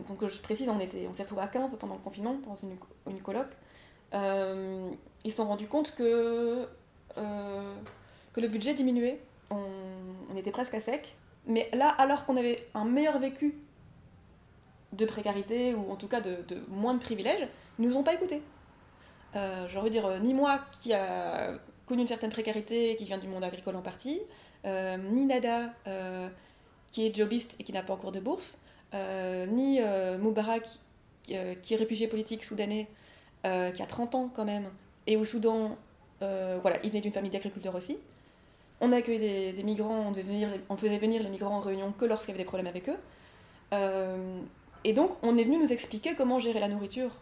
Donc, 0.08 0.26
je 0.26 0.40
précise, 0.40 0.68
on, 0.68 0.80
on 0.80 1.14
s'est 1.14 1.22
retrouvés 1.22 1.42
à 1.42 1.46
15 1.46 1.76
pendant 1.78 1.94
le 1.94 2.00
confinement, 2.00 2.34
dans 2.44 2.56
une, 2.56 2.76
une 3.08 3.22
coloc. 3.22 3.46
Euh, 4.14 4.90
ils 5.22 5.30
se 5.30 5.36
sont 5.36 5.46
rendus 5.46 5.68
compte 5.68 5.94
que, 5.94 6.66
euh, 7.18 7.74
que 8.32 8.40
le 8.40 8.48
budget 8.48 8.74
diminuait. 8.74 9.20
On, 9.53 10.36
était 10.36 10.50
presque 10.50 10.74
à 10.74 10.80
sec. 10.80 11.14
Mais 11.46 11.68
là, 11.72 11.88
alors 11.88 12.24
qu'on 12.24 12.36
avait 12.36 12.57
un 12.74 12.84
meilleur 12.84 13.18
vécu 13.18 13.55
de 14.92 15.05
précarité, 15.05 15.74
ou 15.74 15.90
en 15.90 15.96
tout 15.96 16.09
cas 16.09 16.20
de, 16.20 16.36
moins 16.68 16.94
de 16.94 17.00
privilèges, 17.00 17.46
ils 17.78 17.86
nous 17.86 17.96
ont 17.96 18.03
pas 18.03 18.14
écoutés. 18.14 18.42
Euh, 19.36 19.66
J'ai 19.68 19.78
envie 19.78 19.88
de 19.88 19.94
dire, 19.94 20.07
euh, 20.07 20.18
ni 20.18 20.34
moi 20.34 20.61
qui 20.80 20.92
a 20.92 21.59
connu 21.86 22.03
une 22.03 22.07
certaine 22.07 22.30
précarité, 22.30 22.96
qui 22.96 23.05
vient 23.05 23.18
du 23.18 23.28
monde 23.28 23.44
agricole 23.44 23.76
en 23.76 23.82
partie, 23.82 24.20
euh, 24.64 24.96
ni 24.96 25.24
Nada 25.24 25.72
qui 26.90 27.07
est 27.07 27.16
jobiste 27.16 27.57
et 27.59 27.64
qui 27.64 27.72
n'a 27.72 27.82
pas 27.82 27.94
encore 27.94 28.12
de 28.12 28.20
bourse, 28.20 28.59
ni 28.92 29.80
Moubarak 30.20 30.68
qui, 31.22 31.34
qui, 31.62 31.74
est 31.74 31.76
réfugié 31.76 32.07
politique 32.07 32.44
soudanais, 32.44 32.86
qui 33.42 33.48
a 33.82 33.86
30 33.88 34.14
ans 34.14 34.30
quand 34.34 34.44
même, 34.44 34.68
et 35.07 35.16
au 35.16 35.24
Soudan, 35.24 35.78
voilà, 36.20 36.76
il 36.84 36.90
venait 36.90 37.00
d'une 37.00 37.12
famille 37.12 37.30
d'agriculteurs 37.30 37.74
aussi. 37.74 37.98
On 38.82 38.92
a 38.92 38.96
accueilli 38.96 39.18
des, 39.18 39.52
des 39.52 39.62
migrants, 39.62 40.12
on, 40.68 40.76
faisait 40.76 40.98
venir 40.98 41.22
les 41.22 41.30
migrants 41.30 41.56
en 41.56 41.60
réunion 41.60 41.92
que 41.92 42.04
lorsqu'il 42.04 42.30
y 42.30 42.34
avait 42.34 42.42
des 42.42 42.46
problèmes 42.46 42.66
avec 42.66 42.90
eux. 42.90 42.98
et 44.84 44.92
donc, 44.92 45.12
on 45.22 45.38
est 45.38 45.44
venu 45.44 45.56
nous 45.56 45.72
expliquer 45.72 46.14
comment 46.14 46.38
gérer 46.38 46.60
la 46.60 46.68
nourriture 46.68 47.12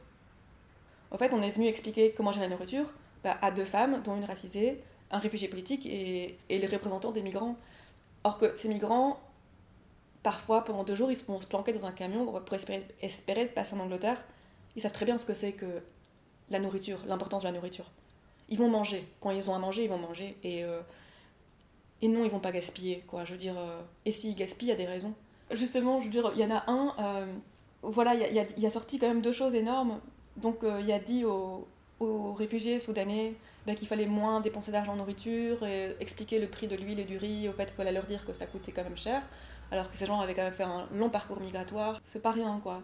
en 1.10 1.18
fait, 1.18 1.34
on 1.34 1.42
est 1.42 1.50
venu 1.50 1.66
expliquer 1.66 2.12
comment 2.12 2.32
gérer 2.32 2.46
la 2.46 2.54
nourriture 2.54 2.92
bah, 3.24 3.36
à 3.42 3.50
deux 3.50 3.64
femmes, 3.64 4.02
dont 4.04 4.16
une 4.16 4.24
racisée, 4.24 4.82
un 5.10 5.18
réfugié 5.18 5.48
politique 5.48 5.86
et, 5.86 6.38
les 6.48 6.66
représentants 6.66 7.12
des 7.12 7.22
migrants. 7.22 7.56
Or 8.24 8.38
que 8.38 8.54
ces 8.56 8.68
migrants, 8.68 9.18
parfois, 10.22 10.62
pendant 10.64 10.84
deux 10.84 10.94
jours, 10.94 11.10
ils 11.10 11.18
vont 11.24 11.40
se 11.40 11.46
planquer 11.46 11.72
dans 11.72 11.86
un 11.86 11.92
camion 11.92 12.24
pour 12.24 12.54
espérer, 12.54 13.46
passer 13.46 13.74
en 13.74 13.80
Angleterre. 13.80 14.22
Ils 14.76 14.82
savent 14.82 14.92
très 14.92 15.06
bien 15.06 15.18
ce 15.18 15.26
que 15.26 15.34
c'est 15.34 15.52
que 15.52 15.82
la 16.50 16.60
nourriture, 16.60 17.00
l'importance 17.06 17.42
de 17.42 17.48
la 17.48 17.52
nourriture. 17.52 17.90
Ils 18.48 18.58
vont 18.58 18.68
manger. 18.68 19.06
Quand 19.20 19.30
ils 19.30 19.50
ont 19.50 19.54
à 19.54 19.58
manger, 19.58 19.84
ils 19.84 19.90
vont 19.90 19.98
manger. 19.98 20.36
Et, 20.42 20.64
euh, 20.64 20.80
et 22.02 22.08
non, 22.08 22.24
ils 22.24 22.30
vont 22.30 22.40
pas 22.40 22.52
gaspiller, 22.52 23.04
quoi. 23.06 23.24
Je 23.24 23.32
veux 23.32 23.38
dire, 23.38 23.58
euh, 23.58 23.80
et 24.04 24.10
s'ils 24.10 24.34
gaspillent, 24.34 24.68
il 24.68 24.70
y 24.70 24.74
a 24.74 24.76
des 24.76 24.86
raisons. 24.86 25.14
Justement, 25.50 26.00
je 26.00 26.06
veux 26.06 26.10
dire, 26.10 26.32
il 26.34 26.40
y 26.40 26.44
en 26.44 26.50
a 26.50 26.64
un, 26.66 26.94
euh, 26.98 27.26
voilà, 27.82 28.14
il 28.14 28.34
y 28.34 28.38
a, 28.38 28.44
y 28.56 28.70
sorti 28.70 28.98
quand 28.98 29.08
même 29.08 29.20
deux 29.20 29.32
choses 29.32 29.54
énormes. 29.54 30.00
Donc 30.36 30.62
euh, 30.62 30.80
il 30.80 30.90
a 30.92 30.98
dit 30.98 31.24
aux, 31.24 31.66
réfugiés 32.38 32.80
soudanais 32.80 33.34
ben, 33.66 33.74
qu'il 33.74 33.86
fallait 33.86 34.06
moins 34.06 34.40
dépenser 34.40 34.72
d'argent 34.72 34.94
en 34.94 34.96
nourriture 34.96 35.66
et 35.66 35.94
expliquer 36.00 36.38
le 36.38 36.46
prix 36.46 36.66
de 36.66 36.76
l'huile 36.76 37.00
et 37.00 37.04
du 37.04 37.18
riz. 37.18 37.48
Au 37.48 37.52
fait, 37.52 37.64
il 37.64 37.74
fallait 37.74 37.92
leur 37.92 38.06
dire 38.06 38.24
que 38.24 38.32
ça 38.32 38.46
coûtait 38.46 38.72
quand 38.72 38.84
même 38.84 38.96
cher, 38.96 39.22
alors 39.70 39.90
que 39.90 39.98
ces 39.98 40.06
gens 40.06 40.18
avaient 40.20 40.34
quand 40.34 40.44
même 40.44 40.54
fait 40.54 40.62
un 40.62 40.88
long 40.94 41.10
parcours 41.10 41.40
migratoire. 41.40 42.00
C'est 42.06 42.22
pas 42.22 42.32
rien, 42.32 42.58
quoi. 42.62 42.80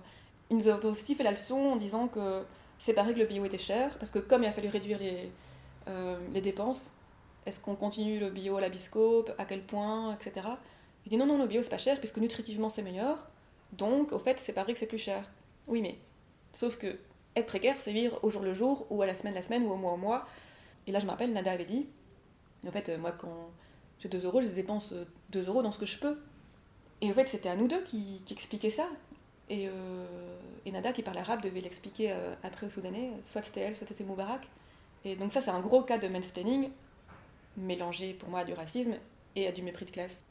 Ils 0.50 0.56
nous 0.58 0.68
ont 0.68 0.78
aussi 0.84 1.14
fait 1.14 1.24
la 1.24 1.30
leçon 1.30 1.56
en 1.56 1.76
disant 1.76 2.08
que 2.08 2.42
c'est 2.78 2.92
pareil 2.92 3.14
que 3.14 3.20
le 3.20 3.26
bio 3.26 3.44
était 3.44 3.58
cher, 3.58 3.96
parce 3.98 4.10
que 4.10 4.18
comme 4.18 4.42
il 4.42 4.46
a 4.46 4.52
fallu 4.52 4.68
réduire 4.68 4.98
les, 4.98 5.30
euh, 5.88 6.18
les 6.32 6.40
dépenses, 6.40 6.90
Est-ce 7.47 7.61
qu'on 7.61 7.76
continue 7.76 8.18
le 8.18 8.30
bio 8.30 8.57
à 8.57 8.61
la 8.61 8.68
biscope 8.68 9.32
À 9.38 9.44
quel 9.44 9.62
point 9.62 10.14
Etc. 10.14 10.47
Je 11.05 11.11
dis 11.11 11.16
non, 11.16 11.26
non, 11.26 11.38
le 11.38 11.47
bio 11.47 11.62
c'est 11.62 11.70
pas 11.70 11.78
cher 11.78 11.99
puisque 11.99 12.18
nutritivement 12.18 12.68
c'est 12.68 12.82
meilleur. 12.82 13.28
Donc, 13.72 14.12
au 14.12 14.18
fait, 14.18 14.38
c'est 14.38 14.53
pas 14.53 14.64
vrai 14.64 14.72
que 14.72 14.78
c'est 14.78 14.86
plus 14.86 14.99
cher. 14.99 15.28
Oui, 15.66 15.80
mais 15.80 15.99
sauf 16.53 16.76
que 16.76 16.99
être 17.36 17.47
précaire, 17.47 17.76
c'est 17.78 17.92
vivre 17.92 18.18
au 18.22 18.30
jour 18.30 18.42
le 18.42 18.55
jour, 18.55 18.86
ou 18.90 19.03
à 19.03 19.07
la 19.07 19.14
semaine 19.14 19.34
la 19.34 19.42
semaine, 19.42 19.64
ou 19.64 19.70
au 19.70 19.76
mois 19.76 19.92
au 19.92 19.97
mois. 19.97 20.26
Et 20.86 20.92
là, 20.92 21.01
je 21.01 21.05
me 21.05 21.11
rappelle, 21.11 21.32
Nada 21.32 21.53
avait 21.53 21.64
dit, 21.64 21.86
en 22.66 22.70
fait, 22.70 22.88
euh, 22.88 22.99
moi, 22.99 23.12
quand 23.12 23.51
j'ai 24.01 24.09
2 24.09 24.24
euros, 24.24 24.40
je 24.40 24.49
dépense 24.49 24.94
2 25.30 25.49
euros 25.49 25.62
dans 25.62 25.72
ce 25.72 25.78
que 25.78 25.86
je 25.86 25.99
peux. 25.99 26.18
Et 27.03 27.11
en 27.11 27.12
fait, 27.12 27.28
c'était 27.28 27.51
à 27.51 27.57
nous 27.57 27.68
deux 27.68 27.82
qui, 27.82 28.22
qui 28.24 28.32
expliquaient 28.32 28.70
ça. 28.70 28.88
Et, 29.51 29.68
euh, 29.68 30.07
et, 30.64 30.72
Nada, 30.72 30.92
qui 30.92 31.03
parle 31.03 31.18
arabe, 31.18 31.42
devait 31.42 31.61
l'expliquer 31.61 32.12
euh, 32.12 32.34
après 32.42 32.66
aux 32.66 32.70
Soudanais. 32.70 33.11
Soit 33.24 33.42
c'était 33.42 33.61
elle, 33.61 33.76
soit 33.76 33.86
c'était 33.86 34.05
Moubarak. 34.05 34.49
Et 35.05 35.14
donc 35.14 35.30
ça, 35.30 35.40
c'est 35.40 35.51
un 35.51 35.61
gros 35.61 35.82
cas 35.82 35.99
de 35.99 36.09
mansplaining, 36.09 36.70
mélangé 37.57 38.14
pour 38.14 38.28
moi 38.28 38.40
à 38.40 38.44
du 38.44 38.52
racisme 38.52 38.94
et 39.34 39.46
à 39.46 39.52
du 39.52 39.62
mépris 39.62 39.84
de 39.84 39.90
classe. 39.90 40.24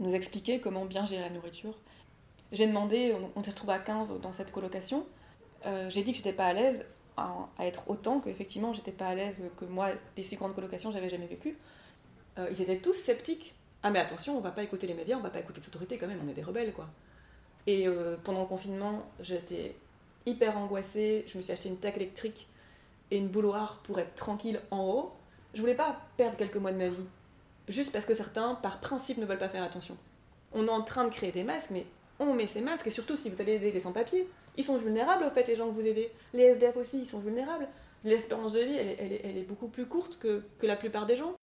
Nous 0.00 0.14
expliquer 0.14 0.60
comment 0.60 0.84
bien 0.84 1.06
gérer 1.06 1.22
la 1.22 1.30
nourriture. 1.30 1.74
J'ai 2.52 2.66
demandé, 2.66 3.14
on, 3.34 3.42
s'est 3.42 3.50
retrouvé 3.50 3.74
à 3.74 3.78
15 3.78 4.20
dans 4.20 4.32
cette 4.32 4.52
colocation, 4.52 5.06
euh, 5.64 5.88
j'ai 5.88 6.02
dit 6.02 6.12
que 6.12 6.18
j'étais 6.18 6.32
pas 6.32 6.46
à 6.46 6.52
l'aise 6.52 6.84
à, 7.16 7.48
être 7.60 7.88
autant, 7.88 8.20
qu'effectivement 8.20 8.72
j'étais 8.72 8.92
pas 8.92 9.06
à 9.06 9.14
l'aise, 9.14 9.38
que 9.56 9.64
moi, 9.64 9.90
les 10.16 10.22
six 10.22 10.36
grandes 10.36 10.54
colocations, 10.54 10.90
j'avais 10.90 11.08
jamais 11.08 11.26
vécu. 11.26 11.56
Euh, 12.38 12.48
ils 12.50 12.60
étaient 12.60 12.76
tous 12.76 12.94
sceptiques. 12.94 13.54
Ah 13.82 13.90
mais 13.90 13.98
attention, 13.98 14.36
on 14.36 14.40
va 14.40 14.50
pas 14.50 14.62
écouter 14.62 14.86
les 14.86 14.94
médias, 14.94 15.16
on 15.16 15.20
va 15.20 15.30
pas 15.30 15.40
écouter 15.40 15.60
les 15.60 15.66
autorités 15.66 15.98
quand 15.98 16.06
même, 16.06 16.20
on 16.24 16.28
est 16.28 16.34
des 16.34 16.42
rebelles 16.42 16.72
quoi. 16.72 16.88
Et 17.66 17.86
euh, 17.86 18.16
pendant 18.22 18.40
le 18.40 18.46
confinement, 18.46 19.02
j'étais 19.20 19.76
hyper 20.26 20.56
angoissée, 20.56 21.24
je 21.26 21.36
me 21.36 21.42
suis 21.42 21.52
acheté 21.52 21.68
une 21.68 21.78
taque 21.78 21.96
électrique 21.96 22.48
et 23.10 23.18
une 23.18 23.28
bouloire 23.28 23.80
pour 23.82 23.98
être 23.98 24.14
tranquille 24.14 24.60
en 24.70 24.80
haut. 24.80 25.12
Je 25.54 25.60
voulais 25.60 25.74
pas 25.74 26.00
perdre 26.16 26.36
quelques 26.36 26.56
mois 26.56 26.72
de 26.72 26.78
ma 26.78 26.88
vie, 26.88 27.06
juste 27.68 27.92
parce 27.92 28.06
que 28.06 28.14
certains, 28.14 28.54
par 28.56 28.80
principe, 28.80 29.18
ne 29.18 29.26
veulent 29.26 29.38
pas 29.38 29.48
faire 29.48 29.62
attention. 29.62 29.96
On 30.52 30.66
est 30.66 30.70
en 30.70 30.82
train 30.82 31.04
de 31.04 31.10
créer 31.10 31.32
des 31.32 31.44
masques, 31.44 31.70
mais 31.70 31.86
on 32.18 32.34
met 32.34 32.46
ces 32.46 32.60
masques, 32.60 32.86
et 32.86 32.90
surtout 32.90 33.16
si 33.16 33.30
vous 33.30 33.40
allez 33.40 33.54
aider 33.54 33.72
les 33.72 33.80
sans-papiers, 33.80 34.28
ils 34.56 34.64
sont 34.64 34.78
vulnérables, 34.78 35.24
au 35.24 35.30
fait, 35.30 35.46
les 35.46 35.56
gens 35.56 35.68
que 35.68 35.74
vous 35.74 35.86
aidez. 35.86 36.10
Les 36.32 36.44
SDF 36.44 36.76
aussi, 36.76 37.00
ils 37.00 37.06
sont 37.06 37.20
vulnérables. 37.20 37.68
L'espérance 38.04 38.52
de 38.52 38.60
vie, 38.60 38.76
elle, 38.76 39.38
est 39.38 39.48
beaucoup 39.48 39.68
plus 39.68 39.86
courte 39.86 40.18
que, 40.18 40.42
que 40.58 40.66
la 40.66 40.76
plupart 40.76 41.06
des 41.06 41.16
gens. 41.16 41.34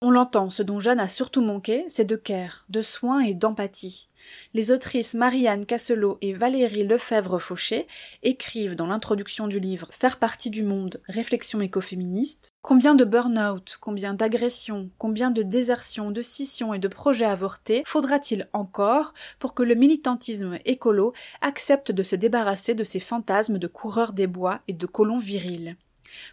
On 0.00 0.10
l'entend, 0.10 0.50
ce 0.50 0.62
dont 0.62 0.80
Jeanne 0.80 1.00
a 1.00 1.08
surtout 1.08 1.40
manqué, 1.40 1.84
c'est 1.88 2.04
de 2.04 2.16
care, 2.16 2.64
de 2.68 2.82
soins 2.82 3.20
et 3.20 3.34
d'empathie. 3.34 4.08
Les 4.52 4.70
autrices 4.70 5.14
Marianne 5.14 5.64
Casselot 5.64 6.18
et 6.20 6.34
Valérie 6.34 6.84
Lefebvre-Fauché 6.84 7.86
écrivent 8.22 8.76
dans 8.76 8.86
l'introduction 8.86 9.46
du 9.46 9.60
livre 9.60 9.88
Faire 9.92 10.18
partie 10.18 10.50
du 10.50 10.62
monde, 10.62 11.00
réflexion 11.08 11.60
écoféministe, 11.60 12.53
combien 12.64 12.94
de 12.94 13.04
burn-out, 13.04 13.76
combien 13.78 14.14
d'agressions, 14.14 14.88
combien 14.96 15.30
de 15.30 15.42
désertions, 15.42 16.10
de 16.10 16.22
scissions 16.22 16.72
et 16.72 16.78
de 16.78 16.88
projets 16.88 17.26
avortés 17.26 17.82
faudra-t-il 17.84 18.48
encore 18.54 19.12
pour 19.38 19.52
que 19.52 19.62
le 19.62 19.74
militantisme 19.74 20.58
écolo 20.64 21.12
accepte 21.42 21.92
de 21.92 22.02
se 22.02 22.16
débarrasser 22.16 22.74
de 22.74 22.82
ces 22.82 23.00
fantasmes 23.00 23.58
de 23.58 23.66
coureurs 23.66 24.14
des 24.14 24.26
bois 24.26 24.60
et 24.66 24.72
de 24.72 24.86
colons 24.86 25.18
virils? 25.18 25.76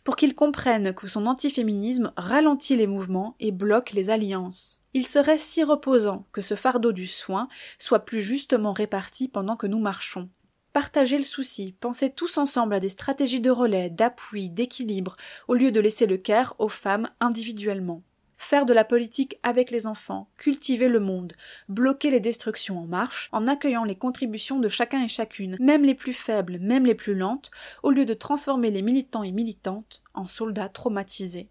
Pour 0.05 0.15
qu'il 0.15 0.33
comprenne 0.33 0.93
que 0.93 1.07
son 1.07 1.25
antiféminisme 1.25 2.13
ralentit 2.15 2.77
les 2.77 2.87
mouvements 2.87 3.35
et 3.41 3.51
bloque 3.51 3.91
les 3.91 4.09
alliances. 4.09 4.79
Il 4.93 5.05
serait 5.05 5.37
si 5.37 5.65
reposant 5.65 6.25
que 6.31 6.41
ce 6.41 6.55
fardeau 6.55 6.93
du 6.93 7.07
soin 7.07 7.49
soit 7.77 8.05
plus 8.05 8.21
justement 8.21 8.71
réparti 8.71 9.27
pendant 9.27 9.57
que 9.57 9.67
nous 9.67 9.79
marchons. 9.79 10.29
Partagez 10.73 11.17
le 11.17 11.23
souci, 11.23 11.75
pensez 11.79 12.11
tous 12.11 12.37
ensemble 12.37 12.75
à 12.75 12.79
des 12.79 12.89
stratégies 12.89 13.41
de 13.41 13.51
relais, 13.51 13.89
d'appui, 13.89 14.49
d'équilibre, 14.49 15.17
au 15.47 15.53
lieu 15.53 15.71
de 15.71 15.79
laisser 15.79 16.05
le 16.05 16.17
care 16.17 16.55
aux 16.59 16.69
femmes 16.69 17.09
individuellement 17.19 18.03
faire 18.41 18.65
de 18.65 18.73
la 18.73 18.83
politique 18.83 19.37
avec 19.43 19.69
les 19.69 19.85
enfants, 19.85 20.27
cultiver 20.35 20.87
le 20.87 20.99
monde, 20.99 21.33
bloquer 21.69 22.09
les 22.09 22.19
destructions 22.19 22.79
en 22.79 22.87
marche, 22.87 23.29
en 23.31 23.45
accueillant 23.47 23.83
les 23.83 23.95
contributions 23.95 24.59
de 24.59 24.67
chacun 24.67 25.03
et 25.03 25.07
chacune, 25.07 25.57
même 25.59 25.83
les 25.83 25.93
plus 25.93 26.13
faibles, 26.13 26.57
même 26.57 26.85
les 26.85 26.95
plus 26.95 27.13
lentes, 27.13 27.51
au 27.83 27.91
lieu 27.91 28.03
de 28.03 28.15
transformer 28.15 28.71
les 28.71 28.81
militants 28.81 29.21
et 29.21 29.31
militantes 29.31 30.01
en 30.15 30.25
soldats 30.25 30.69
traumatisés. 30.69 31.49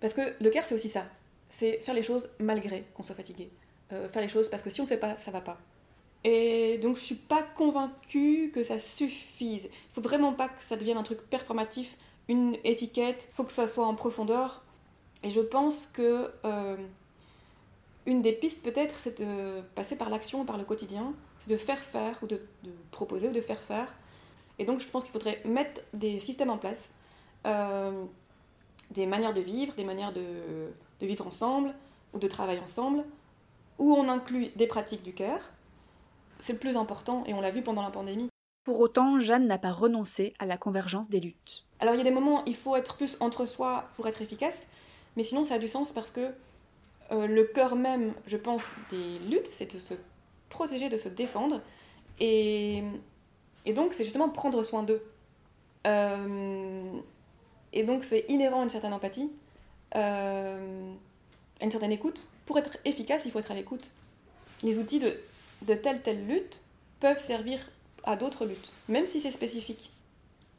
Parce 0.00 0.14
que 0.14 0.22
le 0.40 0.50
care, 0.50 0.64
c'est 0.64 0.74
aussi 0.74 0.88
ça. 0.88 1.04
C'est 1.50 1.78
faire 1.82 1.94
les 1.94 2.02
choses 2.02 2.30
malgré 2.38 2.86
qu'on 2.94 3.02
soit 3.02 3.14
fatigué. 3.14 3.50
Euh, 3.92 4.08
faire 4.08 4.22
les 4.22 4.28
choses 4.30 4.48
parce 4.48 4.62
que 4.62 4.70
si 4.70 4.80
on 4.80 4.86
fait 4.86 4.96
pas, 4.96 5.18
ça 5.18 5.30
va 5.30 5.42
pas. 5.42 5.60
Et 6.24 6.78
donc 6.78 6.96
je 6.96 7.02
suis 7.02 7.14
pas 7.16 7.42
convaincue 7.42 8.50
que 8.54 8.62
ça 8.62 8.78
suffise. 8.78 9.68
Il 9.72 9.94
faut 9.94 10.00
vraiment 10.00 10.32
pas 10.32 10.48
que 10.48 10.62
ça 10.62 10.76
devienne 10.76 10.98
un 10.98 11.02
truc 11.02 11.20
performatif, 11.22 11.96
une 12.28 12.56
étiquette. 12.64 13.28
Il 13.30 13.34
faut 13.34 13.44
que 13.44 13.52
ça 13.52 13.66
soit 13.66 13.86
en 13.86 13.94
profondeur. 13.94 14.62
Et 15.24 15.30
je 15.30 15.40
pense 15.40 15.86
que 15.86 16.30
euh, 16.44 16.76
une 18.06 18.22
des 18.22 18.32
pistes 18.32 18.62
peut-être, 18.62 18.96
c'est 18.98 19.20
de 19.20 19.60
passer 19.74 19.96
par 19.96 20.10
l'action, 20.10 20.44
par 20.44 20.58
le 20.58 20.64
quotidien, 20.64 21.12
c'est 21.38 21.50
de 21.50 21.56
faire 21.56 21.78
faire 21.78 22.18
ou 22.22 22.26
de, 22.26 22.40
proposer 22.90 23.28
ou 23.28 23.32
de 23.32 23.40
faire 23.40 23.60
faire. 23.60 23.92
Et 24.58 24.64
donc 24.64 24.80
je 24.80 24.88
pense 24.88 25.04
qu'il 25.04 25.12
faudrait 25.12 25.40
mettre 25.44 25.80
des 25.92 26.20
systèmes 26.20 26.50
en 26.50 26.58
place, 26.58 26.92
euh, 27.46 28.04
des 28.90 29.06
manières 29.06 29.32
de 29.32 29.40
vivre, 29.40 29.74
des 29.74 29.84
manières 29.84 30.12
de, 30.12 30.22
de, 31.00 31.06
vivre 31.06 31.26
ensemble 31.26 31.74
ou 32.12 32.18
de 32.18 32.28
travailler 32.28 32.60
ensemble, 32.60 33.04
où 33.78 33.94
on 33.94 34.08
inclut 34.08 34.50
des 34.56 34.66
pratiques 34.66 35.02
du 35.02 35.14
cœur. 35.14 35.50
C'est 36.42 36.52
le 36.52 36.58
plus 36.58 36.76
important 36.76 37.24
et 37.26 37.32
on 37.32 37.40
l'a 37.40 37.50
vu 37.50 37.62
pendant 37.62 37.82
la 37.82 37.90
pandémie. 37.90 38.28
Pour 38.64 38.80
autant, 38.80 39.18
Jeanne 39.18 39.46
n'a 39.46 39.58
pas 39.58 39.72
renoncé 39.72 40.34
à 40.38 40.44
la 40.44 40.58
convergence 40.58 41.08
des 41.08 41.20
luttes. 41.20 41.64
Alors 41.80 41.94
il 41.94 41.98
y 41.98 42.00
a 42.00 42.04
des 42.04 42.10
moments 42.10 42.40
où 42.40 42.44
il 42.46 42.54
faut 42.54 42.76
être 42.76 42.96
plus 42.96 43.16
entre 43.20 43.46
soi 43.46 43.88
pour 43.96 44.06
être 44.06 44.20
efficace, 44.20 44.66
mais 45.16 45.22
sinon, 45.22 45.44
ça 45.44 45.54
a 45.54 45.58
du 45.58 45.68
sens 45.68 45.92
parce 45.92 46.10
que 46.10 46.32
euh, 47.10 47.26
le 47.26 47.44
cœur 47.44 47.76
même, 47.76 48.12
je 48.26 48.36
pense, 48.36 48.62
des 48.90 49.18
luttes, 49.30 49.46
c'est 49.46 49.72
de 49.72 49.78
se 49.78 49.94
protéger, 50.48 50.88
de 50.88 50.96
se 50.96 51.08
défendre. 51.08 51.60
Et, 52.20 52.82
et 53.66 53.72
donc, 53.72 53.94
c'est 53.94 54.04
justement 54.04 54.28
prendre 54.28 54.62
soin 54.64 54.82
d'eux. 54.82 55.02
Euh, 55.86 56.92
et 57.72 57.82
donc, 57.84 58.04
c'est 58.04 58.24
inhérent 58.28 58.60
à 58.60 58.64
une 58.64 58.70
certaine 58.70 58.92
empathie, 58.92 59.30
euh, 59.96 60.92
à 61.60 61.64
une 61.64 61.70
certaine 61.70 61.92
écoute. 61.92 62.28
Pour 62.46 62.58
être 62.58 62.78
efficace, 62.84 63.22
il 63.26 63.32
faut 63.32 63.38
être 63.38 63.50
à 63.50 63.54
l'écoute. 63.54 63.92
Les 64.62 64.78
outils 64.78 65.00
de, 65.00 65.18
de 65.66 65.74
telle, 65.74 66.02
telle 66.02 66.26
lutte 66.26 66.60
peuvent 67.00 67.20
servir 67.20 67.58
à 68.04 68.16
d'autres 68.16 68.44
luttes, 68.46 68.72
même 68.88 69.06
si 69.06 69.20
c'est 69.20 69.30
spécifique. 69.30 69.90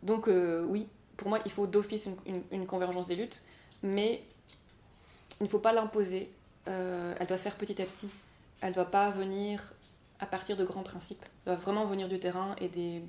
Donc, 0.01 0.27
euh, 0.27 0.65
oui, 0.67 0.87
pour 1.17 1.29
moi, 1.29 1.39
il 1.45 1.51
faut 1.51 1.67
d'office 1.67 2.09
une, 2.51 2.65
convergence 2.65 3.05
des 3.05 3.15
luttes, 3.15 3.41
mais 3.81 4.21
il 5.39 5.43
ne 5.43 5.49
faut 5.49 5.59
pas 5.59 5.73
l'imposer. 5.73 6.29
Euh, 6.67 7.13
elle 7.19 7.27
doit 7.27 7.37
se 7.37 7.43
faire 7.43 7.55
petit 7.55 7.81
à 7.81 7.85
petit. 7.85 8.09
Elle 8.61 8.69
ne 8.69 8.75
doit 8.75 8.91
pas 8.91 9.09
venir 9.09 9.73
à 10.19 10.25
partir 10.25 10.55
de 10.57 10.63
grands 10.63 10.83
principes. 10.83 11.23
Elle 11.45 11.53
doit 11.53 11.61
vraiment 11.61 11.85
venir 11.85 12.07
du 12.07 12.19
terrain 12.19 12.55
et 12.59 12.67
des, 12.67 13.01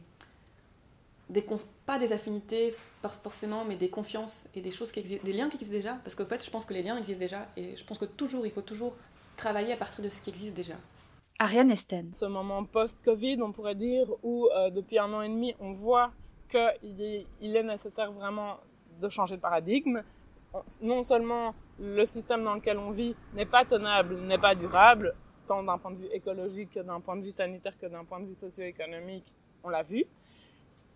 des 1.30 1.44
pas 1.86 1.98
des 1.98 2.12
affinités 2.12 2.74
forcément, 3.22 3.64
mais 3.64 3.76
des 3.76 3.88
confiances 3.88 4.46
et 4.54 4.60
des 4.60 4.70
choses 4.70 4.90
qui 4.90 5.00
existent, 5.00 5.24
des 5.24 5.32
liens 5.32 5.48
qui 5.48 5.56
existent 5.56 5.74
déjà. 5.74 5.94
Parce 6.04 6.14
qu'en 6.14 6.26
fait, 6.26 6.44
je 6.44 6.50
pense 6.50 6.64
que 6.64 6.74
les 6.74 6.82
liens 6.82 6.96
existent 6.96 7.20
déjà 7.20 7.48
et 7.56 7.76
je 7.76 7.84
pense 7.84 7.98
que 7.98 8.04
toujours, 8.04 8.46
il 8.46 8.52
faut 8.52 8.62
toujours 8.62 8.94
travailler 9.36 9.72
à 9.72 9.76
partir 9.76 10.02
de 10.02 10.08
ce 10.08 10.20
qui 10.20 10.30
existe 10.30 10.54
déjà. 10.54 10.74
Ariane 11.38 11.72
Esten. 11.72 12.12
Ce 12.12 12.26
moment 12.26 12.64
post-Covid, 12.64 13.42
on 13.42 13.52
pourrait 13.52 13.74
dire, 13.74 14.06
où 14.22 14.46
euh, 14.46 14.70
depuis 14.70 14.98
un 14.98 15.12
an 15.12 15.22
et 15.22 15.28
demi, 15.28 15.54
on 15.58 15.72
voit 15.72 16.12
qu'il 16.48 17.02
est, 17.02 17.26
il 17.40 17.56
est 17.56 17.62
nécessaire 17.64 18.12
vraiment 18.12 18.58
de 19.00 19.08
changer 19.08 19.36
de 19.36 19.40
paradigme, 19.40 20.02
non 20.80 21.02
seulement 21.02 21.54
le 21.80 22.04
système 22.06 22.44
dans 22.44 22.54
lequel 22.54 22.78
on 22.78 22.90
vit 22.90 23.16
n'est 23.34 23.46
pas 23.46 23.64
tenable, 23.64 24.20
n'est 24.20 24.38
pas 24.38 24.54
durable, 24.54 25.14
tant 25.46 25.62
d'un 25.64 25.78
point 25.78 25.90
de 25.90 25.98
vue 25.98 26.08
écologique 26.12 26.70
que 26.70 26.80
d'un 26.80 27.00
point 27.00 27.16
de 27.16 27.22
vue 27.22 27.30
sanitaire 27.30 27.76
que 27.78 27.86
d'un 27.86 28.04
point 28.04 28.20
de 28.20 28.26
vue 28.26 28.34
socio-économique, 28.34 29.34
on 29.64 29.68
l'a 29.68 29.82
vu. 29.82 30.04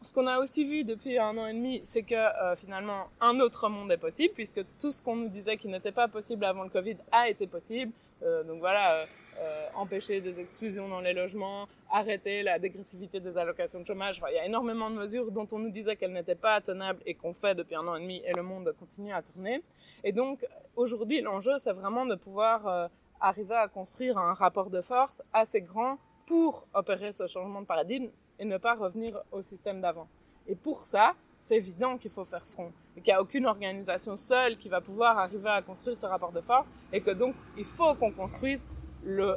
Ce 0.01 0.13
qu'on 0.13 0.29
a 0.29 0.39
aussi 0.39 0.65
vu 0.65 0.85
depuis 0.85 1.19
un 1.19 1.37
an 1.37 1.49
et 1.49 1.55
demi, 1.55 1.81
c'est 1.83 2.03
que 2.03 2.15
euh, 2.15 2.55
finalement 2.55 3.09
un 3.21 3.41
autre 3.41 3.69
monde 3.69 3.91
est 3.91 3.99
possible, 3.99 4.33
puisque 4.35 4.65
tout 4.79 4.93
ce 4.93 5.03
qu'on 5.03 5.17
nous 5.17 5.29
disait 5.29 5.57
qui 5.57 5.67
n'était 5.67 5.91
pas 5.91 6.07
possible 6.07 6.45
avant 6.45 6.63
le 6.63 6.71
Covid 6.71 6.97
a 7.11 7.29
été 7.29 7.49
possible. 7.49 7.91
Euh, 8.23 8.45
donc 8.45 8.61
voilà, 8.61 9.07
euh, 9.41 9.69
empêcher 9.75 10.21
des 10.21 10.41
exclusions 10.41 10.89
dans 10.89 11.01
les 11.01 11.13
logements, 11.13 11.67
arrêter 11.91 12.43
la 12.43 12.59
dégressivité 12.59 13.21
des 13.21 13.37
allocations 13.37 13.81
de 13.81 13.87
chômage. 13.87 14.21
Il 14.31 14.35
y 14.35 14.39
a 14.39 14.47
énormément 14.47 14.91
de 14.91 14.97
mesures 14.97 15.31
dont 15.31 15.47
on 15.53 15.59
nous 15.59 15.71
disait 15.71 15.97
qu'elles 15.97 16.13
n'étaient 16.13 16.35
pas 16.35 16.61
tenables 16.61 17.01
et 17.07 17.15
qu'on 17.15 17.35
fait 17.35 17.55
depuis 17.55 17.75
un 17.77 17.87
an 17.87 17.97
et 17.97 18.01
demi 18.01 18.23
et 18.25 18.33
le 18.35 18.43
monde 18.43 18.75
continue 18.79 19.13
à 19.13 19.23
tourner. 19.23 19.63
Et 20.05 20.13
donc 20.13 20.45
aujourd'hui, 20.77 21.21
l'enjeu, 21.21 21.59
c'est 21.59 21.73
vraiment 21.73 22.07
de 22.07 22.15
pouvoir 22.15 22.67
euh, 22.67 22.89
arriver 23.21 23.55
à 23.55 23.69
construire 23.69 24.19
un 24.19 24.35
rapport 24.35 24.71
de 24.71 24.81
force 24.81 25.23
assez 25.33 25.61
grand 25.61 25.99
pour 26.27 26.67
opérer 26.75 27.13
ce 27.13 27.27
changement 27.27 27.61
de 27.61 27.67
paradigme 27.67 28.09
et 28.39 28.45
ne 28.45 28.59
pas 28.59 28.75
revenir 28.75 29.21
au 29.33 29.43
système 29.43 29.81
d'avant. 29.81 30.09
Et 30.47 30.55
pour 30.55 30.83
ça, 30.83 31.15
c'est 31.41 31.57
évident 31.57 31.97
qu'il 31.97 32.11
faut 32.11 32.25
faire 32.25 32.43
front 32.43 32.73
et 32.97 33.01
qu'il 33.01 33.13
n'y 33.13 33.17
a 33.17 33.23
aucune 33.23 33.47
organisation 33.47 34.17
seule 34.17 34.57
qui 34.57 34.69
va 34.69 34.81
pouvoir 34.81 35.19
arriver 35.19 35.49
à 35.49 35.63
construire 35.63 35.97
ce 35.97 36.07
rapport 36.07 36.33
de 36.33 36.41
force 36.41 36.69
et 36.93 37.01
que 37.01 37.11
donc 37.11 37.35
il 37.57 37.65
faut 37.65 37.95
qu'on 37.95 38.11
construise 38.11 38.65
le, 39.05 39.37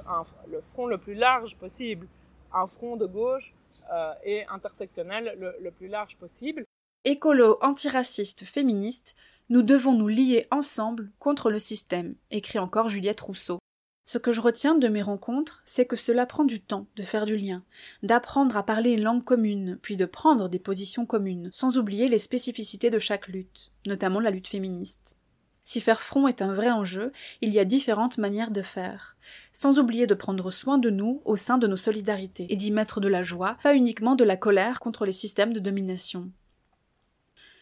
front 0.62 0.88
le 0.88 0.98
plus 0.98 1.14
large 1.14 1.56
possible, 1.58 2.08
un 2.54 2.68
front 2.68 2.98
de 2.98 3.06
gauche 3.06 3.54
euh, 3.92 4.14
et 4.24 4.46
intersectionnel 4.48 5.56
le 5.60 5.72
plus 5.72 5.88
large 5.88 6.18
possible. 6.18 6.66
Écolo, 7.04 7.58
antiraciste, 7.62 8.46
féministe, 8.46 9.16
Nous 9.50 9.64
devons 9.64 9.94
nous 9.94 10.08
lier 10.08 10.48
ensemble 10.52 11.12
contre 11.18 11.50
le 11.50 11.58
système, 11.60 12.16
écrit 12.30 12.60
encore 12.60 12.90
Juliette 12.90 13.20
Rousseau. 13.20 13.58
Ce 14.06 14.18
que 14.20 14.32
je 14.32 14.40
retiens 14.40 14.76
de 14.76 14.88
mes 14.88 15.02
rencontres, 15.02 15.62
c'est 15.66 15.86
que 15.86 15.96
cela 15.96 16.26
prend 16.26 16.44
du 16.44 16.62
temps 16.62 16.86
de 16.96 17.04
faire 17.04 17.26
du 17.26 17.38
lien, 17.38 17.64
d'apprendre 18.04 18.56
à 18.56 18.64
parler 18.64 18.92
une 18.92 19.04
langue 19.04 19.24
commune, 19.24 19.80
puis 19.82 19.98
de 19.98 20.06
prendre 20.06 20.48
des 20.48 20.60
positions 20.60 21.06
communes, 21.06 21.50
sans 21.54 21.78
oublier 21.78 22.08
les 22.08 22.20
spécificités 22.20 22.90
de 22.90 23.00
chaque 23.00 23.28
lutte, 23.28 23.72
notamment 23.88 24.20
la 24.20 24.32
lutte 24.32 24.48
féministe. 24.48 25.18
Si 25.64 25.80
faire 25.80 26.02
front 26.02 26.28
est 26.28 26.42
un 26.42 26.54
vrai 26.54 26.72
enjeu, 26.72 27.12
il 27.42 27.54
y 27.54 27.60
a 27.60 27.66
différentes 27.66 28.18
manières 28.18 28.52
de 28.52 28.62
faire, 28.62 29.16
sans 29.52 29.80
oublier 29.80 30.08
de 30.08 30.14
prendre 30.14 30.50
soin 30.52 30.78
de 30.78 30.90
nous 30.90 31.22
au 31.24 31.36
sein 31.36 31.58
de 31.58 31.68
nos 31.68 31.78
solidarités, 31.78 32.48
et 32.50 32.56
d'y 32.56 32.72
mettre 32.72 33.00
de 33.00 33.08
la 33.08 33.24
joie, 33.24 33.58
pas 33.64 33.76
uniquement 33.76 34.16
de 34.16 34.24
la 34.24 34.38
colère 34.38 34.80
contre 34.80 35.06
les 35.06 35.12
systèmes 35.12 35.54
de 35.54 35.60
domination. 35.60 36.32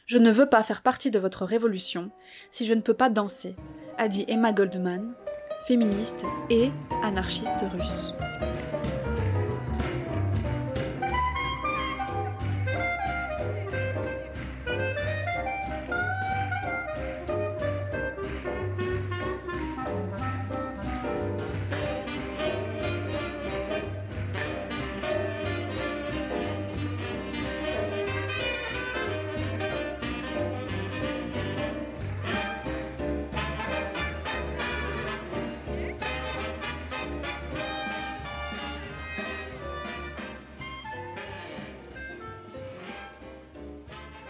Je 0.06 0.18
ne 0.18 0.32
veux 0.32 0.48
pas 0.48 0.64
faire 0.64 0.82
partie 0.82 1.12
de 1.12 1.20
votre 1.20 1.46
révolution 1.46 2.12
si 2.50 2.66
je 2.66 2.74
ne 2.74 2.82
peux 2.82 2.96
pas 2.96 3.10
danser, 3.10 3.56
a 3.98 4.08
dit 4.08 4.26
Emma 4.28 4.54
Goldman, 4.54 5.14
féministe 5.68 6.26
et 6.50 6.72
anarchiste 7.04 7.64
russe. 7.72 8.14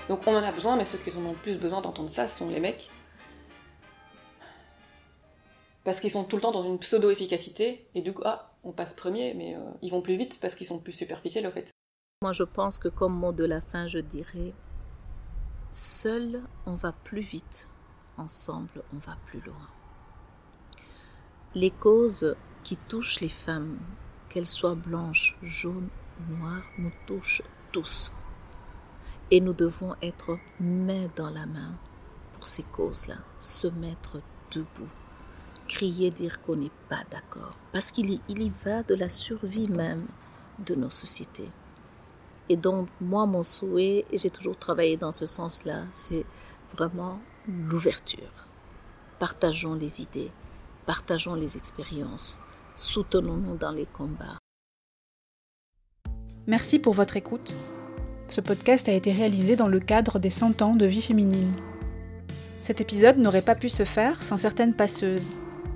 Donc 0.09 0.25
on 0.25 0.35
en 0.35 0.43
a 0.43 0.51
besoin, 0.51 0.75
mais 0.75 0.85
ceux 0.85 0.97
qui 0.97 1.15
en 1.15 1.23
ont 1.23 1.31
le 1.31 1.37
plus 1.37 1.59
besoin 1.59 1.81
d'entendre 1.81 2.09
ça, 2.09 2.27
ce 2.27 2.39
sont 2.39 2.49
les 2.49 2.59
mecs. 2.59 2.89
Parce 5.83 5.99
qu'ils 5.99 6.11
sont 6.11 6.25
tout 6.25 6.35
le 6.35 6.41
temps 6.41 6.51
dans 6.51 6.63
une 6.63 6.79
pseudo-efficacité, 6.79 7.87
et 7.95 8.01
du 8.01 8.11
coup, 8.11 8.23
ah, 8.25 8.51
on 8.63 8.71
passe 8.71 8.93
premier, 8.93 9.33
mais 9.35 9.55
euh, 9.55 9.59
ils 9.81 9.91
vont 9.91 10.01
plus 10.01 10.15
vite 10.15 10.39
parce 10.41 10.55
qu'ils 10.55 10.67
sont 10.67 10.79
plus 10.79 10.93
superficiels 10.93 11.47
au 11.47 11.51
fait. 11.51 11.71
Moi 12.21 12.33
je 12.33 12.43
pense 12.43 12.79
que 12.79 12.89
comme 12.89 13.13
mot 13.13 13.31
de 13.31 13.45
la 13.45 13.61
fin, 13.61 13.87
je 13.87 13.99
dirais, 13.99 14.53
seul 15.71 16.41
on 16.65 16.73
va 16.73 16.91
plus 16.91 17.21
vite, 17.21 17.69
ensemble 18.17 18.83
on 18.93 18.97
va 18.97 19.15
plus 19.27 19.39
loin. 19.39 19.69
Les 21.55 21.71
causes 21.71 22.35
qui 22.63 22.75
touchent 22.75 23.21
les 23.21 23.29
femmes, 23.29 23.79
qu'elles 24.27 24.45
soient 24.45 24.75
blanches, 24.75 25.37
jaunes 25.41 25.89
noires, 26.27 26.65
nous 26.77 26.91
touchent 27.07 27.41
tous. 27.71 28.11
Et 29.31 29.41
nous 29.41 29.53
devons 29.53 29.95
être 30.01 30.37
main 30.59 31.07
dans 31.15 31.29
la 31.29 31.45
main 31.45 31.73
pour 32.33 32.47
ces 32.47 32.63
causes-là, 32.63 33.17
se 33.39 33.67
mettre 33.67 34.21
debout, 34.51 34.89
crier, 35.67 36.09
dire 36.09 36.41
qu'on 36.41 36.55
n'est 36.55 36.71
pas 36.89 37.03
d'accord, 37.11 37.55
parce 37.71 37.91
qu'il 37.91 38.13
y, 38.13 38.51
va 38.65 38.81
de 38.83 38.95
la 38.95 39.09
survie 39.09 39.69
même 39.69 40.07
de 40.65 40.73
nos 40.73 40.89
sociétés. 40.89 41.49
Et 42.49 42.57
donc, 42.57 42.89
moi, 42.99 43.27
mon 43.27 43.43
souhait, 43.43 44.05
et 44.11 44.17
j'ai 44.17 44.31
toujours 44.31 44.57
travaillé 44.57 44.97
dans 44.97 45.11
ce 45.11 45.27
sens-là, 45.27 45.83
c'est 45.91 46.25
vraiment 46.75 47.19
l'ouverture. 47.47 48.47
Partageons 49.19 49.75
les 49.75 50.01
idées, 50.01 50.31
partageons 50.87 51.35
les 51.35 51.55
expériences, 51.55 52.39
soutenons-nous 52.75 53.57
dans 53.57 53.71
les 53.71 53.85
combats. 53.85 54.39
Merci 56.47 56.79
pour 56.79 56.93
votre 56.93 57.15
écoute. 57.15 57.53
Ce 58.29 58.41
podcast 58.41 58.87
a 58.87 58.93
été 58.93 59.11
réalisé 59.11 59.55
dans 59.55 59.67
le 59.67 59.79
cadre 59.79 60.19
des 60.19 60.29
100 60.29 60.61
ans 60.61 60.75
de 60.75 60.85
vie 60.85 61.01
féminine. 61.01 61.51
Cet 62.61 62.79
épisode 62.79 63.17
n'aurait 63.17 63.41
pas 63.41 63.55
pu 63.55 63.69
se 63.69 63.85
faire 63.85 64.21
sans 64.21 64.37
certaines 64.37 64.75
passeuses. 64.75 65.31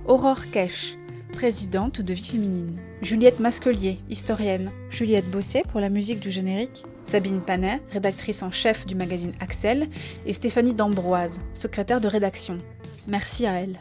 Aurore 0.06 0.52
Kesch, 0.52 0.96
présidente 1.32 2.02
de 2.02 2.14
Vie 2.14 2.30
Féminine. 2.30 2.78
Juliette 3.02 3.40
Masquelier, 3.40 3.98
historienne. 4.08 4.70
Juliette 4.92 5.32
Bosset 5.32 5.64
pour 5.72 5.80
la 5.80 5.90
musique 5.90 6.20
du 6.20 6.30
générique. 6.30 6.84
Sabine 7.06 7.42
Panet, 7.42 7.82
rédactrice 7.92 8.44
en 8.44 8.52
chef 8.52 8.86
du 8.86 8.94
magazine 8.94 9.34
Axel. 9.40 9.90
Et 10.28 10.34
Stéphanie 10.34 10.76
D'Ambroise, 10.76 11.42
secrétaire 11.56 12.02
de 12.02 12.08
rédaction. 12.08 12.60
Merci 13.08 13.48
à 13.48 13.54
elle. 13.54 13.80